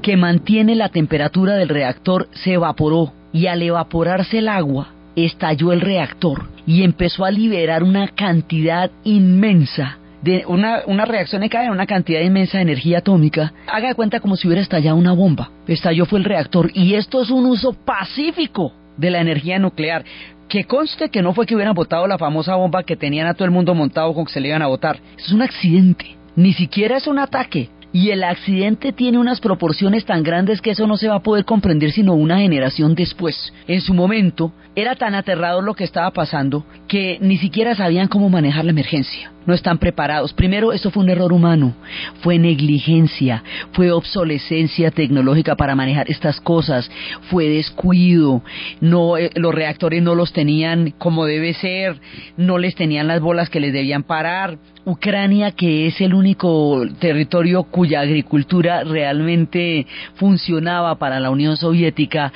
que 0.06 0.16
mantiene 0.16 0.76
la 0.76 0.90
temperatura 0.90 1.56
del 1.56 1.68
reactor 1.68 2.28
se 2.30 2.52
evaporó 2.52 3.12
y 3.32 3.48
al 3.48 3.60
evaporarse 3.60 4.38
el 4.38 4.48
agua 4.48 4.90
estalló 5.16 5.72
el 5.72 5.80
reactor 5.80 6.44
y 6.64 6.84
empezó 6.84 7.24
a 7.24 7.32
liberar 7.32 7.82
una 7.82 8.06
cantidad 8.06 8.88
inmensa 9.02 9.98
de 10.22 10.44
una, 10.46 10.82
una 10.86 11.06
reacción 11.06 11.48
cadena, 11.48 11.72
una 11.72 11.86
cantidad 11.86 12.20
inmensa 12.20 12.58
de 12.58 12.62
energía 12.62 12.98
atómica. 12.98 13.52
Haga 13.66 13.88
de 13.88 13.94
cuenta 13.96 14.20
como 14.20 14.36
si 14.36 14.46
hubiera 14.46 14.62
estallado 14.62 14.96
una 14.96 15.12
bomba. 15.12 15.50
Estalló 15.66 16.06
fue 16.06 16.20
el 16.20 16.24
reactor 16.24 16.70
y 16.72 16.94
esto 16.94 17.20
es 17.20 17.30
un 17.30 17.44
uso 17.44 17.72
pacífico 17.72 18.72
de 18.96 19.10
la 19.10 19.20
energía 19.20 19.58
nuclear. 19.58 20.04
Que 20.48 20.66
conste 20.66 21.08
que 21.08 21.20
no 21.20 21.34
fue 21.34 21.46
que 21.46 21.56
hubieran 21.56 21.74
botado 21.74 22.06
la 22.06 22.16
famosa 22.16 22.54
bomba 22.54 22.84
que 22.84 22.94
tenían 22.94 23.26
a 23.26 23.34
todo 23.34 23.46
el 23.46 23.50
mundo 23.50 23.74
montado 23.74 24.14
con 24.14 24.26
que 24.26 24.34
se 24.34 24.40
le 24.40 24.50
iban 24.50 24.62
a 24.62 24.68
botar. 24.68 25.00
Es 25.18 25.32
un 25.32 25.42
accidente. 25.42 26.14
Ni 26.36 26.52
siquiera 26.52 26.98
es 26.98 27.08
un 27.08 27.18
ataque 27.18 27.70
y 27.96 28.10
el 28.10 28.24
accidente 28.24 28.92
tiene 28.92 29.16
unas 29.16 29.40
proporciones 29.40 30.04
tan 30.04 30.22
grandes 30.22 30.60
que 30.60 30.72
eso 30.72 30.86
no 30.86 30.98
se 30.98 31.08
va 31.08 31.14
a 31.14 31.22
poder 31.22 31.46
comprender 31.46 31.92
sino 31.92 32.12
una 32.12 32.40
generación 32.40 32.94
después. 32.94 33.54
En 33.66 33.80
su 33.80 33.94
momento 33.94 34.52
era 34.74 34.96
tan 34.96 35.14
aterrador 35.14 35.64
lo 35.64 35.72
que 35.72 35.84
estaba 35.84 36.10
pasando 36.10 36.66
que 36.88 37.16
ni 37.22 37.38
siquiera 37.38 37.74
sabían 37.74 38.08
cómo 38.08 38.28
manejar 38.28 38.66
la 38.66 38.72
emergencia. 38.72 39.32
No 39.46 39.54
están 39.54 39.78
preparados. 39.78 40.32
Primero, 40.32 40.72
eso 40.72 40.90
fue 40.90 41.02
un 41.02 41.10
error 41.10 41.32
humano, 41.32 41.74
fue 42.20 42.38
negligencia, 42.38 43.42
fue 43.72 43.90
obsolescencia 43.90 44.90
tecnológica 44.90 45.56
para 45.56 45.74
manejar 45.74 46.10
estas 46.10 46.40
cosas, 46.40 46.90
fue 47.30 47.48
descuido, 47.48 48.42
no, 48.80 49.16
eh, 49.16 49.30
los 49.34 49.54
reactores 49.54 50.02
no 50.02 50.14
los 50.14 50.32
tenían 50.32 50.92
como 50.98 51.24
debe 51.24 51.54
ser, 51.54 52.00
no 52.36 52.58
les 52.58 52.74
tenían 52.74 53.06
las 53.06 53.20
bolas 53.20 53.50
que 53.50 53.60
les 53.60 53.72
debían 53.72 54.02
parar, 54.02 54.58
Ucrania, 54.86 55.50
que 55.50 55.88
es 55.88 56.00
el 56.00 56.14
único 56.14 56.80
territorio 57.00 57.64
cuya 57.64 58.02
agricultura 58.02 58.84
realmente 58.84 59.84
funcionaba 60.14 60.96
para 60.96 61.18
la 61.18 61.30
Unión 61.30 61.56
Soviética, 61.56 62.32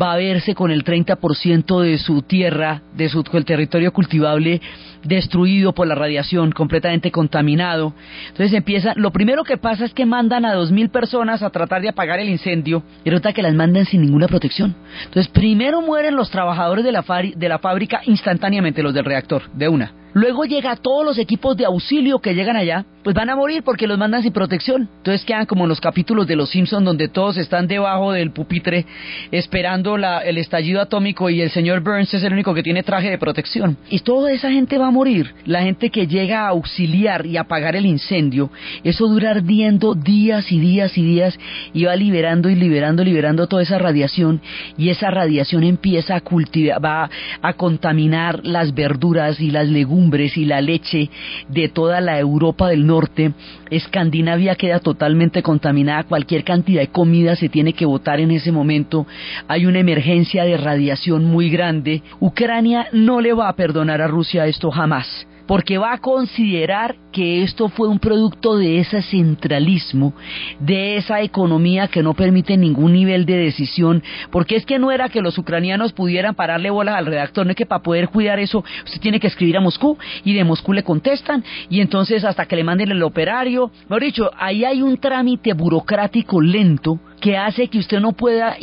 va 0.00 0.12
a 0.12 0.16
verse 0.16 0.54
con 0.54 0.70
el 0.70 0.84
30% 0.84 1.80
de 1.80 1.98
su 1.98 2.22
tierra, 2.22 2.82
de 2.94 3.08
su 3.08 3.24
el 3.32 3.44
territorio 3.44 3.92
cultivable 3.92 4.60
destruido 5.04 5.72
por 5.72 5.86
la 5.86 5.94
radiación, 5.94 6.52
completamente 6.52 7.10
contaminado. 7.10 7.94
Entonces 8.28 8.52
empieza, 8.52 8.92
lo 8.96 9.10
primero 9.10 9.44
que 9.44 9.56
pasa 9.56 9.84
es 9.84 9.94
que 9.94 10.06
mandan 10.06 10.44
a 10.44 10.54
dos 10.54 10.72
mil 10.72 10.90
personas 10.90 11.42
a 11.42 11.50
tratar 11.50 11.82
de 11.82 11.88
apagar 11.88 12.20
el 12.20 12.28
incendio 12.28 12.82
y 13.04 13.10
resulta 13.10 13.32
que 13.32 13.42
las 13.42 13.54
mandan 13.54 13.84
sin 13.84 14.02
ninguna 14.02 14.28
protección. 14.28 14.74
Entonces 15.04 15.28
primero 15.28 15.82
mueren 15.82 16.16
los 16.16 16.30
trabajadores 16.30 16.84
de 16.84 16.92
la, 16.92 17.04
de 17.34 17.48
la 17.48 17.58
fábrica 17.58 18.00
instantáneamente, 18.04 18.82
los 18.82 18.94
del 18.94 19.04
reactor, 19.04 19.50
de 19.52 19.68
una. 19.68 19.92
Luego 20.14 20.44
llega 20.44 20.76
todos 20.76 21.04
los 21.04 21.18
equipos 21.18 21.56
de 21.56 21.66
auxilio 21.66 22.18
que 22.18 22.34
llegan 22.34 22.56
allá, 22.56 22.84
pues 23.02 23.14
van 23.14 23.30
a 23.30 23.36
morir 23.36 23.62
porque 23.62 23.86
los 23.86 23.98
mandan 23.98 24.22
sin 24.22 24.32
protección. 24.32 24.88
Entonces 24.98 25.24
quedan 25.24 25.46
como 25.46 25.64
en 25.64 25.68
los 25.68 25.80
capítulos 25.80 26.26
de 26.26 26.36
Los 26.36 26.50
Simpsons 26.50 26.84
donde 26.84 27.08
todos 27.08 27.36
están 27.36 27.66
debajo 27.66 28.12
del 28.12 28.32
pupitre 28.32 28.86
esperando 29.30 29.96
el 29.96 30.38
estallido 30.38 30.80
atómico 30.80 31.30
y 31.30 31.40
el 31.40 31.50
señor 31.50 31.80
Burns 31.80 32.12
es 32.14 32.22
el 32.22 32.32
único 32.32 32.54
que 32.54 32.62
tiene 32.62 32.82
traje 32.82 33.10
de 33.10 33.18
protección. 33.18 33.76
Y 33.90 34.00
toda 34.00 34.32
esa 34.32 34.50
gente 34.50 34.78
va 34.78 34.88
a 34.88 34.90
morir. 34.90 35.34
La 35.44 35.62
gente 35.62 35.90
que 35.90 36.06
llega 36.06 36.46
a 36.46 36.48
auxiliar 36.48 37.26
y 37.26 37.36
apagar 37.36 37.76
el 37.76 37.86
incendio, 37.86 38.50
eso 38.84 39.08
dura 39.08 39.30
ardiendo 39.30 39.94
días 39.94 40.50
y 40.50 40.58
días 40.58 40.96
y 40.96 41.02
días 41.02 41.38
y 41.72 41.84
va 41.84 41.96
liberando 41.96 42.48
y 42.48 42.54
liberando, 42.54 43.04
liberando 43.04 43.46
toda 43.46 43.62
esa 43.62 43.78
radiación 43.78 44.40
y 44.76 44.88
esa 44.88 45.10
radiación 45.10 45.64
empieza 45.64 46.16
a 46.16 46.20
cultivar, 46.20 46.84
va 46.84 47.10
a 47.42 47.52
contaminar 47.52 48.40
las 48.44 48.74
verduras 48.74 49.40
y 49.40 49.50
las 49.50 49.68
legumbres 49.68 49.97
y 50.36 50.44
la 50.44 50.60
leche 50.60 51.10
de 51.48 51.68
toda 51.68 52.00
la 52.00 52.18
Europa 52.18 52.68
del 52.68 52.86
Norte, 52.86 53.32
Escandinavia 53.70 54.54
queda 54.54 54.78
totalmente 54.78 55.42
contaminada, 55.42 56.04
cualquier 56.04 56.44
cantidad 56.44 56.80
de 56.80 56.88
comida 56.88 57.36
se 57.36 57.48
tiene 57.48 57.72
que 57.72 57.84
botar 57.84 58.20
en 58.20 58.30
ese 58.30 58.52
momento, 58.52 59.06
hay 59.48 59.66
una 59.66 59.80
emergencia 59.80 60.44
de 60.44 60.56
radiación 60.56 61.24
muy 61.24 61.50
grande, 61.50 62.02
Ucrania 62.20 62.88
no 62.92 63.20
le 63.20 63.32
va 63.32 63.48
a 63.48 63.56
perdonar 63.56 64.00
a 64.00 64.06
Rusia 64.06 64.46
esto 64.46 64.70
jamás 64.70 65.27
porque 65.48 65.78
va 65.78 65.94
a 65.94 65.98
considerar 65.98 66.94
que 67.10 67.42
esto 67.42 67.70
fue 67.70 67.88
un 67.88 67.98
producto 67.98 68.56
de 68.56 68.80
ese 68.80 69.00
centralismo, 69.00 70.12
de 70.60 70.98
esa 70.98 71.22
economía 71.22 71.88
que 71.88 72.02
no 72.02 72.12
permite 72.12 72.56
ningún 72.58 72.92
nivel 72.92 73.24
de 73.24 73.38
decisión, 73.38 74.02
porque 74.30 74.56
es 74.56 74.66
que 74.66 74.78
no 74.78 74.92
era 74.92 75.08
que 75.08 75.22
los 75.22 75.38
ucranianos 75.38 75.94
pudieran 75.94 76.34
pararle 76.34 76.68
bolas 76.68 76.96
al 76.96 77.06
redactor, 77.06 77.46
no 77.46 77.52
es 77.52 77.56
que 77.56 77.64
para 77.64 77.82
poder 77.82 78.10
cuidar 78.10 78.38
eso 78.38 78.62
usted 78.84 79.00
tiene 79.00 79.18
que 79.18 79.26
escribir 79.26 79.56
a 79.56 79.60
Moscú 79.60 79.96
y 80.22 80.34
de 80.34 80.44
Moscú 80.44 80.74
le 80.74 80.84
contestan 80.84 81.42
y 81.70 81.80
entonces 81.80 82.24
hasta 82.24 82.44
que 82.44 82.54
le 82.54 82.62
manden 82.62 82.90
el 82.90 83.02
operario, 83.02 83.70
mejor 83.88 84.02
dicho, 84.02 84.30
ahí 84.36 84.66
hay 84.66 84.82
un 84.82 84.98
trámite 84.98 85.54
burocrático 85.54 86.42
lento 86.42 87.00
que 87.20 87.36
hace 87.36 87.68
que 87.68 87.78
usted 87.78 88.00
no 88.00 88.12
pueda 88.12 88.56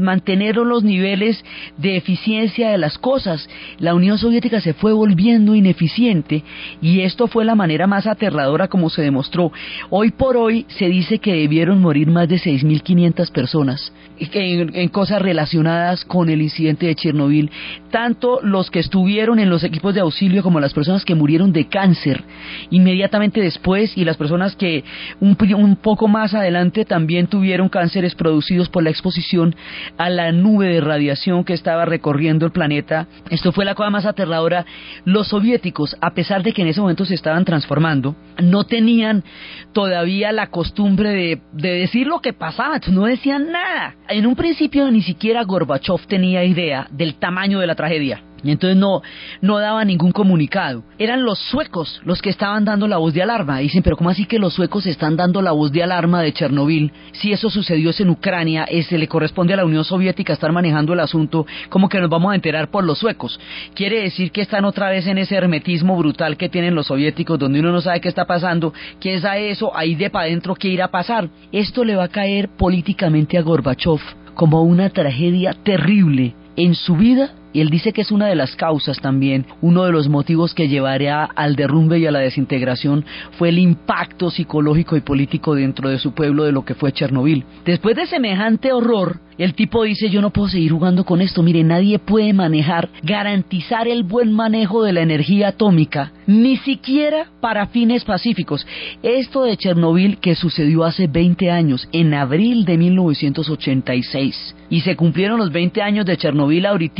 mantener 0.00 0.56
los 0.56 0.82
niveles 0.82 1.44
de 1.76 1.96
eficiencia 1.96 2.70
de 2.70 2.78
las 2.78 2.98
cosas. 2.98 3.48
La 3.78 3.94
Unión 3.94 4.18
Soviética 4.18 4.60
se 4.60 4.74
fue 4.74 4.92
volviendo 4.92 5.54
ineficiente 5.54 6.42
y 6.80 7.00
esto 7.00 7.26
fue 7.26 7.44
la 7.44 7.54
manera 7.54 7.86
más 7.86 8.06
aterradora 8.06 8.68
como 8.68 8.90
se 8.90 9.02
demostró. 9.02 9.52
Hoy 9.90 10.10
por 10.12 10.36
hoy 10.36 10.66
se 10.68 10.86
dice 10.86 11.18
que 11.18 11.34
debieron 11.34 11.80
morir 11.80 12.08
más 12.08 12.28
de 12.28 12.36
6.500 12.36 13.30
personas 13.32 13.92
en, 14.18 14.88
cosas 14.88 15.22
relacionadas 15.22 16.04
con 16.04 16.30
el 16.30 16.42
incidente 16.42 16.86
de 16.86 16.94
Chernobyl, 16.94 17.50
tanto 17.90 18.40
los 18.42 18.70
que 18.70 18.80
estuvieron 18.80 19.38
en 19.38 19.50
los 19.50 19.64
equipos 19.64 19.94
de 19.94 20.00
auxilio 20.00 20.42
como 20.42 20.60
las 20.60 20.72
personas 20.72 21.04
que 21.04 21.14
murieron 21.14 21.52
de 21.52 21.68
cáncer 21.68 22.22
inmediatamente 22.70 23.40
después 23.40 23.96
y 23.96 24.04
las 24.04 24.16
personas 24.16 24.56
que 24.56 24.84
un, 25.20 25.36
un 25.54 25.76
poco 25.76 26.08
más 26.08 26.34
adelante 26.34 26.84
también 26.84 27.26
tuvieron 27.26 27.68
cáncer 27.68 27.89
seres 27.90 28.14
producidos 28.14 28.68
por 28.68 28.82
la 28.82 28.90
exposición 28.90 29.54
a 29.98 30.08
la 30.08 30.32
nube 30.32 30.68
de 30.68 30.80
radiación 30.80 31.44
que 31.44 31.52
estaba 31.52 31.84
recorriendo 31.84 32.46
el 32.46 32.52
planeta. 32.52 33.06
Esto 33.30 33.52
fue 33.52 33.64
la 33.64 33.74
cosa 33.74 33.90
más 33.90 34.06
aterradora. 34.06 34.66
Los 35.04 35.28
soviéticos, 35.28 35.96
a 36.00 36.12
pesar 36.12 36.42
de 36.42 36.52
que 36.52 36.62
en 36.62 36.68
ese 36.68 36.80
momento 36.80 37.04
se 37.04 37.14
estaban 37.14 37.44
transformando, 37.44 38.16
no 38.42 38.64
tenían 38.64 39.24
todavía 39.72 40.32
la 40.32 40.48
costumbre 40.48 41.10
de, 41.10 41.40
de 41.52 41.72
decir 41.72 42.06
lo 42.06 42.20
que 42.20 42.32
pasaba, 42.32 42.80
no 42.88 43.04
decían 43.04 43.50
nada. 43.52 43.94
En 44.08 44.26
un 44.26 44.36
principio 44.36 44.90
ni 44.90 45.02
siquiera 45.02 45.44
Gorbachev 45.44 46.06
tenía 46.06 46.44
idea 46.44 46.86
del 46.90 47.14
tamaño 47.14 47.60
de 47.60 47.66
la 47.66 47.74
tragedia. 47.74 48.22
Y 48.42 48.50
entonces 48.50 48.76
no, 48.76 49.02
no 49.40 49.58
daba 49.58 49.84
ningún 49.84 50.12
comunicado. 50.12 50.82
Eran 50.98 51.22
los 51.24 51.38
suecos 51.38 52.00
los 52.04 52.20
que 52.22 52.30
estaban 52.30 52.64
dando 52.64 52.88
la 52.88 52.96
voz 52.96 53.14
de 53.14 53.22
alarma. 53.22 53.58
dicen, 53.58 53.82
pero 53.82 53.96
¿cómo 53.96 54.10
así 54.10 54.26
que 54.26 54.38
los 54.38 54.54
suecos 54.54 54.86
están 54.86 55.16
dando 55.16 55.42
la 55.42 55.52
voz 55.52 55.72
de 55.72 55.82
alarma 55.82 56.22
de 56.22 56.32
Chernobyl? 56.32 56.92
Si 57.12 57.32
eso 57.32 57.50
sucedió 57.50 57.90
en 57.98 58.10
Ucrania, 58.10 58.66
se 58.82 58.98
le 58.98 59.08
corresponde 59.08 59.54
a 59.54 59.56
la 59.56 59.64
Unión 59.64 59.84
Soviética 59.84 60.32
estar 60.32 60.52
manejando 60.52 60.92
el 60.92 61.00
asunto, 61.00 61.46
como 61.68 61.88
que 61.88 62.00
nos 62.00 62.08
vamos 62.08 62.32
a 62.32 62.34
enterar 62.34 62.70
por 62.70 62.84
los 62.84 62.98
suecos. 62.98 63.38
Quiere 63.74 64.02
decir 64.02 64.30
que 64.32 64.40
están 64.40 64.64
otra 64.64 64.90
vez 64.90 65.06
en 65.06 65.18
ese 65.18 65.36
hermetismo 65.36 65.96
brutal 65.96 66.36
que 66.36 66.48
tienen 66.48 66.74
los 66.74 66.86
soviéticos, 66.86 67.38
donde 67.38 67.60
uno 67.60 67.72
no 67.72 67.80
sabe 67.80 68.00
qué 68.00 68.08
está 68.08 68.26
pasando, 68.26 68.72
quién 69.00 69.20
sabe 69.20 69.50
eso, 69.50 69.76
ahí 69.76 69.94
de 69.94 70.10
para 70.10 70.26
adentro 70.26 70.54
qué 70.54 70.68
irá 70.68 70.86
a 70.86 70.90
pasar. 70.90 71.28
Esto 71.52 71.84
le 71.84 71.96
va 71.96 72.04
a 72.04 72.08
caer 72.08 72.48
políticamente 72.48 73.38
a 73.38 73.42
Gorbachev 73.42 74.00
como 74.34 74.62
una 74.62 74.90
tragedia 74.90 75.52
terrible 75.52 76.34
en 76.56 76.74
su 76.74 76.96
vida 76.96 77.34
y 77.52 77.60
él 77.60 77.70
dice 77.70 77.92
que 77.92 78.02
es 78.02 78.10
una 78.10 78.26
de 78.26 78.34
las 78.34 78.56
causas 78.56 78.98
también, 79.00 79.46
uno 79.60 79.84
de 79.84 79.92
los 79.92 80.08
motivos 80.08 80.54
que 80.54 80.68
llevaría 80.68 81.24
al 81.24 81.56
derrumbe 81.56 81.98
y 81.98 82.06
a 82.06 82.10
la 82.10 82.20
desintegración 82.20 83.04
fue 83.38 83.48
el 83.48 83.58
impacto 83.58 84.30
psicológico 84.30 84.96
y 84.96 85.00
político 85.00 85.54
dentro 85.54 85.88
de 85.88 85.98
su 85.98 86.12
pueblo 86.12 86.44
de 86.44 86.52
lo 86.52 86.64
que 86.64 86.74
fue 86.74 86.92
Chernobyl. 86.92 87.44
Después 87.64 87.96
de 87.96 88.06
semejante 88.06 88.72
horror, 88.72 89.20
el 89.38 89.54
tipo 89.54 89.84
dice 89.84 90.10
yo 90.10 90.20
no 90.20 90.30
puedo 90.30 90.48
seguir 90.48 90.72
jugando 90.72 91.04
con 91.04 91.22
esto, 91.22 91.42
mire, 91.42 91.64
nadie 91.64 91.98
puede 91.98 92.32
manejar, 92.32 92.90
garantizar 93.02 93.88
el 93.88 94.02
buen 94.02 94.32
manejo 94.32 94.82
de 94.82 94.92
la 94.92 95.00
energía 95.00 95.48
atómica, 95.48 96.12
ni 96.26 96.56
siquiera 96.58 97.26
para 97.40 97.66
fines 97.68 98.04
pacíficos. 98.04 98.66
Esto 99.02 99.44
de 99.44 99.56
Chernobyl 99.56 100.18
que 100.18 100.34
sucedió 100.34 100.84
hace 100.84 101.06
20 101.06 101.50
años, 101.50 101.88
en 101.92 102.12
abril 102.14 102.64
de 102.64 102.76
1986, 102.76 104.56
y 104.70 104.80
se 104.80 104.96
cumplieron 104.96 105.38
los 105.38 105.52
20 105.52 105.82
años 105.82 106.06
de 106.06 106.16
Chernobyl 106.16 106.64
ahorita 106.64 106.90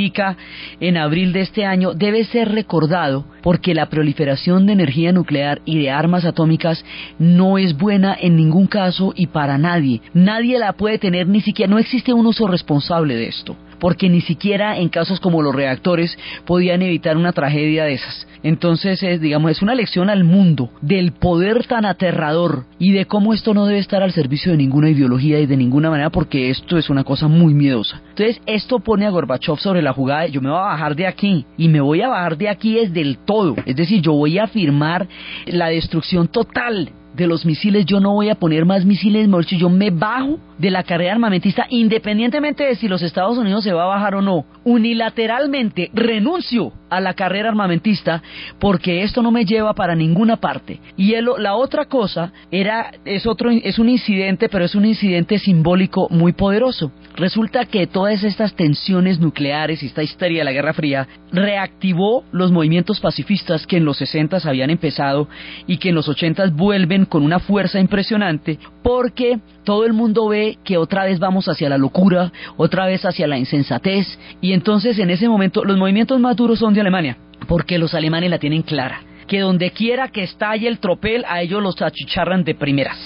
en 0.81 0.97
abril 0.97 1.33
de 1.33 1.43
este 1.43 1.65
año 1.65 1.93
debe 1.95 2.25
ser 2.25 2.51
recordado 2.51 3.25
porque 3.43 3.75
la 3.75 3.87
proliferación 3.87 4.67
de 4.67 4.73
energía 4.73 5.13
nuclear 5.13 5.61
y 5.65 5.79
de 5.79 5.91
armas 5.91 6.25
atómicas 6.25 6.85
no 7.19 7.59
es 7.59 7.77
buena 7.77 8.17
en 8.19 8.37
ningún 8.37 8.67
caso 8.67 9.13
y 9.15 9.27
para 9.29 9.59
nadie. 9.59 10.01
Nadie 10.15 10.59
la 10.59 10.73
puede 10.73 10.99
tener, 10.99 11.27
ni 11.27 11.41
siquiera, 11.41 11.71
no 11.71 11.79
existe 11.79 12.13
un 12.13 12.27
uso 12.27 12.47
responsable 12.47 13.15
de 13.15 13.29
esto 13.29 13.57
porque 13.81 14.09
ni 14.09 14.21
siquiera 14.21 14.79
en 14.79 14.89
casos 14.89 15.19
como 15.19 15.43
los 15.43 15.55
reactores 15.55 16.17
podían 16.47 16.83
evitar 16.83 17.17
una 17.17 17.33
tragedia 17.33 17.85
de 17.85 17.95
esas. 17.95 18.27
Entonces, 18.43 19.03
es, 19.03 19.21
digamos, 19.21 19.51
es 19.51 19.63
una 19.63 19.75
lección 19.75 20.09
al 20.09 20.25
mundo 20.25 20.71
del 20.81 21.13
poder 21.13 21.67
tan 21.67 21.85
aterrador 21.85 22.65
y 22.79 22.93
de 22.93 23.05
cómo 23.05 23.35
esto 23.35 23.53
no 23.53 23.67
debe 23.67 23.81
estar 23.81 24.03
al 24.03 24.13
servicio 24.13 24.53
de 24.53 24.59
ninguna 24.59 24.89
ideología 24.89 25.41
y 25.41 25.47
de 25.47 25.57
ninguna 25.57 25.91
manera 25.91 26.11
porque 26.11 26.51
esto 26.51 26.79
es 26.79 26.89
una 26.89 27.05
cosa 27.05 27.29
muy 27.29 27.53
miedosa. 27.53 28.01
Entonces, 28.11 28.41
esto 28.47 28.81
pone 28.81 29.07
a 29.07 29.11
Gorbachev 29.11 29.59
sobre 29.59 29.83
la 29.83 29.93
jugada, 29.93 30.27
yo 30.27 30.41
me 30.41 30.51
voy 30.51 30.59
a 30.59 30.63
bajar 30.63 30.97
de 30.97 31.07
aquí 31.07 31.45
y 31.57 31.69
me 31.69 31.81
voy 31.81 32.03
a 32.03 32.09
bajar 32.09 32.39
de 32.39 32.49
aquí 32.49 32.75
desde 32.75 33.01
el 33.01 33.19
todo. 33.19 33.57
Es 33.67 33.77
decir, 33.77 34.01
yo 34.01 34.13
voy 34.13 34.39
a 34.39 34.47
firmar 34.47 35.07
la 35.47 35.69
destrucción 35.69 36.29
total 36.29 36.93
de 37.15 37.27
los 37.27 37.45
misiles, 37.45 37.87
yo 37.87 38.01
no 38.01 38.13
voy 38.13 38.29
a 38.29 38.35
poner 38.35 38.65
más 38.65 38.85
misiles, 38.85 39.29
yo 39.51 39.69
me 39.69 39.91
bajo 39.91 40.39
de 40.59 40.71
la 40.71 40.83
carrera 40.83 41.13
armamentista, 41.13 41.67
independientemente 41.71 42.65
de 42.65 42.77
si 42.77 42.89
los 42.89 43.03
Estados 43.03 43.39
Unidos 43.39 43.65
se 43.65 43.73
va 43.73 43.85
a 43.85 43.89
bajar 43.89 44.15
o 44.15 44.23
no. 44.23 44.45
Unilateralmente 44.65 45.91
renuncio 45.93 46.73
a 46.91 47.01
la 47.01 47.15
carrera 47.15 47.49
armamentista 47.49 48.23
porque 48.59 49.03
esto 49.03 49.23
no 49.23 49.31
me 49.31 49.45
lleva 49.45 49.75
para 49.75 49.95
ninguna 49.95 50.37
parte. 50.37 50.81
Y 50.97 51.15
la 51.21 51.55
otra 51.55 51.87
cosa 51.87 52.33
era, 52.51 52.93
es, 53.05 53.27
otro, 53.27 53.51
es 53.51 53.79
un 53.79 53.89
incidente, 53.89 54.49
pero 54.49 54.65
es 54.65 54.75
un 54.75 54.85
incidente 54.85 55.39
simbólico 55.39 56.09
muy 56.11 56.33
poderoso. 56.33 56.93
Resulta 57.17 57.65
que 57.65 57.87
todas 57.87 58.23
estas 58.23 58.55
tensiones 58.55 59.21
nucleares 59.21 59.83
y 59.83 59.87
esta 59.87 60.03
historia 60.03 60.39
de 60.39 60.45
la 60.45 60.53
Guerra 60.53 60.73
Fría 60.73 61.09
reactivó 61.33 62.25
los 62.33 62.51
movimientos 62.51 63.01
pacifistas 63.01 63.67
que 63.67 63.77
en 63.77 63.85
los 63.85 63.99
60 63.99 64.39
habían 64.45 64.71
empezado 64.71 65.29
y 65.67 65.79
que 65.79 65.91
en 65.91 65.95
los 65.95 66.09
80 66.09 66.51
vuelven 66.51 67.05
con 67.05 67.23
una 67.23 67.39
fuerza 67.39 67.81
impresionante 67.81 68.59
porque 68.83 69.41
todo 69.65 69.85
el 69.85 69.93
mundo 69.93 70.29
ve 70.29 70.59
que 70.65 70.79
otra 70.79 71.05
vez 71.05 71.19
vamos 71.19 71.49
hacia 71.49 71.69
la 71.69 71.79
locura, 71.79 72.33
otra 72.57 72.87
vez 72.87 73.05
hacia 73.05 73.27
la 73.27 73.39
insensatez 73.39 74.19
y 74.41 74.53
entonces 74.53 74.99
en 74.99 75.11
ese 75.11 75.29
momento 75.29 75.65
los 75.65 75.77
movimientos 75.77 76.19
más 76.21 76.37
duros 76.37 76.59
son 76.59 76.75
de 76.75 76.80
Alemania 76.81 77.17
porque 77.49 77.79
los 77.79 77.95
alemanes 77.95 78.31
la 78.31 78.39
tienen 78.39 78.63
clara 78.63 79.03
que 79.31 79.39
donde 79.39 79.71
quiera 79.71 80.09
que 80.09 80.25
estalle 80.25 80.67
el 80.67 80.81
tropel, 80.81 81.25
a 81.29 81.41
ellos 81.41 81.63
los 81.63 81.81
achicharran 81.81 82.43
de 82.43 82.57
primeras, 82.57 82.99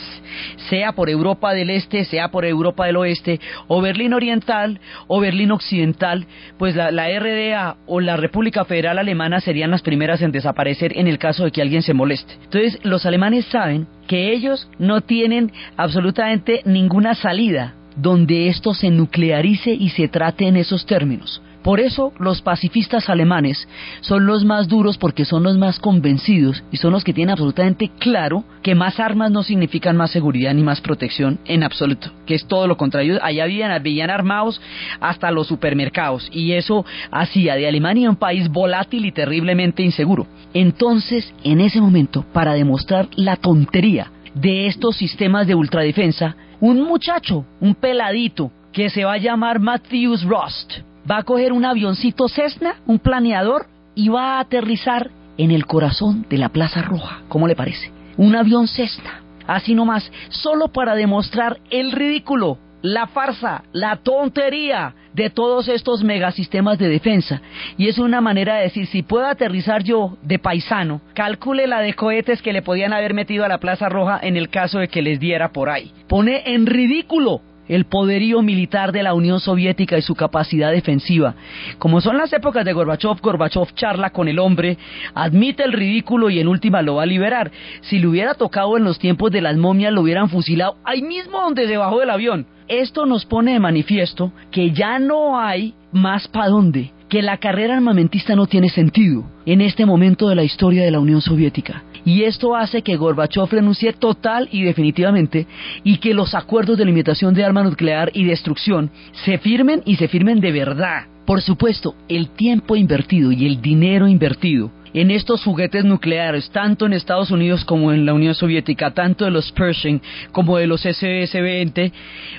sea 0.71 0.93
por 0.93 1.11
Europa 1.11 1.53
del 1.53 1.69
Este, 1.69 2.07
sea 2.07 2.31
por 2.31 2.47
Europa 2.47 2.87
del 2.87 2.97
Oeste, 2.97 3.41
o 3.69 3.83
Berlín 3.83 4.15
Oriental, 4.15 4.81
o 5.07 5.21
Berlín 5.21 5.53
Occidental, 5.53 6.27
pues 6.57 6.75
la, 6.75 6.91
la 6.91 7.09
RDA 7.09 7.77
o 7.85 8.01
la 8.01 8.17
República 8.17 8.65
Federal 8.65 8.99
Alemana 8.99 9.39
serían 9.41 9.71
las 9.71 9.83
primeras 9.83 10.23
en 10.23 10.33
desaparecer 10.33 10.97
en 10.97 11.09
el 11.09 11.19
caso 11.19 11.45
de 11.45 11.51
que 11.51 11.61
alguien 11.61 11.83
se 11.83 11.93
moleste. 11.93 12.33
Entonces, 12.45 12.79
los 12.85 13.05
alemanes 13.05 13.45
saben 13.45 13.87
que 14.09 14.33
ellos 14.33 14.67
no 14.79 15.03
tienen 15.03 15.53
absolutamente 15.77 16.63
ninguna 16.65 17.15
salida 17.15 17.75
donde 17.97 18.49
esto 18.49 18.73
se 18.73 18.89
nuclearice 18.89 19.73
y 19.73 19.91
se 19.91 20.09
trate 20.09 20.49
en 20.49 20.57
esos 20.57 20.87
términos. 20.87 21.43
Por 21.65 21.81
eso 21.81 22.13
los 22.19 22.43
pacifistas 22.43 23.09
alemanes 23.09 23.67
son 24.03 24.27
los 24.27 24.45
más 24.45 24.69
duros 24.69 24.99
porque 24.99 25.25
son 25.25 25.45
los 25.45 25.57
más 25.57 25.79
convencidos 25.79 26.63
y 26.71 26.77
son 26.77 26.93
los 26.93 27.05
que 27.05 27.15
tienen 27.15 27.33
absolutamente 27.33 27.91
claro 27.99 28.45
que 28.63 28.75
más 28.75 29.01
armas 29.01 29.31
no 29.31 29.43
significan 29.43 29.97
más 29.97 30.11
seguridad 30.11 30.53
ni 30.53 30.63
más 30.63 30.83
protección 30.83 31.39
en 31.47 31.63
absoluto, 31.63 32.11
que 32.27 32.35
es 32.35 32.47
todo 32.47 32.67
lo 32.67 32.77
contrario. 32.77 33.19
Allá 33.23 33.45
habían, 33.45 34.11
armados 34.11 34.61
hasta 35.01 35.31
los 35.31 35.47
supermercados 35.47 36.29
y 36.31 36.53
eso 36.53 36.85
hacía 37.11 37.55
de 37.55 37.67
Alemania 37.67 38.11
un 38.11 38.17
país 38.17 38.51
volátil 38.51 39.07
y 39.07 39.13
terriblemente 39.13 39.83
inseguro. 39.83 40.27
Entonces, 40.53 41.33
en 41.45 41.63
ese 41.63 41.81
momento, 41.81 42.27
para 42.35 42.53
demostrar 42.53 43.09
la 43.17 43.37
tontería 43.37 44.13
de 44.35 44.67
estos 44.67 44.97
sistemas 44.97 45.47
de 45.47 45.55
ultradefensa, 45.55 46.37
un 46.61 46.83
muchacho, 46.83 47.47
un 47.63 47.75
peladito, 47.75 48.53
que 48.71 48.91
se 48.91 49.05
va 49.05 49.15
a 49.15 49.19
llamar 49.19 49.61
Matthews 49.61 50.25
Rost, 50.25 50.83
va 51.11 51.19
a 51.19 51.23
coger 51.23 51.53
un 51.53 51.65
avioncito 51.65 52.29
Cessna, 52.29 52.77
un 52.87 52.99
planeador, 52.99 53.67
y 53.95 54.09
va 54.09 54.37
a 54.37 54.41
aterrizar 54.41 55.11
en 55.37 55.51
el 55.51 55.67
corazón 55.67 56.27
de 56.29 56.39
la 56.39 56.49
Plaza 56.49 56.83
Roja. 56.83 57.23
¿Cómo 57.29 57.47
le 57.47 57.57
parece? 57.57 57.91
Un 58.17 58.37
avión 58.37 58.69
Cessna, 58.69 59.23
así 59.47 59.75
nomás, 59.75 60.11
solo 60.29 60.69
para 60.69 60.95
demostrar 60.95 61.59
el 61.71 61.93
ridículo, 61.93 62.59
la 62.83 63.07
farsa, 63.07 63.65
la 63.73 63.97
tontería 63.97 64.95
de 65.15 65.31
todos 65.31 65.69
estos 65.69 66.03
megasistemas 66.03 66.79
de 66.79 66.89
defensa. 66.89 67.41
Y 67.79 67.89
es 67.89 67.99
una 67.99 68.21
manera 68.21 68.57
de 68.57 68.65
decir, 68.65 68.87
si 68.87 69.03
puedo 69.03 69.27
aterrizar 69.27 69.83
yo 69.83 70.17
de 70.23 70.39
paisano, 70.39 71.01
calcule 71.15 71.67
la 71.67 71.81
de 71.81 71.95
cohetes 71.95 72.43
que 72.43 72.53
le 72.53 72.63
podían 72.63 72.93
haber 72.93 73.15
metido 73.15 73.45
a 73.45 73.49
la 73.49 73.59
Plaza 73.59 73.89
Roja 73.89 74.19
en 74.23 74.37
el 74.37 74.49
caso 74.49 74.81
de 74.81 74.89
que 74.89 75.03
les 75.03 75.21
diera 75.21 75.51
por 75.51 75.71
ahí. 75.71 75.93
Pone 76.09 76.43
en 76.53 76.67
ridículo 76.67 77.41
el 77.69 77.87
poderío 77.87 78.43
militar 78.43 78.93
de 78.93 79.03
la 79.03 79.15
Unión 79.15 79.41
Soviética 79.41 79.97
y 79.99 80.03
su 80.03 80.15
capacidad 80.15 80.71
defensiva. 80.71 81.35
Como 81.79 82.01
son 82.01 82.19
las 82.19 82.33
épocas 82.33 82.65
de 82.65 82.73
Gorbachev, 82.73 83.21
Gorbachev 83.21 83.75
charla 83.75 84.11
con 84.11 84.29
el 84.29 84.39
hombre, 84.39 84.79
admite 85.15 85.65
el 85.65 85.73
ridículo 85.73 86.31
y 86.31 86.41
en 86.41 86.49
última 86.49 86.83
lo 86.83 86.97
va 86.97 87.05
a 87.05 87.07
liberar. 87.07 87.51
Si 87.83 87.99
lo 87.99 88.11
hubiera 88.11 88.35
tocado 88.35 88.77
en 88.77 88.85
los 88.85 88.99
tiempos 88.99 89.31
de 89.31 89.41
las 89.41 89.57
momias, 89.57 89.93
lo 89.93 90.03
hubieran 90.03 90.29
fusilado 90.29 90.77
ahí 90.85 91.03
mismo 91.03 91.41
donde 91.41 91.67
se 91.67 91.77
bajó 91.77 92.01
del 92.01 92.11
avión. 92.11 92.47
Esto 92.69 93.05
nos 93.05 93.27
pone 93.27 93.53
de 93.53 93.61
manifiesto 93.61 94.33
que 94.51 94.71
ya 94.71 94.99
no 94.99 95.39
hay 95.39 95.75
más 95.93 96.29
para 96.29 96.49
dónde, 96.49 96.93
que 97.09 97.23
la 97.23 97.37
carrera 97.37 97.75
armamentista 97.75 98.35
no 98.35 98.47
tiene 98.47 98.71
sentido 98.71 99.25
en 99.45 99.61
este 99.61 99.85
momento 99.85 100.29
de 100.29 100.35
la 100.35 100.45
historia 100.45 100.83
de 100.83 100.91
la 100.91 101.01
Unión 101.01 101.21
Soviética. 101.21 101.83
Y 102.05 102.25
esto 102.25 102.55
hace 102.55 102.83
que 102.83 102.97
Gorbachev 102.97 103.49
renuncie 103.51 103.93
total 103.93 104.49
y 104.53 104.63
definitivamente 104.63 105.47
y 105.83 105.99
que 105.99 106.15
los 106.15 106.35
acuerdos 106.35 106.77
de 106.79 106.85
limitación 106.85 107.35
de 107.35 107.45
arma 107.45 107.63
nuclear 107.63 108.11
y 108.15 108.25
destrucción 108.25 108.91
se 109.25 109.39
firmen 109.39 109.83
y 109.87 109.97
se 109.97 110.09
firmen 110.09 110.41
de 110.41 110.53
verdad. 110.53 111.07
Por 111.25 111.41
supuesto, 111.41 111.95
el 112.09 112.29
tiempo 112.31 112.77
invertido 112.77 113.33
y 113.33 113.47
el 113.47 113.63
dinero 113.63 114.07
invertido 114.07 114.71
en 114.93 115.11
estos 115.11 115.43
juguetes 115.43 115.85
nucleares, 115.85 116.51
tanto 116.51 116.87
en 116.87 116.93
Estados 116.93 117.31
Unidos 117.31 117.65
como 117.65 117.93
en 117.93 118.07
la 118.07 118.15
Unión 118.15 118.35
Soviética, 118.35 118.93
tanto 118.93 119.25
de 119.25 119.33
los 119.33 119.51
Pershing 119.53 120.01
como 120.31 120.59
de 120.59 120.69
los 120.69 120.85
SS-20, 120.85 121.93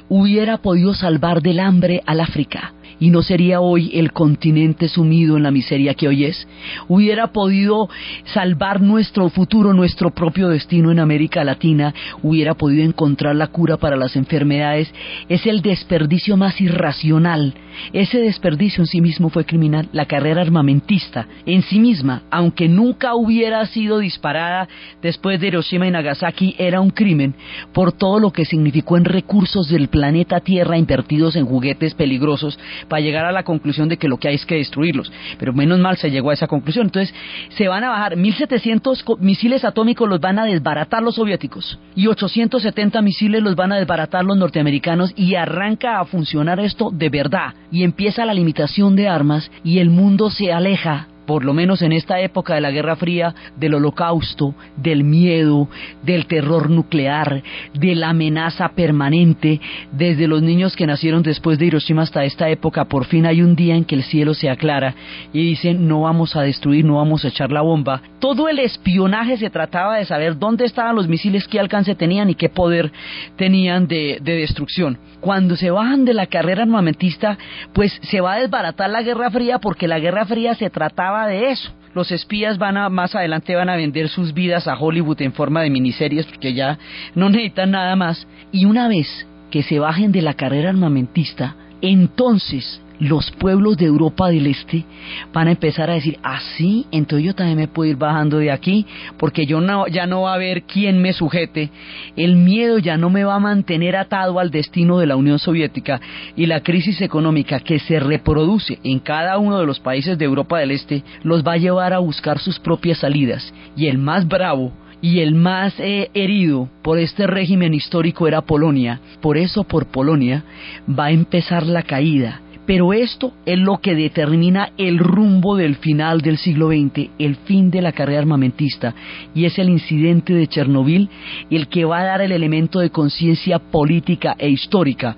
hubiera 0.08 0.60
podido 0.60 0.94
salvar 0.94 1.42
del 1.42 1.60
hambre 1.60 2.02
al 2.06 2.22
África 2.22 2.75
y 3.00 3.10
no 3.10 3.22
sería 3.22 3.62
hoy 3.62 3.92
el 3.94 4.12
continente 4.12 4.88
sumido 4.88 5.38
en 5.38 5.44
la 5.44 5.52
miseria 5.52 5.94
que 5.94 6.08
hoy 6.08 6.26
es. 6.26 6.48
Hubiera 6.88 7.28
podido 7.28 7.90
salvar 8.26 8.82
nuestro 8.82 9.30
futuro, 9.30 9.74
nuestro 9.74 10.12
propio 10.12 10.50
destino 10.50 10.92
en 10.92 11.00
América 11.00 11.44
Latina, 11.44 11.94
hubiera 12.24 12.54
podido 12.54 12.84
encontrar 12.84 13.36
la 13.36 13.48
cura 13.48 13.78
para 13.78 13.96
las 13.96 14.16
enfermedades. 14.16 14.94
Es 15.30 15.46
el 15.46 15.62
desperdicio 15.62 16.38
más 16.38 16.60
irracional. 16.62 17.54
Ese 17.92 18.20
desperdicio 18.20 18.82
en 18.82 18.88
sí 18.88 19.02
mismo 19.02 19.30
fue 19.30 19.46
criminal. 19.46 19.90
La 19.92 20.06
carrera 20.06 20.42
armamentista 20.42 21.28
en 21.46 21.62
sí 21.64 21.80
misma, 21.80 22.24
aunque 22.32 22.68
nunca 22.70 23.16
hubiera 23.16 23.66
sido 23.66 24.00
disparada 24.00 24.68
después 25.02 25.40
de 25.40 25.48
Hiroshima 25.48 25.88
y 25.88 25.92
Nagasaki, 25.92 26.56
era 26.58 26.80
un 26.80 26.90
crimen 26.90 27.36
por 27.74 27.92
todo 27.92 28.20
lo 28.20 28.32
que 28.32 28.46
significó 28.46 28.98
en 28.98 29.06
recursos 29.06 29.70
del 29.70 29.90
planeta 29.90 30.40
Tierra 30.40 30.78
invertidos 30.78 31.36
en 31.36 31.46
juguetes 31.46 31.94
peligrosos 31.94 32.58
para 32.88 33.02
llegar 33.02 33.26
a 33.26 33.32
la 33.32 33.44
conclusión 33.44 33.90
de 33.90 33.98
que 33.98 34.08
lo 34.08 34.18
que 34.18 34.30
hay 34.30 34.36
es 34.36 34.46
que 34.46 34.56
destruirlos. 34.56 35.12
Pero 35.38 35.54
menos 35.54 35.80
mal 35.80 35.98
se 35.98 36.12
llegó 36.12 36.30
a 36.30 36.34
esa 36.34 36.48
conclusión. 36.48 36.88
Entonces, 36.88 37.14
se 37.50 37.68
van 37.68 37.84
a 37.84 37.90
bajar. 37.90 38.16
1.700 38.16 39.20
misiles 39.20 39.64
atómicos 39.64 40.08
los 40.08 40.20
van 40.20 40.40
a 40.40 40.46
desbaratar 40.46 41.02
los 41.02 41.16
soviéticos. 41.16 41.80
Y 41.96 42.08
870 42.08 43.02
misiles 43.02 43.42
los 43.42 43.56
van 43.56 43.72
a 43.72 43.78
desbaratar 43.78 44.24
los 44.26 44.38
norteamericanos. 44.38 45.14
Y 45.16 45.36
arranca 45.36 46.00
a 46.00 46.06
funcionar 46.06 46.60
esto 46.60 46.92
de 46.92 47.10
verdad. 47.10 47.54
Y 47.72 47.84
empieza 47.84 48.26
la 48.26 48.34
limitación 48.34 48.96
de 48.96 49.08
armas. 49.08 49.52
Y 49.64 49.80
el 49.80 49.90
mundo 49.90 50.30
se 50.30 50.52
aleja 50.52 51.08
por 51.26 51.44
lo 51.44 51.54
menos 51.54 51.82
en 51.82 51.92
esta 51.92 52.20
época 52.20 52.56
de 52.56 52.62
la 52.62 52.72
Guerra 52.72 52.96
Fría, 52.96 53.34
del 53.58 53.76
holocausto, 53.76 54.56
del 54.78 55.04
miedo, 55.04 55.68
del 56.04 56.28
terror 56.28 56.70
nuclear, 56.70 57.44
de 57.74 57.96
la 57.96 58.10
amenaza 58.10 58.70
permanente, 58.70 59.60
desde 59.92 60.28
los 60.28 60.42
niños 60.42 60.76
que 60.76 60.88
nacieron 60.88 61.24
después 61.24 61.60
de 61.60 61.66
Hiroshima 61.66 62.04
hasta 62.04 62.24
esta 62.24 62.50
época, 62.50 62.86
por 62.86 63.06
fin 63.06 63.26
hay 63.26 63.42
un 63.42 63.56
día 63.56 63.76
en 63.76 63.86
que 63.86 63.96
el 63.96 64.04
cielo 64.04 64.34
se 64.34 64.50
aclara 64.50 64.96
y 65.34 65.44
dicen 65.44 65.88
no 65.88 66.02
vamos 66.02 66.36
a 66.36 66.42
destruir, 66.42 66.86
no 66.86 66.96
vamos 66.98 67.26
a 67.26 67.30
echar 67.30 67.52
la 67.52 67.62
bomba. 67.62 68.02
Todo 68.20 68.50
el 68.50 68.60
espionaje 68.60 69.38
se 69.38 69.50
trataba 69.50 69.98
de 69.98 70.06
saber 70.06 70.38
dónde 70.38 70.66
estaban 70.66 70.96
los 70.96 71.08
misiles, 71.08 71.48
qué 71.48 71.60
alcance 71.60 71.96
tenían 71.96 72.30
y 72.30 72.36
qué 72.36 72.50
poder 72.50 72.92
tenían 73.36 73.88
de, 73.88 74.20
de 74.22 74.36
destrucción. 74.36 74.98
Cuando 75.22 75.56
se 75.56 75.72
bajan 75.72 76.06
de 76.06 76.14
la 76.14 76.28
carrera 76.28 76.64
armamentista, 76.64 77.38
pues 77.74 77.98
se 78.04 78.22
va 78.22 78.34
a 78.34 78.40
desbaratar 78.40 78.90
la 78.90 79.02
Guerra 79.02 79.32
Fría 79.32 79.60
porque 79.60 79.88
la 79.88 80.00
Guerra 80.00 80.26
Fría 80.26 80.56
se 80.56 80.70
trataba 80.70 81.15
de 81.24 81.52
eso. 81.52 81.72
Los 81.94 82.12
espías 82.12 82.58
van 82.58 82.76
a, 82.76 82.90
más 82.90 83.16
adelante 83.16 83.56
van 83.56 83.70
a 83.70 83.78
vender 83.78 84.10
sus 84.10 84.34
vidas 84.34 84.68
a 84.68 84.78
Hollywood 84.78 85.22
en 85.22 85.32
forma 85.32 85.62
de 85.62 85.70
miniseries 85.70 86.26
porque 86.26 86.54
ya 86.54 86.78
no 87.16 87.30
necesitan 87.30 87.72
nada 87.72 87.96
más. 87.96 88.28
Y 88.52 88.66
una 88.66 88.90
vez 88.90 89.08
que 89.50 89.64
se 89.64 89.80
bajen 89.80 90.12
de 90.12 90.22
la 90.22 90.34
carrera 90.34 90.70
armamentista, 90.70 91.56
entonces 91.82 92.82
los 93.00 93.32
pueblos 93.32 93.78
de 93.78 93.86
Europa 93.86 94.30
del 94.30 94.48
Este 94.48 94.86
van 95.34 95.48
a 95.48 95.52
empezar 95.52 95.90
a 95.90 95.94
decir, 95.96 96.18
así, 96.24 96.86
ah, 96.86 96.90
entonces 96.92 97.26
yo 97.26 97.36
también 97.36 97.58
me 97.58 97.68
puedo 97.68 97.90
ir 97.90 97.98
bajando 97.98 98.38
de 98.38 98.52
aquí, 98.52 98.86
porque 99.18 99.46
yo 99.46 99.62
no, 99.62 99.88
ya 99.88 100.06
no 100.06 100.24
va 100.24 100.32
a 100.32 100.36
haber 100.36 100.64
quien 100.64 101.02
me 101.02 101.14
sujete, 101.14 101.70
el 102.16 102.36
miedo 102.36 102.80
ya 102.80 102.98
no 102.98 103.10
me 103.10 103.24
va 103.24 103.36
a 103.36 103.40
mantener 103.40 103.96
atado 103.96 104.40
al 104.40 104.52
destino 104.52 104.98
de 105.00 105.08
la 105.08 105.16
Unión 105.16 105.40
Soviética 105.40 106.00
y 106.36 106.46
la 106.46 106.62
crisis 106.62 107.02
económica 107.02 107.60
que 107.60 107.80
se 107.80 108.00
reproduce 108.00 108.80
en 108.84 109.00
cada 109.00 109.38
uno 109.38 109.60
de 109.60 109.66
los 109.66 109.80
países 109.80 110.18
de 110.18 110.26
Europa 110.26 110.60
del 110.60 110.72
Este 110.72 111.04
los 111.24 111.44
va 111.44 111.54
a 111.54 111.58
llevar 111.58 111.94
a 111.94 112.00
buscar 112.00 112.40
sus 112.40 112.60
propias 112.60 113.00
salidas. 113.00 113.54
Y 113.76 113.88
el 113.88 113.98
más 113.98 114.28
bravo 114.28 114.72
y 115.02 115.20
el 115.20 115.36
más 115.36 115.74
eh, 115.80 116.10
herido 116.14 116.70
por 116.82 116.98
este 116.98 117.28
régimen 117.28 117.74
histórico 117.74 118.28
era 118.28 118.42
Polonia. 118.42 119.00
Por 119.22 119.38
eso 119.38 119.64
por 119.64 119.88
Polonia 119.88 120.44
va 120.88 121.06
a 121.06 121.12
empezar 121.12 121.66
la 121.66 121.84
caída 121.84 122.42
pero 122.66 122.94
esto 122.94 123.34
es 123.46 123.60
lo 123.60 123.78
que 123.78 123.96
determina 123.96 124.72
el 124.78 124.98
rumbo 124.98 125.56
del 125.56 125.76
final 125.76 126.22
del 126.22 126.38
siglo 126.38 126.70
XX, 126.70 127.10
el 127.20 127.36
fin 127.36 127.70
de 127.72 127.82
la 127.82 127.92
carrera 127.92 128.20
armamentista, 128.20 128.94
y 129.34 129.46
es 129.46 129.58
el 129.60 129.70
incidente 129.70 130.34
de 130.34 130.48
Chernobyl 130.48 131.10
el 131.50 131.68
que 131.68 131.86
va 131.86 132.00
a 132.00 132.06
dar 132.06 132.22
el 132.22 132.32
elemento 132.32 132.80
de 132.80 132.90
conciencia 132.90 133.60
política 133.60 134.36
e 134.38 134.50
histórica 134.50 135.16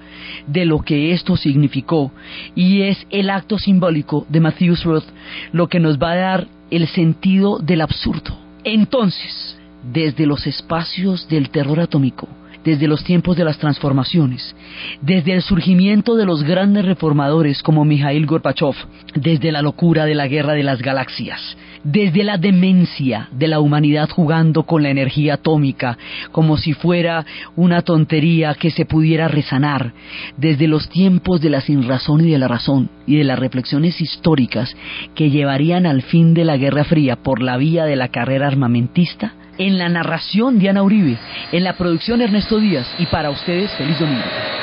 de 0.48 0.66
lo 0.66 0.80
que 0.80 1.14
esto 1.14 1.38
significó, 1.38 2.12
y 2.56 2.82
es 2.84 3.06
el 3.10 3.30
acto 3.30 3.58
simbólico 3.58 4.26
de 4.30 4.40
Matthews 4.40 4.84
Roth 4.84 5.06
lo 5.52 5.68
que 5.68 5.80
nos 5.80 5.98
va 5.98 6.12
a 6.12 6.18
dar 6.18 6.48
el 6.70 6.88
sentido 6.88 7.60
del 7.60 7.82
absurdo. 7.82 8.38
Entonces, 8.64 9.58
desde 9.94 10.26
los 10.26 10.46
espacios 10.48 11.28
del 11.30 11.50
terror 11.50 11.80
atómico, 11.80 12.28
desde 12.64 12.88
los 12.88 13.04
tiempos 13.04 13.38
de 13.38 13.44
las 13.44 13.58
transformaciones, 13.58 14.56
desde 15.02 15.34
el 15.34 15.42
surgimiento 15.42 16.16
de 16.16 16.26
los 16.26 16.44
grandes 16.44 16.86
reformadores 16.86 17.62
como 17.64 17.86
Mikhail 17.86 18.26
Gorbachev, 18.26 18.76
desde 19.16 19.52
la 19.52 19.62
locura 19.62 20.06
de 20.06 20.16
la 20.16 20.28
guerra 20.28 20.54
de 20.54 20.64
las 20.64 20.82
galaxias, 20.82 21.58
desde 21.84 22.24
la 22.24 22.38
demencia 22.38 23.30
de 23.32 23.48
la 23.48 23.60
humanidad 23.60 24.10
jugando 24.10 24.64
con 24.64 24.84
la 24.84 24.90
energía 24.90 25.36
atómica 25.36 25.98
como 26.32 26.58
si 26.58 26.74
fuera 26.74 27.26
una 27.56 27.82
tontería 27.82 28.56
que 28.56 28.72
se 28.72 28.86
pudiera 28.86 29.28
resanar, 29.28 29.94
desde 30.38 30.68
los 30.68 30.90
tiempos 30.90 31.42
de 31.42 31.50
la 31.50 31.62
sinrazón 31.62 32.22
y 32.22 32.32
de 32.32 32.38
la 32.38 32.48
razón 32.48 32.90
y 33.06 33.18
de 33.18 33.24
las 33.24 33.40
reflexiones 33.40 34.02
históricas 34.02 34.76
que 35.16 35.30
llevarían 35.30 35.86
al 35.86 36.02
fin 36.02 36.34
de 36.34 36.46
la 36.46 36.58
Guerra 36.58 36.84
Fría 36.84 37.18
por 37.18 37.42
la 37.42 37.58
vía 37.58 37.86
de 37.86 37.96
la 37.96 38.10
carrera 38.10 38.48
armamentista, 38.48 39.34
en 39.58 39.78
la 39.78 39.90
narración 39.90 40.60
Diana 40.60 40.84
Uribe, 40.84 41.18
en 41.52 41.64
la 41.64 41.74
producción 41.74 42.22
Ernesto 42.22 42.60
Díaz 42.60 42.88
y 42.98 43.06
para 43.08 43.30
ustedes 43.30 43.72
feliz 43.76 44.00
domingo. 44.00 44.48